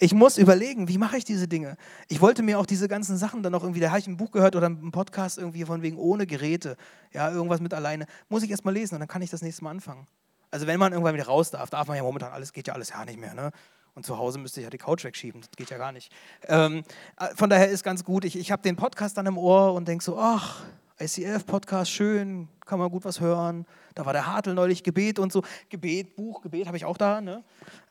Ich 0.03 0.15
muss 0.15 0.37
überlegen, 0.37 0.89
wie 0.89 0.99
mache 0.99 1.17
ich 1.17 1.25
diese 1.25 1.47
Dinge. 1.47 1.77
Ich 2.09 2.21
wollte 2.21 2.43
mir 2.43 2.59
auch 2.59 2.67
diese 2.67 2.89
ganzen 2.89 3.17
Sachen 3.17 3.45
dann 3.45 3.53
noch 3.53 3.63
irgendwie, 3.63 3.79
da 3.79 3.91
habe 3.91 4.01
ich 4.01 4.09
ein 4.09 4.17
Buch 4.17 4.33
gehört 4.33 4.57
oder 4.57 4.67
einen 4.67 4.91
Podcast 4.91 5.39
irgendwie 5.39 5.65
von 5.65 5.81
wegen 5.81 5.97
ohne 5.97 6.27
Geräte, 6.27 6.77
ja, 7.13 7.31
irgendwas 7.31 7.61
mit 7.61 7.73
alleine. 7.73 8.07
Muss 8.29 8.43
ich 8.43 8.51
erst 8.51 8.65
mal 8.65 8.73
lesen 8.73 8.97
und 8.97 8.99
dann 8.99 9.07
kann 9.07 9.23
ich 9.23 9.31
das 9.31 9.43
nächste 9.43 9.63
Mal 9.63 9.71
anfangen. 9.71 10.09
Also 10.51 10.67
wenn 10.67 10.81
man 10.81 10.91
irgendwann 10.91 11.15
wieder 11.15 11.27
raus 11.27 11.53
darf, 11.53 11.71
darf 11.71 11.87
man 11.87 11.97
ja 11.97 12.03
momentan 12.03 12.33
alles, 12.33 12.53
geht 12.53 12.67
ja 12.67 12.75
alles 12.75 12.89
ja 12.89 13.05
nicht 13.05 13.21
mehr, 13.21 13.33
ne? 13.35 13.53
Und 13.95 14.05
zu 14.05 14.19
Hause 14.19 14.41
müsste 14.41 14.59
ich 14.59 14.65
ja 14.65 14.71
die 14.71 14.79
Couch 14.79 15.05
wegschieben, 15.05 15.41
das 15.41 15.51
geht 15.53 15.71
ja 15.71 15.79
gar 15.79 15.93
nicht. 15.93 16.11
Ähm, 16.49 16.83
äh, 17.21 17.29
von 17.37 17.49
daher 17.49 17.69
ist 17.69 17.85
ganz 17.85 18.03
gut, 18.03 18.25
ich, 18.25 18.37
ich 18.37 18.51
habe 18.51 18.61
den 18.61 18.75
Podcast 18.75 19.17
dann 19.17 19.27
im 19.27 19.39
Ohr 19.39 19.73
und 19.73 19.87
denke 19.87 20.03
so, 20.03 20.19
ach, 20.19 20.65
ICF-Podcast, 21.03 21.91
schön, 21.91 22.49
kann 22.65 22.79
man 22.79 22.89
gut 22.89 23.05
was 23.05 23.19
hören. 23.21 23.67
Da 23.95 24.07
war 24.07 24.13
der 24.13 24.27
Hartl 24.27 24.55
neulich, 24.55 24.85
Gebet 24.85 25.19
und 25.19 25.33
so. 25.33 25.43
Gebet, 25.69 26.15
Buch, 26.15 26.43
Gebet 26.43 26.67
habe 26.69 26.77
ich 26.77 26.85
auch 26.85 26.97
da. 26.97 27.21
Ne? 27.21 27.43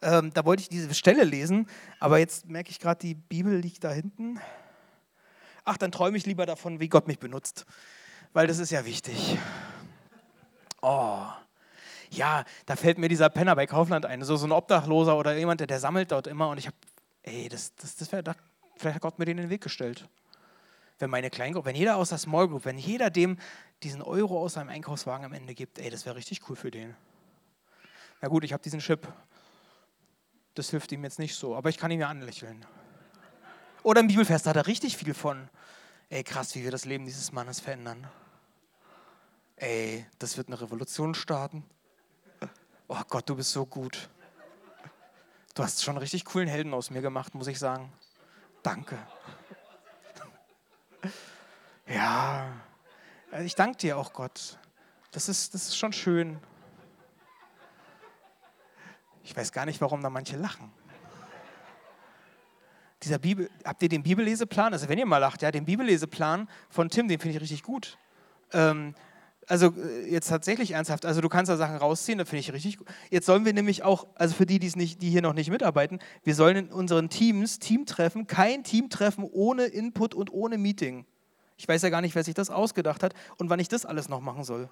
Ähm, 0.01 0.31
da 0.33 0.45
wollte 0.45 0.61
ich 0.61 0.69
diese 0.69 0.93
Stelle 0.93 1.25
lesen, 1.25 1.67
aber 1.99 2.19
jetzt 2.19 2.47
merke 2.47 2.69
ich 2.69 2.79
gerade, 2.79 2.99
die 2.99 3.15
Bibel 3.15 3.57
liegt 3.57 3.83
da 3.83 3.91
hinten. 3.91 4.39
Ach, 5.65 5.77
dann 5.77 5.91
träume 5.91 6.17
ich 6.17 6.25
lieber 6.25 6.45
davon, 6.45 6.79
wie 6.79 6.87
Gott 6.87 7.07
mich 7.07 7.19
benutzt, 7.19 7.65
weil 8.33 8.47
das 8.47 8.59
ist 8.59 8.71
ja 8.71 8.85
wichtig. 8.85 9.37
Oh, 10.81 11.25
ja, 12.09 12.45
da 12.65 12.75
fällt 12.75 12.97
mir 12.97 13.09
dieser 13.09 13.29
Penner 13.29 13.55
bei 13.55 13.67
Kaufland 13.67 14.05
ein, 14.05 14.23
so, 14.23 14.37
so 14.37 14.47
ein 14.47 14.51
Obdachloser 14.51 15.17
oder 15.17 15.35
jemand, 15.35 15.59
der, 15.59 15.67
der 15.67 15.79
sammelt 15.79 16.11
dort 16.11 16.27
immer 16.27 16.49
und 16.49 16.57
ich 16.57 16.67
habe, 16.67 16.77
ey, 17.23 17.49
das, 17.49 17.75
das, 17.75 17.97
das 17.97 18.11
wäre, 18.11 18.23
vielleicht 18.77 18.95
hat 18.95 19.01
Gott 19.01 19.19
mir 19.19 19.25
den 19.25 19.37
in 19.37 19.43
den 19.43 19.49
Weg 19.49 19.61
gestellt 19.61 20.07
wenn 21.01 21.09
meine 21.09 21.29
Kleingruppe, 21.29 21.67
wenn 21.67 21.75
jeder 21.75 21.97
aus 21.97 22.09
der 22.09 22.17
Small 22.17 22.47
Group, 22.47 22.65
wenn 22.65 22.77
jeder 22.77 23.09
dem 23.09 23.37
diesen 23.83 24.01
Euro 24.01 24.41
aus 24.41 24.53
seinem 24.53 24.69
Einkaufswagen 24.69 25.25
am 25.25 25.33
Ende 25.33 25.53
gibt, 25.55 25.79
ey, 25.79 25.89
das 25.89 26.05
wäre 26.05 26.15
richtig 26.15 26.47
cool 26.49 26.55
für 26.55 26.71
den. 26.71 26.95
Na 28.21 28.27
gut, 28.27 28.43
ich 28.43 28.53
habe 28.53 28.61
diesen 28.61 28.79
Chip. 28.79 29.07
Das 30.53 30.69
hilft 30.69 30.91
ihm 30.91 31.03
jetzt 31.03 31.17
nicht 31.17 31.35
so, 31.35 31.55
aber 31.55 31.69
ich 31.69 31.77
kann 31.77 31.91
ihn 31.91 31.99
ja 31.99 32.09
anlächeln. 32.09 32.65
Oder 33.83 34.01
im 34.01 34.07
Bibelfest 34.07 34.45
hat 34.45 34.55
er 34.55 34.67
richtig 34.67 34.97
viel 34.97 35.13
von. 35.13 35.49
Ey, 36.09 36.23
krass, 36.23 36.53
wie 36.55 36.63
wir 36.63 36.71
das 36.71 36.85
Leben 36.85 37.05
dieses 37.05 37.31
Mannes 37.31 37.59
verändern. 37.59 38.07
Ey, 39.55 40.05
das 40.19 40.37
wird 40.37 40.47
eine 40.47 40.59
Revolution 40.59 41.15
starten. 41.15 41.63
Oh 42.87 43.01
Gott, 43.07 43.29
du 43.29 43.35
bist 43.35 43.51
so 43.51 43.65
gut. 43.65 44.09
Du 45.55 45.63
hast 45.63 45.83
schon 45.83 45.93
einen 45.93 46.01
richtig 46.01 46.25
coolen 46.25 46.47
Helden 46.47 46.73
aus 46.73 46.89
mir 46.89 47.01
gemacht, 47.01 47.33
muss 47.33 47.47
ich 47.47 47.57
sagen. 47.57 47.91
Danke. 48.63 48.97
Ja, 51.87 52.51
ich 53.43 53.55
danke 53.55 53.77
dir 53.77 53.97
auch, 53.97 54.13
Gott. 54.13 54.57
Das 55.11 55.27
ist, 55.29 55.53
das 55.53 55.63
ist 55.67 55.77
schon 55.77 55.93
schön. 55.93 56.39
Ich 59.23 59.35
weiß 59.35 59.51
gar 59.51 59.65
nicht, 59.65 59.81
warum 59.81 60.01
da 60.01 60.09
manche 60.09 60.37
lachen. 60.37 60.71
Dieser 63.03 63.17
Bibel, 63.17 63.49
habt 63.65 63.81
ihr 63.81 63.89
den 63.89 64.03
Bibelleseplan? 64.03 64.73
Also 64.73 64.87
wenn 64.87 64.99
ihr 64.99 65.05
mal 65.05 65.17
lacht, 65.17 65.41
ja, 65.41 65.51
den 65.51 65.65
Bibelleseplan 65.65 66.47
von 66.69 66.89
Tim, 66.89 67.07
den 67.07 67.19
finde 67.19 67.35
ich 67.35 67.41
richtig 67.41 67.63
gut. 67.63 67.97
Ähm, 68.53 68.93
also 69.51 69.73
äh, 69.77 70.09
jetzt 70.09 70.29
tatsächlich 70.29 70.71
ernsthaft, 70.71 71.05
also 71.05 71.19
du 71.19 71.27
kannst 71.27 71.49
da 71.49 71.57
Sachen 71.57 71.75
rausziehen, 71.75 72.17
das 72.17 72.29
finde 72.29 72.39
ich 72.39 72.53
richtig 72.53 72.77
gut. 72.77 72.87
Jetzt 73.09 73.25
sollen 73.25 73.43
wir 73.43 73.51
nämlich 73.51 73.83
auch, 73.83 74.07
also 74.15 74.33
für 74.33 74.45
die, 74.45 74.59
die 74.59 74.71
nicht, 74.75 75.01
die 75.01 75.09
hier 75.09 75.21
noch 75.21 75.33
nicht 75.33 75.51
mitarbeiten, 75.51 75.99
wir 76.23 76.35
sollen 76.35 76.55
in 76.55 76.67
unseren 76.69 77.09
Teams 77.09 77.59
Teamtreffen, 77.59 78.27
kein 78.27 78.63
Teamtreffen 78.63 79.25
ohne 79.25 79.65
Input 79.65 80.15
und 80.15 80.31
ohne 80.31 80.57
Meeting. 80.57 81.05
Ich 81.57 81.67
weiß 81.67 81.81
ja 81.81 81.89
gar 81.89 81.99
nicht, 82.01 82.15
wer 82.15 82.23
sich 82.23 82.33
das 82.33 82.49
ausgedacht 82.49 83.03
hat 83.03 83.13
und 83.37 83.49
wann 83.49 83.59
ich 83.59 83.67
das 83.67 83.85
alles 83.85 84.07
noch 84.07 84.21
machen 84.21 84.45
soll. 84.45 84.69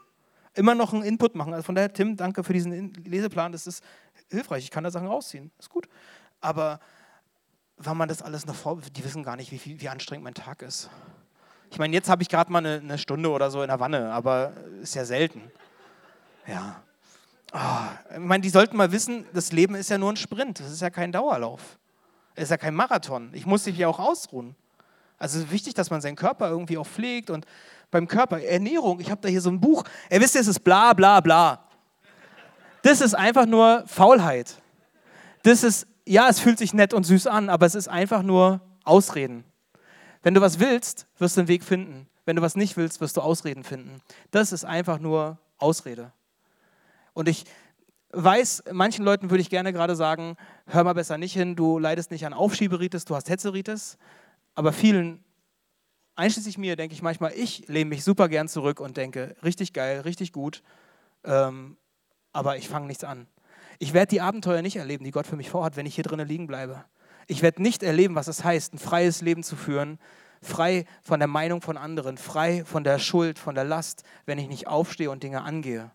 Immer 0.56 0.76
noch 0.76 0.94
einen 0.94 1.04
Input 1.04 1.36
machen. 1.36 1.54
Also 1.54 1.63
von 1.63 1.76
daher, 1.76 1.92
Tim, 1.92 2.15
danke 2.15 2.44
für 2.44 2.54
diesen 2.54 2.94
Leseplan. 3.04 3.52
Das 3.52 3.68
ist 3.68 3.84
hilfreich. 4.32 4.63
Ich 4.63 4.72
kann 4.72 4.84
da 4.84 4.89
Sachen 4.89 5.08
rausziehen. 5.08 5.52
Ist 5.60 5.70
gut. 5.70 5.88
Aber 6.42 6.80
wann 7.78 7.98
man 7.98 8.10
das 8.10 8.24
alles 8.24 8.48
noch 8.48 8.56
vor, 8.56 8.82
die 8.82 9.04
wissen 9.04 9.24
gar 9.24 9.36
nicht, 9.36 9.52
wie, 9.52 9.82
wie 9.82 9.89
anstrengend 9.89 10.24
mein 10.24 10.34
Tag 10.34 10.63
ist. 10.63 10.89
Ich 11.71 11.77
meine, 11.77 11.93
jetzt 11.93 12.10
habe 12.10 12.21
ich 12.21 12.29
gerade 12.29 12.51
mal 12.51 12.60
eine, 12.60 12.79
eine, 12.79 12.97
Stunde 12.97 13.29
oder 13.29 13.51
so 13.51 13.62
in 13.62 13.67
der 13.67 13.79
Wanne, 13.79 14.12
aber 14.12 14.53
ist 14.82 14.95
ja 14.95 15.05
selten. 15.05 15.41
Ja. 16.47 16.82
Oh, 17.53 18.13
ich 18.13 18.19
meine, 18.19 18.41
die 18.41 18.49
sollten 18.49 18.77
mal 18.77 18.91
wissen, 18.91 19.25
das 19.34 19.51
Leben 19.51 19.75
ist 19.75 19.89
ja 19.89 19.97
nur 19.97 20.12
ein 20.12 20.17
Sprint. 20.17 20.60
Das 20.60 20.71
ist 20.71 20.82
ja 20.82 20.89
kein 20.89 21.12
Dauerlauf. 21.12 21.77
Es 22.36 22.45
ist 22.45 22.49
ja 22.51 22.58
kein 22.58 22.75
Marathon. 22.75 23.29
Ich 23.34 23.45
muss 23.45 23.65
mich 23.65 23.77
ja 23.77 23.88
auch 23.88 23.99
ausruhen. 23.99 24.55
Also 25.17 25.38
es 25.38 25.45
ist 25.45 25.51
wichtig, 25.51 25.73
dass 25.73 25.89
man 25.89 26.01
seinen 26.01 26.15
Körper 26.15 26.49
irgendwie 26.49 26.77
auch 26.77 26.88
pflegt 26.88 27.29
und 27.29 27.45
beim 27.91 28.08
Körper, 28.08 28.41
Ernährung, 28.41 28.99
ich 28.99 29.12
habe 29.12 29.21
da 29.21 29.27
hier 29.27 29.41
so 29.41 29.49
ein 29.49 29.60
Buch, 29.60 29.84
ihr 30.10 30.21
wisst, 30.21 30.36
es 30.36 30.47
ist 30.47 30.63
bla 30.63 30.93
bla 30.93 31.19
bla. 31.19 31.65
Das 32.84 33.01
ist 33.01 33.13
einfach 33.13 33.45
nur 33.45 33.84
Faulheit. 33.88 34.55
Das 35.43 35.63
ist, 35.63 35.88
ja, 36.05 36.29
es 36.29 36.39
fühlt 36.39 36.58
sich 36.58 36.73
nett 36.73 36.93
und 36.93 37.03
süß 37.03 37.27
an, 37.27 37.49
aber 37.49 37.65
es 37.65 37.75
ist 37.75 37.88
einfach 37.88 38.21
nur 38.21 38.62
Ausreden. 38.84 39.43
Wenn 40.21 40.34
du 40.34 40.41
was 40.41 40.60
willst, 40.60 41.08
wirst 41.17 41.38
du 41.38 41.41
einen 41.41 41.47
Weg 41.47 41.63
finden. 41.63 42.08
Wenn 42.25 42.36
du 42.36 42.41
was 42.41 42.55
nicht 42.55 42.77
willst, 42.77 43.01
wirst 43.01 43.17
du 43.17 43.21
Ausreden 43.21 43.63
finden. 43.63 44.01
Das 44.32 44.51
ist 44.51 44.65
einfach 44.65 44.99
nur 44.99 45.39
Ausrede. 45.58 46.12
Und 47.13 47.27
ich 47.27 47.45
weiß, 48.12 48.63
manchen 48.71 49.05
Leuten 49.05 49.29
würde 49.29 49.41
ich 49.41 49.49
gerne 49.49 49.73
gerade 49.73 49.95
sagen, 49.95 50.36
hör 50.67 50.84
mal 50.84 50.93
besser 50.93 51.17
nicht 51.17 51.34
hin, 51.34 51.55
du 51.55 51.79
leidest 51.79 52.12
nicht 52.12 52.25
an 52.25 52.34
Aufschieberitis, 52.34 53.05
du 53.05 53.15
hast 53.15 53.29
Hetzeritis. 53.29 53.97
Aber 54.55 54.73
vielen, 54.73 55.23
einschließlich 56.15 56.58
mir, 56.58 56.75
denke 56.75 56.93
ich 56.93 57.01
manchmal, 57.01 57.34
ich 57.34 57.67
lehne 57.67 57.89
mich 57.89 58.03
super 58.03 58.29
gern 58.29 58.47
zurück 58.47 58.79
und 58.79 58.97
denke, 58.97 59.36
richtig 59.43 59.73
geil, 59.73 60.01
richtig 60.01 60.34
gut, 60.34 60.63
ähm, 61.23 61.77
aber 62.34 62.58
ich 62.58 62.67
fange 62.67 62.88
nichts 62.88 63.03
an. 63.03 63.27
Ich 63.79 63.93
werde 63.93 64.10
die 64.10 64.21
Abenteuer 64.21 64.62
nicht 64.62 64.75
erleben, 64.75 65.05
die 65.05 65.12
Gott 65.12 65.27
für 65.27 65.38
mich 65.38 65.49
vorhat, 65.49 65.77
wenn 65.77 65.86
ich 65.86 65.95
hier 65.95 66.03
drinnen 66.03 66.27
liegen 66.27 66.47
bleibe. 66.47 66.84
Ich 67.32 67.44
werde 67.44 67.62
nicht 67.62 67.84
erleben, 67.84 68.15
was 68.15 68.28
es 68.28 68.44
heißt, 68.44 68.74
ein 68.74 68.80
freies 68.80 69.22
Leben 69.22 69.44
zu 69.44 69.56
führen, 69.56 70.00
frei 70.42 70.86
von 71.04 71.20
der 71.20 71.28
Meinung 71.28 71.62
von 71.62 71.78
anderen, 71.78 72.18
frei 72.18 72.65
von 72.65 72.84
der 72.84 72.98
Schuld, 72.98 73.38
von 73.38 73.54
der 73.54 73.65
Last, 73.65 74.02
wenn 74.26 74.39
ich 74.39 74.48
nicht 74.48 74.65
aufstehe 74.65 75.12
und 75.12 75.22
Dinge 75.22 75.44
angehe. 75.44 75.92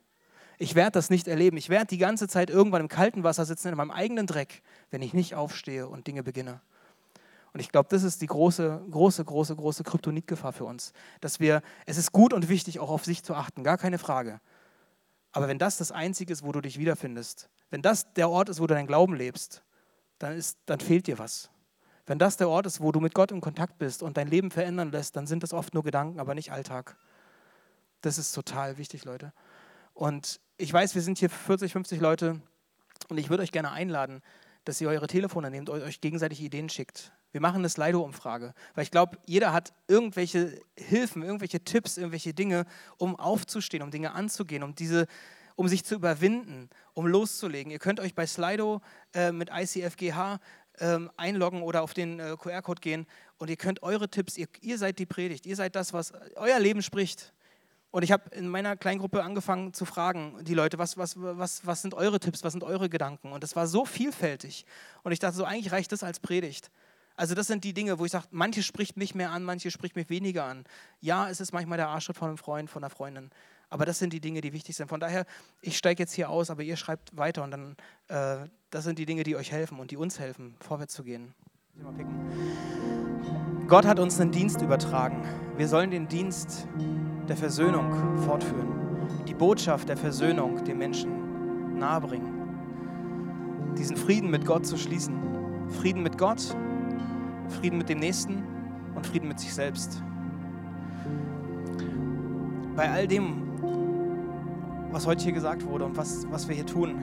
Ich 0.58 0.76
werde 0.76 0.92
das 0.92 1.10
nicht 1.10 1.26
erleben. 1.26 1.56
Ich 1.56 1.70
werde 1.70 1.86
die 1.86 1.98
ganze 1.98 2.28
Zeit 2.28 2.50
irgendwann 2.50 2.82
im 2.82 2.88
kalten 2.88 3.24
Wasser 3.24 3.44
sitzen, 3.46 3.66
in 3.66 3.76
meinem 3.76 3.90
eigenen 3.90 4.28
Dreck, 4.28 4.62
wenn 4.92 5.02
ich 5.02 5.12
nicht 5.12 5.34
aufstehe 5.34 5.88
und 5.88 6.06
Dinge 6.06 6.22
beginne. 6.22 6.60
Und 7.52 7.58
ich 7.58 7.72
glaube, 7.72 7.88
das 7.90 8.04
ist 8.04 8.22
die 8.22 8.28
große, 8.28 8.82
große, 8.88 9.24
große, 9.24 9.56
große 9.56 9.82
Kryptonitgefahr 9.82 10.52
für 10.52 10.66
uns. 10.66 10.92
Dass 11.20 11.40
wir, 11.40 11.62
es 11.84 11.96
ist 11.96 12.12
gut 12.12 12.32
und 12.32 12.48
wichtig, 12.48 12.78
auch 12.78 12.90
auf 12.90 13.04
sich 13.04 13.24
zu 13.24 13.34
achten, 13.34 13.64
gar 13.64 13.76
keine 13.76 13.98
Frage. 13.98 14.40
Aber 15.32 15.48
wenn 15.48 15.58
das 15.58 15.78
das 15.78 15.90
Einzige 15.90 16.32
ist, 16.32 16.44
wo 16.44 16.52
du 16.52 16.60
dich 16.60 16.78
wiederfindest, 16.78 17.48
wenn 17.70 17.82
das 17.82 18.12
der 18.12 18.30
Ort 18.30 18.50
ist, 18.50 18.60
wo 18.60 18.68
du 18.68 18.74
deinen 18.74 18.86
Glauben 18.86 19.16
lebst, 19.16 19.64
dann, 20.18 20.36
ist, 20.36 20.58
dann 20.66 20.80
fehlt 20.80 21.06
dir 21.06 21.18
was. 21.18 21.50
Wenn 22.06 22.18
das 22.18 22.36
der 22.36 22.48
Ort 22.48 22.66
ist, 22.66 22.80
wo 22.80 22.92
du 22.92 23.00
mit 23.00 23.14
Gott 23.14 23.32
in 23.32 23.40
Kontakt 23.40 23.78
bist 23.78 24.02
und 24.02 24.16
dein 24.16 24.28
Leben 24.28 24.50
verändern 24.50 24.92
lässt, 24.92 25.16
dann 25.16 25.26
sind 25.26 25.42
das 25.42 25.52
oft 25.52 25.72
nur 25.72 25.82
Gedanken, 25.82 26.20
aber 26.20 26.34
nicht 26.34 26.52
Alltag. 26.52 26.96
Das 28.02 28.18
ist 28.18 28.32
total 28.32 28.76
wichtig, 28.76 29.04
Leute. 29.04 29.32
Und 29.94 30.40
ich 30.58 30.72
weiß, 30.72 30.94
wir 30.94 31.02
sind 31.02 31.18
hier 31.18 31.30
40, 31.30 31.72
50 31.72 32.00
Leute 32.00 32.40
und 33.08 33.18
ich 33.18 33.30
würde 33.30 33.42
euch 33.42 33.52
gerne 33.52 33.72
einladen, 33.72 34.22
dass 34.64 34.80
ihr 34.80 34.88
eure 34.88 35.06
Telefone 35.06 35.50
nehmt 35.50 35.70
und 35.70 35.82
euch 35.82 36.00
gegenseitig 36.00 36.42
Ideen 36.42 36.68
schickt. 36.68 37.12
Wir 37.32 37.40
machen 37.40 37.56
eine 37.56 37.68
Slido-Umfrage, 37.68 38.54
weil 38.74 38.84
ich 38.84 38.90
glaube, 38.90 39.18
jeder 39.26 39.52
hat 39.52 39.72
irgendwelche 39.88 40.60
Hilfen, 40.76 41.22
irgendwelche 41.22 41.60
Tipps, 41.60 41.96
irgendwelche 41.96 42.32
Dinge, 42.32 42.64
um 42.96 43.16
aufzustehen, 43.16 43.82
um 43.82 43.90
Dinge 43.90 44.12
anzugehen, 44.12 44.62
um 44.62 44.74
diese, 44.74 45.06
um 45.56 45.68
sich 45.68 45.84
zu 45.84 45.94
überwinden, 45.94 46.68
um 46.94 47.06
loszulegen. 47.06 47.70
Ihr 47.70 47.78
könnt 47.78 48.00
euch 48.00 48.14
bei 48.14 48.26
Slido 48.26 48.80
äh, 49.12 49.32
mit 49.32 49.50
ICFGH 49.50 50.40
äh, 50.78 50.98
einloggen 51.16 51.62
oder 51.62 51.82
auf 51.82 51.94
den 51.94 52.20
äh, 52.20 52.36
QR-Code 52.38 52.80
gehen 52.80 53.06
und 53.38 53.50
ihr 53.50 53.56
könnt 53.56 53.82
eure 53.82 54.08
Tipps, 54.08 54.36
ihr, 54.36 54.48
ihr 54.60 54.78
seid 54.78 54.98
die 54.98 55.06
Predigt, 55.06 55.46
ihr 55.46 55.56
seid 55.56 55.76
das, 55.76 55.92
was 55.92 56.12
euer 56.36 56.58
Leben 56.58 56.82
spricht. 56.82 57.32
Und 57.90 58.02
ich 58.02 58.10
habe 58.10 58.28
in 58.30 58.48
meiner 58.48 58.76
Kleingruppe 58.76 59.22
angefangen 59.22 59.72
zu 59.72 59.84
fragen, 59.84 60.36
die 60.42 60.54
Leute, 60.54 60.78
was, 60.78 60.98
was, 60.98 61.14
was, 61.16 61.64
was 61.64 61.80
sind 61.80 61.94
eure 61.94 62.18
Tipps, 62.18 62.42
was 62.42 62.50
sind 62.50 62.64
eure 62.64 62.88
Gedanken? 62.88 63.30
Und 63.30 63.44
das 63.44 63.54
war 63.54 63.68
so 63.68 63.84
vielfältig. 63.84 64.66
Und 65.04 65.12
ich 65.12 65.20
dachte 65.20 65.36
so, 65.36 65.44
eigentlich 65.44 65.70
reicht 65.70 65.92
das 65.92 66.02
als 66.02 66.18
Predigt. 66.18 66.72
Also 67.14 67.36
das 67.36 67.46
sind 67.46 67.62
die 67.62 67.72
Dinge, 67.72 68.00
wo 68.00 68.04
ich 68.04 68.10
sage, 68.10 68.26
manche 68.32 68.64
spricht 68.64 68.96
mich 68.96 69.14
mehr 69.14 69.30
an, 69.30 69.44
manche 69.44 69.70
spricht 69.70 69.94
mich 69.94 70.08
weniger 70.08 70.44
an. 70.44 70.64
Ja, 71.00 71.30
es 71.30 71.40
ist 71.40 71.52
manchmal 71.52 71.78
der 71.78 71.88
Arschtritt 71.88 72.16
von 72.16 72.28
einem 72.28 72.38
Freund, 72.38 72.68
von 72.68 72.82
einer 72.82 72.90
Freundin. 72.90 73.30
Aber 73.70 73.84
das 73.86 73.98
sind 73.98 74.12
die 74.12 74.20
Dinge, 74.20 74.40
die 74.40 74.52
wichtig 74.52 74.76
sind. 74.76 74.88
Von 74.88 75.00
daher, 75.00 75.26
ich 75.60 75.76
steige 75.76 76.02
jetzt 76.02 76.12
hier 76.12 76.30
aus, 76.30 76.50
aber 76.50 76.62
ihr 76.62 76.76
schreibt 76.76 77.16
weiter 77.16 77.42
und 77.42 77.50
dann, 77.50 77.76
äh, 78.08 78.48
das 78.70 78.84
sind 78.84 78.98
die 78.98 79.06
Dinge, 79.06 79.22
die 79.22 79.36
euch 79.36 79.52
helfen 79.52 79.78
und 79.78 79.90
die 79.90 79.96
uns 79.96 80.18
helfen, 80.18 80.54
vorwärts 80.60 80.94
zu 80.94 81.04
gehen. 81.04 81.34
Gott 83.66 83.86
hat 83.86 83.98
uns 83.98 84.20
einen 84.20 84.30
Dienst 84.30 84.62
übertragen. 84.62 85.22
Wir 85.56 85.68
sollen 85.68 85.90
den 85.90 86.08
Dienst 86.08 86.68
der 87.28 87.36
Versöhnung 87.36 88.18
fortführen. 88.18 89.24
Die 89.26 89.34
Botschaft 89.34 89.88
der 89.88 89.96
Versöhnung 89.96 90.64
den 90.64 90.78
Menschen 90.78 91.78
nahebringen. 91.78 93.74
Diesen 93.76 93.96
Frieden 93.96 94.30
mit 94.30 94.46
Gott 94.46 94.66
zu 94.66 94.76
schließen 94.76 95.24
Frieden 95.70 96.02
mit 96.02 96.18
Gott, 96.18 96.40
Frieden 97.48 97.78
mit 97.78 97.88
dem 97.88 97.98
Nächsten 97.98 98.42
und 98.94 99.06
Frieden 99.06 99.28
mit 99.28 99.40
sich 99.40 99.52
selbst. 99.52 100.02
Bei 102.76 102.90
all 102.90 103.06
dem, 103.06 103.43
was 104.94 105.08
heute 105.08 105.24
hier 105.24 105.32
gesagt 105.32 105.66
wurde 105.66 105.84
und 105.84 105.96
was, 105.96 106.24
was 106.30 106.48
wir 106.48 106.54
hier 106.54 106.66
tun, 106.66 106.94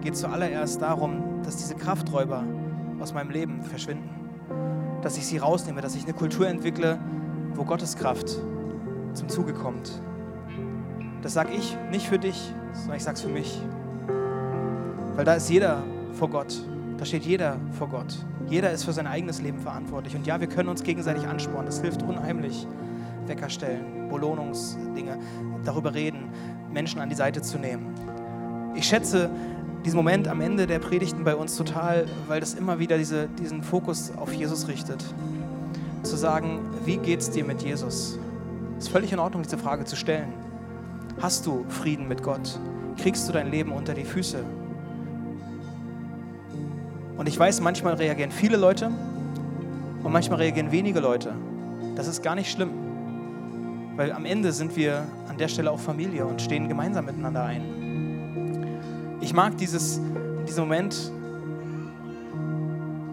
geht 0.00 0.16
zuallererst 0.16 0.80
darum, 0.80 1.42
dass 1.44 1.56
diese 1.56 1.74
Krafträuber 1.74 2.42
aus 2.98 3.12
meinem 3.12 3.30
Leben 3.30 3.62
verschwinden. 3.62 4.08
Dass 5.02 5.18
ich 5.18 5.26
sie 5.26 5.36
rausnehme, 5.36 5.82
dass 5.82 5.94
ich 5.94 6.04
eine 6.04 6.14
Kultur 6.14 6.48
entwickle, 6.48 6.98
wo 7.54 7.64
Gottes 7.64 7.96
Kraft 7.96 8.38
zum 9.12 9.28
Zuge 9.28 9.52
kommt. 9.52 10.00
Das 11.20 11.34
sage 11.34 11.52
ich 11.52 11.76
nicht 11.90 12.08
für 12.08 12.18
dich, 12.18 12.54
sondern 12.72 12.96
ich 12.96 13.04
sage 13.04 13.16
es 13.16 13.22
für 13.22 13.28
mich. 13.28 13.60
Weil 15.14 15.26
da 15.26 15.34
ist 15.34 15.50
jeder 15.50 15.82
vor 16.12 16.30
Gott. 16.30 16.58
Da 16.96 17.04
steht 17.04 17.26
jeder 17.26 17.58
vor 17.72 17.88
Gott. 17.90 18.16
Jeder 18.48 18.70
ist 18.70 18.84
für 18.84 18.94
sein 18.94 19.06
eigenes 19.06 19.42
Leben 19.42 19.58
verantwortlich. 19.58 20.16
Und 20.16 20.26
ja, 20.26 20.40
wir 20.40 20.46
können 20.46 20.70
uns 20.70 20.82
gegenseitig 20.82 21.26
anspornen. 21.26 21.66
Das 21.66 21.82
hilft 21.82 22.02
unheimlich. 22.02 22.66
Wecker 23.26 23.48
stellen, 23.48 24.08
Belohnungsdinge, 24.08 25.18
darüber 25.64 25.94
reden, 25.94 26.28
Menschen 26.74 27.00
an 27.00 27.08
die 27.08 27.14
Seite 27.14 27.40
zu 27.40 27.56
nehmen. 27.56 27.86
Ich 28.74 28.86
schätze 28.86 29.30
diesen 29.84 29.96
Moment 29.96 30.28
am 30.28 30.40
Ende 30.40 30.66
der 30.66 30.80
Predigten 30.80 31.24
bei 31.24 31.36
uns 31.36 31.56
total, 31.56 32.06
weil 32.26 32.40
das 32.40 32.54
immer 32.54 32.78
wieder 32.78 32.98
diese, 32.98 33.28
diesen 33.28 33.62
Fokus 33.62 34.12
auf 34.16 34.32
Jesus 34.34 34.68
richtet. 34.68 35.02
Zu 36.02 36.16
sagen, 36.16 36.60
wie 36.84 36.98
geht 36.98 37.20
es 37.20 37.30
dir 37.30 37.44
mit 37.44 37.62
Jesus? 37.62 38.18
Es 38.78 38.86
ist 38.86 38.90
völlig 38.90 39.12
in 39.12 39.18
Ordnung, 39.18 39.42
diese 39.42 39.56
Frage 39.56 39.84
zu 39.84 39.96
stellen. 39.96 40.32
Hast 41.20 41.46
du 41.46 41.64
Frieden 41.68 42.08
mit 42.08 42.22
Gott? 42.22 42.58
Kriegst 42.98 43.28
du 43.28 43.32
dein 43.32 43.50
Leben 43.50 43.72
unter 43.72 43.94
die 43.94 44.04
Füße? 44.04 44.44
Und 47.16 47.28
ich 47.28 47.38
weiß, 47.38 47.60
manchmal 47.60 47.94
reagieren 47.94 48.32
viele 48.32 48.56
Leute 48.56 48.90
und 50.02 50.12
manchmal 50.12 50.40
reagieren 50.40 50.72
wenige 50.72 51.00
Leute. 51.00 51.32
Das 51.94 52.08
ist 52.08 52.22
gar 52.22 52.34
nicht 52.34 52.50
schlimm, 52.50 52.70
weil 53.96 54.12
am 54.12 54.24
Ende 54.24 54.52
sind 54.52 54.76
wir 54.76 55.06
an 55.28 55.38
der 55.38 55.48
Stelle 55.48 55.70
auch 55.70 55.78
Familie 55.78 56.26
und 56.26 56.42
stehen 56.42 56.68
gemeinsam 56.68 57.04
miteinander 57.04 57.44
ein. 57.44 59.18
Ich 59.20 59.32
mag 59.32 59.56
dieses, 59.56 60.00
diesen 60.46 60.64
Moment, 60.64 61.12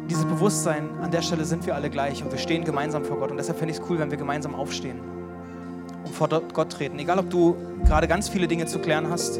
dieses 0.10 0.26
Bewusstsein, 0.26 0.90
an 1.02 1.12
der 1.12 1.22
Stelle 1.22 1.46
sind 1.46 1.66
wir 1.66 1.76
alle 1.76 1.90
gleich 1.90 2.24
und 2.24 2.32
wir 2.32 2.40
stehen 2.40 2.64
gemeinsam 2.64 3.06
vor 3.06 3.18
Gott. 3.18 3.32
Und 3.32 3.38
deshalb 3.38 3.58
finde 3.58 3.74
ich 3.74 3.80
es 3.80 3.90
cool, 3.90 4.00
wenn 4.00 4.12
wir 4.12 4.18
gemeinsam 4.18 4.56
aufstehen 4.56 5.00
und 6.04 6.14
vor 6.14 6.28
Gott 6.28 6.72
treten. 6.72 7.00
Egal, 7.00 7.20
ob 7.20 7.30
du 7.30 7.56
gerade 7.86 8.08
ganz 8.08 8.28
viele 8.28 8.48
Dinge 8.48 8.66
zu 8.66 8.80
klären 8.80 9.10
hast 9.10 9.40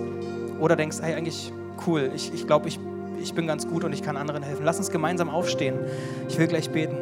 oder 0.60 0.76
denkst, 0.76 0.98
hey, 1.02 1.16
eigentlich 1.16 1.52
cool, 1.86 2.12
ich, 2.16 2.34
ich 2.34 2.48
glaube, 2.48 2.68
ich 2.68 2.80
ich 3.22 3.34
bin 3.34 3.48
ganz 3.48 3.68
gut 3.68 3.84
und 3.84 3.94
ich 3.94 4.02
kann 4.02 4.18
anderen 4.18 4.44
helfen. 4.44 4.66
Lass 4.66 4.78
uns 4.78 4.90
gemeinsam 4.90 5.30
aufstehen. 5.30 5.76
Ich 6.28 6.38
will 6.38 6.48
gleich 6.48 6.70
beten. 6.70 6.98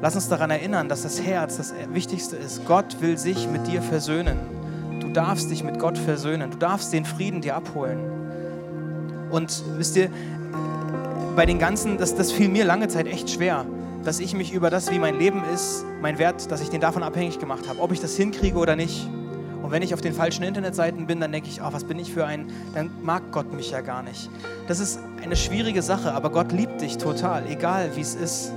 Lass 0.00 0.14
uns 0.14 0.28
daran 0.28 0.50
erinnern, 0.50 0.88
dass 0.88 1.02
das 1.02 1.20
Herz 1.20 1.56
das 1.56 1.74
Wichtigste 1.92 2.36
ist. 2.36 2.64
Gott 2.66 3.00
will 3.00 3.18
sich 3.18 3.48
mit 3.48 3.66
dir 3.66 3.82
versöhnen. 3.82 4.38
Du 5.00 5.08
darfst 5.08 5.50
dich 5.50 5.64
mit 5.64 5.78
Gott 5.80 5.98
versöhnen. 5.98 6.50
Du 6.52 6.58
darfst 6.58 6.92
den 6.92 7.04
Frieden 7.04 7.40
dir 7.40 7.56
abholen. 7.56 7.98
Und 9.30 9.62
wisst 9.76 9.96
ihr, 9.96 10.10
bei 11.34 11.46
den 11.46 11.58
ganzen, 11.58 11.98
das, 11.98 12.14
das 12.14 12.30
fiel 12.30 12.48
mir 12.48 12.64
lange 12.64 12.88
Zeit 12.88 13.06
echt 13.06 13.30
schwer, 13.30 13.66
dass 14.04 14.20
ich 14.20 14.34
mich 14.34 14.52
über 14.52 14.70
das, 14.70 14.90
wie 14.90 14.98
mein 14.98 15.18
Leben 15.18 15.42
ist, 15.52 15.84
mein 16.00 16.18
Wert, 16.18 16.50
dass 16.50 16.60
ich 16.60 16.70
den 16.70 16.80
davon 16.80 17.02
abhängig 17.02 17.40
gemacht 17.40 17.68
habe, 17.68 17.80
ob 17.80 17.92
ich 17.92 18.00
das 18.00 18.16
hinkriege 18.16 18.58
oder 18.58 18.76
nicht. 18.76 19.08
Und 19.62 19.72
wenn 19.72 19.82
ich 19.82 19.92
auf 19.92 20.00
den 20.00 20.14
falschen 20.14 20.44
Internetseiten 20.44 21.06
bin, 21.08 21.20
dann 21.20 21.32
denke 21.32 21.48
ich, 21.48 21.60
oh, 21.60 21.72
was 21.72 21.82
bin 21.84 21.98
ich 21.98 22.12
für 22.12 22.24
ein, 22.24 22.46
dann 22.74 22.90
mag 23.02 23.32
Gott 23.32 23.52
mich 23.52 23.72
ja 23.72 23.80
gar 23.80 24.02
nicht. 24.02 24.30
Das 24.68 24.78
ist 24.78 25.00
eine 25.22 25.36
schwierige 25.36 25.82
Sache, 25.82 26.12
aber 26.12 26.30
Gott 26.30 26.52
liebt 26.52 26.80
dich 26.80 26.98
total, 26.98 27.46
egal 27.48 27.90
wie 27.96 28.00
es 28.00 28.14
ist. 28.14 28.52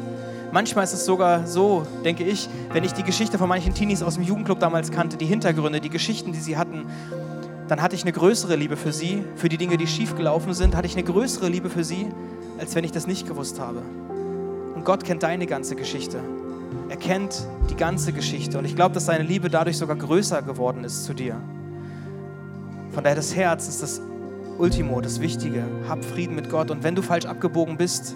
Manchmal 0.51 0.83
ist 0.83 0.93
es 0.93 1.05
sogar 1.05 1.47
so, 1.47 1.85
denke 2.03 2.25
ich, 2.25 2.49
wenn 2.73 2.83
ich 2.83 2.91
die 2.91 3.03
Geschichte 3.03 3.37
von 3.37 3.47
manchen 3.47 3.73
Teenies 3.73 4.03
aus 4.03 4.15
dem 4.15 4.23
Jugendclub 4.23 4.59
damals 4.59 4.91
kannte, 4.91 5.15
die 5.15 5.25
Hintergründe, 5.25 5.79
die 5.79 5.89
Geschichten, 5.89 6.33
die 6.33 6.39
sie 6.39 6.57
hatten, 6.57 6.85
dann 7.69 7.81
hatte 7.81 7.95
ich 7.95 8.01
eine 8.01 8.11
größere 8.11 8.57
Liebe 8.57 8.75
für 8.75 8.91
sie, 8.91 9.23
für 9.35 9.47
die 9.47 9.57
Dinge, 9.57 9.77
die 9.77 9.87
schiefgelaufen 9.87 10.53
sind, 10.53 10.75
hatte 10.75 10.87
ich 10.87 10.95
eine 10.95 11.05
größere 11.05 11.47
Liebe 11.47 11.69
für 11.69 11.85
sie, 11.85 12.09
als 12.59 12.75
wenn 12.75 12.83
ich 12.83 12.91
das 12.91 13.07
nicht 13.07 13.27
gewusst 13.27 13.61
habe. 13.61 13.81
Und 14.75 14.83
Gott 14.83 15.05
kennt 15.05 15.23
deine 15.23 15.47
ganze 15.47 15.77
Geschichte. 15.77 16.19
Er 16.89 16.97
kennt 16.97 17.47
die 17.69 17.77
ganze 17.77 18.11
Geschichte 18.11 18.57
und 18.57 18.65
ich 18.65 18.75
glaube, 18.75 18.93
dass 18.93 19.05
seine 19.05 19.23
Liebe 19.23 19.49
dadurch 19.49 19.77
sogar 19.77 19.95
größer 19.95 20.41
geworden 20.41 20.83
ist 20.83 21.05
zu 21.05 21.13
dir. 21.13 21.37
Von 22.91 23.05
daher 23.05 23.15
das 23.15 23.33
Herz 23.33 23.69
ist 23.69 23.81
das 23.81 24.01
Ultimo, 24.57 24.99
das 24.99 25.21
Wichtige. 25.21 25.63
Hab 25.87 26.03
Frieden 26.03 26.35
mit 26.35 26.49
Gott 26.49 26.71
und 26.71 26.83
wenn 26.83 26.95
du 26.95 27.01
falsch 27.01 27.25
abgebogen 27.25 27.77
bist, 27.77 28.15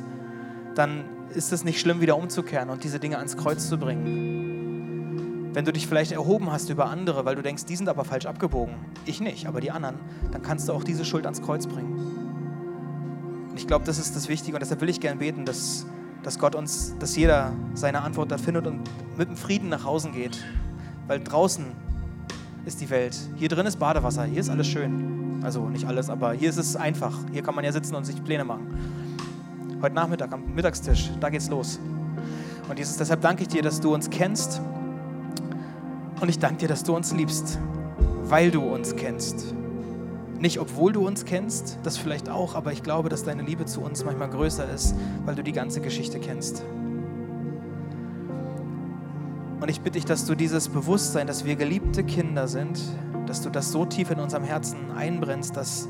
dann 0.76 1.06
ist 1.36 1.52
es 1.52 1.64
nicht 1.64 1.80
schlimm, 1.80 2.02
wieder 2.02 2.18
umzukehren 2.18 2.70
und 2.70 2.84
diese 2.84 3.00
Dinge 3.00 3.18
ans 3.18 3.38
Kreuz 3.38 3.68
zu 3.68 3.78
bringen. 3.78 5.52
Wenn 5.54 5.66
du 5.66 5.72
dich 5.72 5.88
vielleicht 5.88 6.12
erhoben 6.12 6.52
hast 6.52 6.70
über 6.70 6.88
andere, 6.88 7.26
weil 7.26 7.36
du 7.36 7.42
denkst, 7.42 7.66
die 7.66 7.76
sind 7.76 7.88
aber 7.88 8.04
falsch 8.04 8.26
abgebogen, 8.26 8.76
ich 9.06 9.22
nicht, 9.22 9.48
aber 9.48 9.62
die 9.62 9.72
anderen, 9.72 9.98
dann 10.32 10.42
kannst 10.42 10.68
du 10.68 10.74
auch 10.74 10.84
diese 10.84 11.06
Schuld 11.06 11.26
ans 11.26 11.42
Kreuz 11.42 11.68
bringen. 11.68 13.48
Und 13.52 13.58
ich 13.58 13.68
glaube, 13.68 13.86
das 13.86 13.98
ist 14.00 14.16
das 14.16 14.28
Wichtige 14.28 14.58
und 14.58 14.62
deshalb 14.62 14.82
will 14.82 14.90
ich 14.90 15.00
gern 15.00 15.20
beten, 15.20 15.46
dass 15.46 15.86
dass 16.26 16.40
Gott 16.40 16.56
uns, 16.56 16.96
dass 16.98 17.16
jeder 17.16 17.54
seine 17.76 18.02
Antwort 18.02 18.32
da 18.32 18.40
findet 18.40 18.66
und 18.66 18.82
mit 19.16 19.30
dem 19.30 19.38
Frieden 19.38 19.70
nach 19.70 19.84
Hause 19.84 20.10
geht. 20.10 20.44
Weil 21.06 21.20
draußen 21.20 21.66
ist 22.66 22.82
die 22.82 22.90
Welt. 22.90 23.16
Hier 23.36 23.48
drin 23.48 23.68
ist 23.68 23.78
Badewasser, 23.78 24.24
hier 24.24 24.40
ist 24.40 24.50
alles 24.50 24.66
schön. 24.66 25.40
Also 25.44 25.70
nicht 25.70 25.86
alles, 25.86 26.10
aber 26.10 26.34
hier 26.34 26.50
ist 26.50 26.58
es 26.58 26.76
einfach. 26.76 27.16
Hier 27.32 27.44
kann 27.44 27.54
man 27.54 27.64
ja 27.64 27.72
sitzen 27.72 27.94
und 27.94 28.06
sich 28.06 28.24
Pläne 28.24 28.44
machen. 28.44 29.05
Heute 29.86 29.94
Nachmittag 29.94 30.32
am 30.32 30.56
Mittagstisch, 30.56 31.12
da 31.20 31.30
geht's 31.30 31.48
los. 31.48 31.80
Und 32.68 32.80
Jesus, 32.80 32.98
deshalb 32.98 33.22
danke 33.22 33.44
ich 33.44 33.50
dir, 33.50 33.62
dass 33.62 33.82
du 33.82 33.94
uns 33.94 34.10
kennst. 34.10 34.60
Und 36.20 36.28
ich 36.28 36.40
danke 36.40 36.58
dir, 36.58 36.68
dass 36.68 36.82
du 36.82 36.96
uns 36.96 37.14
liebst, 37.14 37.60
weil 38.24 38.50
du 38.50 38.64
uns 38.64 38.96
kennst. 38.96 39.54
Nicht, 40.40 40.60
obwohl 40.60 40.92
du 40.92 41.06
uns 41.06 41.24
kennst, 41.24 41.78
das 41.84 41.98
vielleicht 41.98 42.30
auch, 42.30 42.56
aber 42.56 42.72
ich 42.72 42.82
glaube, 42.82 43.10
dass 43.10 43.26
deine 43.26 43.44
Liebe 43.44 43.66
zu 43.66 43.82
uns 43.82 44.04
manchmal 44.04 44.28
größer 44.28 44.68
ist, 44.74 44.96
weil 45.24 45.36
du 45.36 45.44
die 45.44 45.52
ganze 45.52 45.82
Geschichte 45.82 46.20
kennst. 46.20 46.64
Und 49.62 49.70
ich 49.70 49.82
bitte 49.82 50.00
dich, 50.00 50.06
dass 50.06 50.26
du 50.26 50.34
dieses 50.34 50.68
Bewusstsein, 50.68 51.28
dass 51.28 51.46
wir 51.46 51.56
geliebte 51.58 52.04
Kinder 52.04 52.48
sind, 52.48 52.82
dass 53.28 53.44
du 53.44 53.52
das 53.52 53.72
so 53.72 53.86
tief 53.86 54.10
in 54.10 54.20
unserem 54.20 54.46
Herzen 54.46 54.90
einbrennst, 54.98 55.56
dass, 55.56 55.88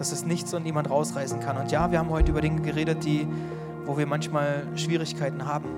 dass 0.00 0.12
es 0.12 0.24
nichts 0.24 0.54
und 0.54 0.64
niemand 0.64 0.88
rausreißen 0.88 1.40
kann. 1.40 1.58
Und 1.58 1.70
ja, 1.70 1.90
wir 1.92 1.98
haben 1.98 2.08
heute 2.08 2.30
über 2.30 2.40
Dinge 2.40 2.62
geredet, 2.62 3.04
die, 3.04 3.28
wo 3.84 3.98
wir 3.98 4.06
manchmal 4.06 4.62
Schwierigkeiten 4.74 5.44
haben, 5.44 5.68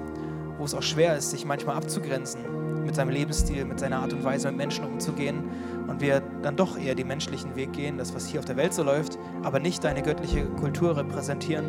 wo 0.58 0.64
es 0.64 0.74
auch 0.74 0.82
schwer 0.82 1.16
ist, 1.16 1.32
sich 1.32 1.44
manchmal 1.44 1.74
abzugrenzen 1.74 2.40
mit 2.84 2.94
seinem 2.94 3.10
Lebensstil, 3.10 3.64
mit 3.64 3.80
seiner 3.80 3.98
Art 3.98 4.12
und 4.12 4.22
Weise 4.22 4.46
mit 4.48 4.58
Menschen 4.58 4.84
umzugehen 4.84 5.42
und 5.88 6.00
wir 6.00 6.22
dann 6.42 6.54
doch 6.54 6.78
eher 6.78 6.94
den 6.94 7.08
menschlichen 7.08 7.56
Weg 7.56 7.72
gehen, 7.72 7.98
das, 7.98 8.14
was 8.14 8.28
hier 8.28 8.38
auf 8.38 8.46
der 8.46 8.56
Welt 8.56 8.72
so 8.74 8.84
läuft, 8.84 9.18
aber 9.42 9.58
nicht 9.58 9.82
deine 9.82 10.02
göttliche 10.02 10.44
Kultur 10.44 10.96
repräsentieren. 10.96 11.64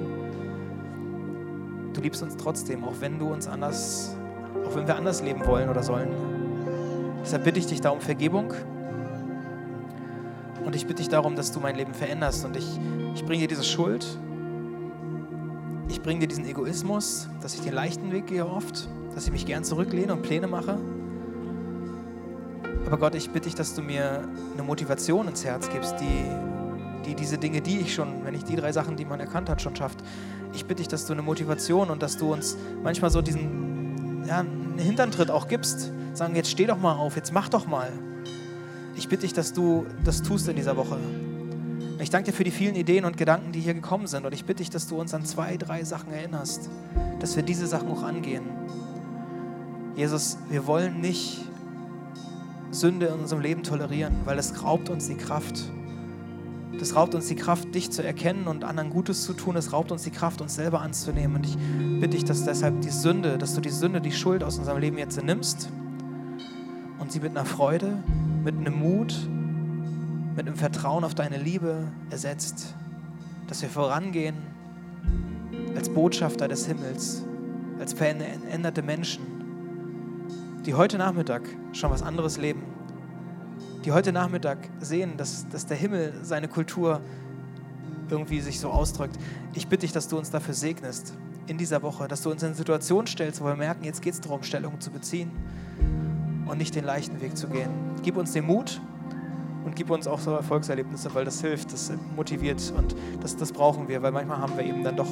Du 1.94 2.02
liebst 2.02 2.22
uns 2.22 2.38
trotzdem, 2.38 2.84
auch 2.84 2.96
wenn 3.00 3.18
du 3.18 3.34
uns 3.34 3.48
anders, 3.48 4.16
auch 4.64 4.76
wenn 4.76 4.86
wir 4.86 4.96
anders 4.96 5.24
leben 5.24 5.44
wollen 5.48 5.70
oder 5.70 5.82
sollen. 5.82 6.10
Deshalb 7.24 7.46
bitte 7.46 7.58
ich 7.58 7.66
dich 7.66 7.82
da 7.82 7.90
um 7.90 8.00
Vergebung 8.00 8.54
und 10.66 10.76
ich 10.76 10.86
bitte 10.86 11.02
dich 11.02 11.10
darum, 11.10 11.36
dass 11.36 11.52
du 11.52 11.60
mein 11.60 11.76
Leben 11.76 11.94
veränderst 11.94 12.46
und 12.46 12.56
ich, 12.56 12.80
ich 13.16 13.26
bringe 13.26 13.42
dir 13.42 13.48
diese 13.48 13.64
Schuld, 13.64 14.06
ich 15.90 16.02
bringe 16.02 16.22
dir 16.22 16.28
diesen 16.28 16.46
Egoismus, 16.46 17.30
dass 17.42 17.56
ich 17.56 17.62
den 17.62 17.74
leichten 17.74 18.12
Weg 18.12 18.28
gehe 18.28 18.46
oft, 18.46 18.88
dass 19.14 19.26
ich 19.26 19.32
mich 19.32 19.46
gern 19.46 19.64
zurücklehne 19.64 20.14
und 20.14 20.22
Pläne 20.22 20.48
mache 20.48 20.80
aber 22.86 22.98
Gott, 22.98 23.16
ich 23.16 23.30
bitte 23.30 23.46
dich, 23.46 23.56
dass 23.56 23.74
du 23.76 23.82
mir 23.82 24.28
eine 24.54 24.64
Motivation 24.64 25.28
ins 25.28 25.46
Herz 25.46 25.70
gibst, 25.70 25.96
die, 26.00 26.26
die 27.06 27.16
diese 27.16 27.38
Dinge, 27.38 27.62
die 27.62 27.80
ich 27.80 27.94
schon, 27.94 28.26
wenn 28.26 28.34
ich 28.34 28.44
die 28.44 28.56
drei 28.56 28.72
Sachen, 28.72 28.96
die 28.96 29.06
man 29.06 29.20
erkannt 29.20 29.50
hat, 29.50 29.62
schon 29.62 29.76
schafft. 29.76 30.00
Ich 30.54 30.66
bitte 30.66 30.82
dich, 30.82 30.90
dass 30.90 31.06
du 31.06 31.14
eine 31.14 31.22
Motivation 31.22 31.90
und 31.90 32.04
dass 32.04 32.18
du 32.18 32.34
uns 32.34 32.58
manchmal 32.84 33.10
so 33.10 33.22
diesen 33.22 34.26
ja, 34.28 34.40
einen 34.40 34.78
Hinterntritt 34.78 35.32
auch 35.32 35.48
gibst. 35.48 35.92
Sagen, 36.14 36.36
jetzt 36.36 36.52
steh 36.52 36.68
doch 36.68 36.78
mal 36.78 36.94
auf, 36.94 37.16
jetzt 37.16 37.34
mach 37.34 37.50
doch 37.50 37.66
mal. 37.66 37.92
Ich 39.04 39.10
bitte 39.10 39.24
dich, 39.24 39.34
dass 39.34 39.52
du 39.52 39.86
das 40.06 40.22
tust 40.22 40.48
in 40.48 40.56
dieser 40.56 40.78
Woche. 40.78 40.98
Ich 42.00 42.10
danke 42.10 42.32
dir 42.32 42.38
für 42.38 42.46
die 42.46 42.52
vielen 42.52 42.76
Ideen 42.76 43.04
und 43.04 43.18
Gedanken, 43.18 43.52
die 43.52 43.60
hier 43.60 43.74
gekommen 43.74 44.08
sind. 44.08 44.26
Und 44.26 44.34
ich 44.34 44.46
bitte 44.46 44.60
dich, 44.60 44.70
dass 44.70 44.88
du 44.88 44.98
uns 44.98 45.14
an 45.14 45.26
zwei, 45.26 45.58
drei 45.58 45.84
Sachen 45.84 46.14
erinnerst, 46.14 46.70
dass 47.20 47.36
wir 47.36 47.44
diese 47.44 47.68
Sachen 47.68 47.90
auch 47.90 48.02
angehen. 48.02 48.46
Jesus, 49.98 50.38
wir 50.50 50.68
wollen 50.68 51.02
nicht 51.02 51.42
Sünde 52.72 53.08
in 53.08 53.16
unserem 53.20 53.42
Leben 53.42 53.64
tolerieren, 53.64 54.16
weil 54.24 54.40
es 54.40 54.64
raubt 54.64 54.90
uns 54.90 55.10
die 55.10 55.18
Kraft. 55.18 55.66
Das 56.80 56.96
raubt 56.96 57.14
uns 57.14 57.28
die 57.28 57.36
Kraft, 57.36 57.76
dich 57.76 57.92
zu 57.92 58.06
erkennen 58.06 58.48
und 58.48 58.64
anderen 58.64 58.90
Gutes 58.90 59.26
zu 59.26 59.34
tun. 59.34 59.58
Es 59.58 59.74
raubt 59.74 59.92
uns 59.92 60.04
die 60.04 60.12
Kraft, 60.12 60.40
uns 60.40 60.56
selber 60.56 60.80
anzunehmen. 60.80 61.36
Und 61.36 61.46
ich 61.46 61.58
bitte 62.00 62.16
dich, 62.16 62.24
dass 62.24 62.46
deshalb 62.46 62.80
die 62.80 62.90
Sünde, 62.90 63.38
dass 63.38 63.54
du 63.54 63.60
die 63.60 63.70
Sünde, 63.70 64.00
die 64.00 64.14
Schuld 64.14 64.46
aus 64.46 64.60
unserem 64.60 64.78
Leben 64.78 64.98
jetzt 64.98 65.22
nimmst 65.22 65.68
und 67.00 67.12
sie 67.12 67.20
mit 67.20 67.32
einer 67.32 67.44
Freude, 67.44 68.02
mit 68.44 68.58
einem 68.58 68.78
Mut, 68.78 69.16
mit 70.36 70.46
einem 70.46 70.56
Vertrauen 70.56 71.04
auf 71.04 71.16
deine 71.16 71.38
Liebe 71.38 71.88
ersetzt. 72.10 72.76
Dass 73.48 73.62
wir 73.62 73.70
vorangehen 73.70 74.36
als 75.76 75.90
Botschafter 75.90 76.48
des 76.48 76.66
Himmels, 76.66 77.24
als 77.80 77.94
veränderte 77.94 78.82
Menschen, 78.82 79.24
die 80.66 80.74
heute 80.74 80.98
Nachmittag 80.98 81.42
schon 81.72 81.92
was 81.92 82.02
anderes 82.02 82.38
leben, 82.38 82.64
die 83.86 83.92
heute 83.92 84.12
Nachmittag 84.12 84.58
sehen, 84.80 85.18
dass, 85.18 85.48
dass 85.50 85.66
der 85.66 85.78
Himmel 85.78 86.14
seine 86.24 86.48
Kultur 86.48 87.02
irgendwie 88.10 88.40
sich 88.42 88.60
so 88.60 88.70
ausdrückt. 88.70 89.18
Ich 89.54 89.68
bitte 89.68 89.82
dich, 89.82 89.92
dass 89.92 90.08
du 90.08 90.18
uns 90.18 90.32
dafür 90.32 90.54
segnest 90.54 91.14
in 91.48 91.58
dieser 91.58 91.82
Woche, 91.82 92.08
dass 92.08 92.22
du 92.22 92.32
uns 92.32 92.42
in 92.44 92.48
eine 92.48 92.56
Situation 92.56 93.08
stellst, 93.08 93.42
wo 93.42 93.46
wir 93.46 93.56
merken, 93.56 93.84
jetzt 93.84 94.02
geht 94.02 94.14
es 94.14 94.22
darum, 94.22 94.44
Stellung 94.44 94.80
zu 94.80 94.92
beziehen 94.92 95.32
und 96.46 96.58
nicht 96.58 96.76
den 96.76 96.86
leichten 96.86 97.22
Weg 97.22 97.38
zu 97.38 97.48
gehen. 97.48 97.93
Gib 98.04 98.18
uns 98.18 98.34
den 98.34 98.46
Mut 98.46 98.80
und 99.66 99.76
gib 99.76 99.90
uns 99.90 100.08
auch 100.08 100.20
so 100.20 100.32
Erfolgserlebnisse, 100.32 101.14
weil 101.16 101.26
das 101.26 101.42
hilft, 101.42 101.74
das 101.74 101.92
motiviert 102.16 102.74
und 102.78 102.96
das, 103.22 103.36
das 103.36 103.52
brauchen 103.52 103.88
wir, 103.88 104.04
weil 104.04 104.12
manchmal 104.12 104.38
haben 104.38 104.56
wir 104.58 104.66
eben 104.66 104.84
dann 104.84 104.96
doch 104.96 105.10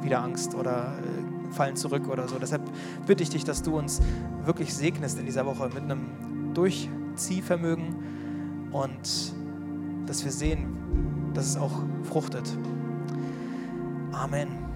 wieder 0.00 0.22
Angst 0.22 0.54
oder 0.54 0.94
äh, 0.98 1.52
fallen 1.52 1.76
zurück 1.76 2.08
oder 2.08 2.28
so. 2.28 2.38
Deshalb 2.38 2.62
bitte 3.06 3.22
ich 3.22 3.30
dich, 3.30 3.44
dass 3.44 3.62
du 3.62 3.76
uns 3.76 4.00
wirklich 4.44 4.74
segnest 4.74 5.18
in 5.18 5.26
dieser 5.26 5.44
Woche 5.44 5.68
mit 5.68 5.82
einem 5.82 6.54
Durchziehvermögen 6.54 8.70
und 8.72 9.34
dass 10.06 10.24
wir 10.24 10.32
sehen, 10.32 11.30
dass 11.34 11.46
es 11.46 11.56
auch 11.56 11.82
fruchtet. 12.04 12.44
Amen. 14.12 14.69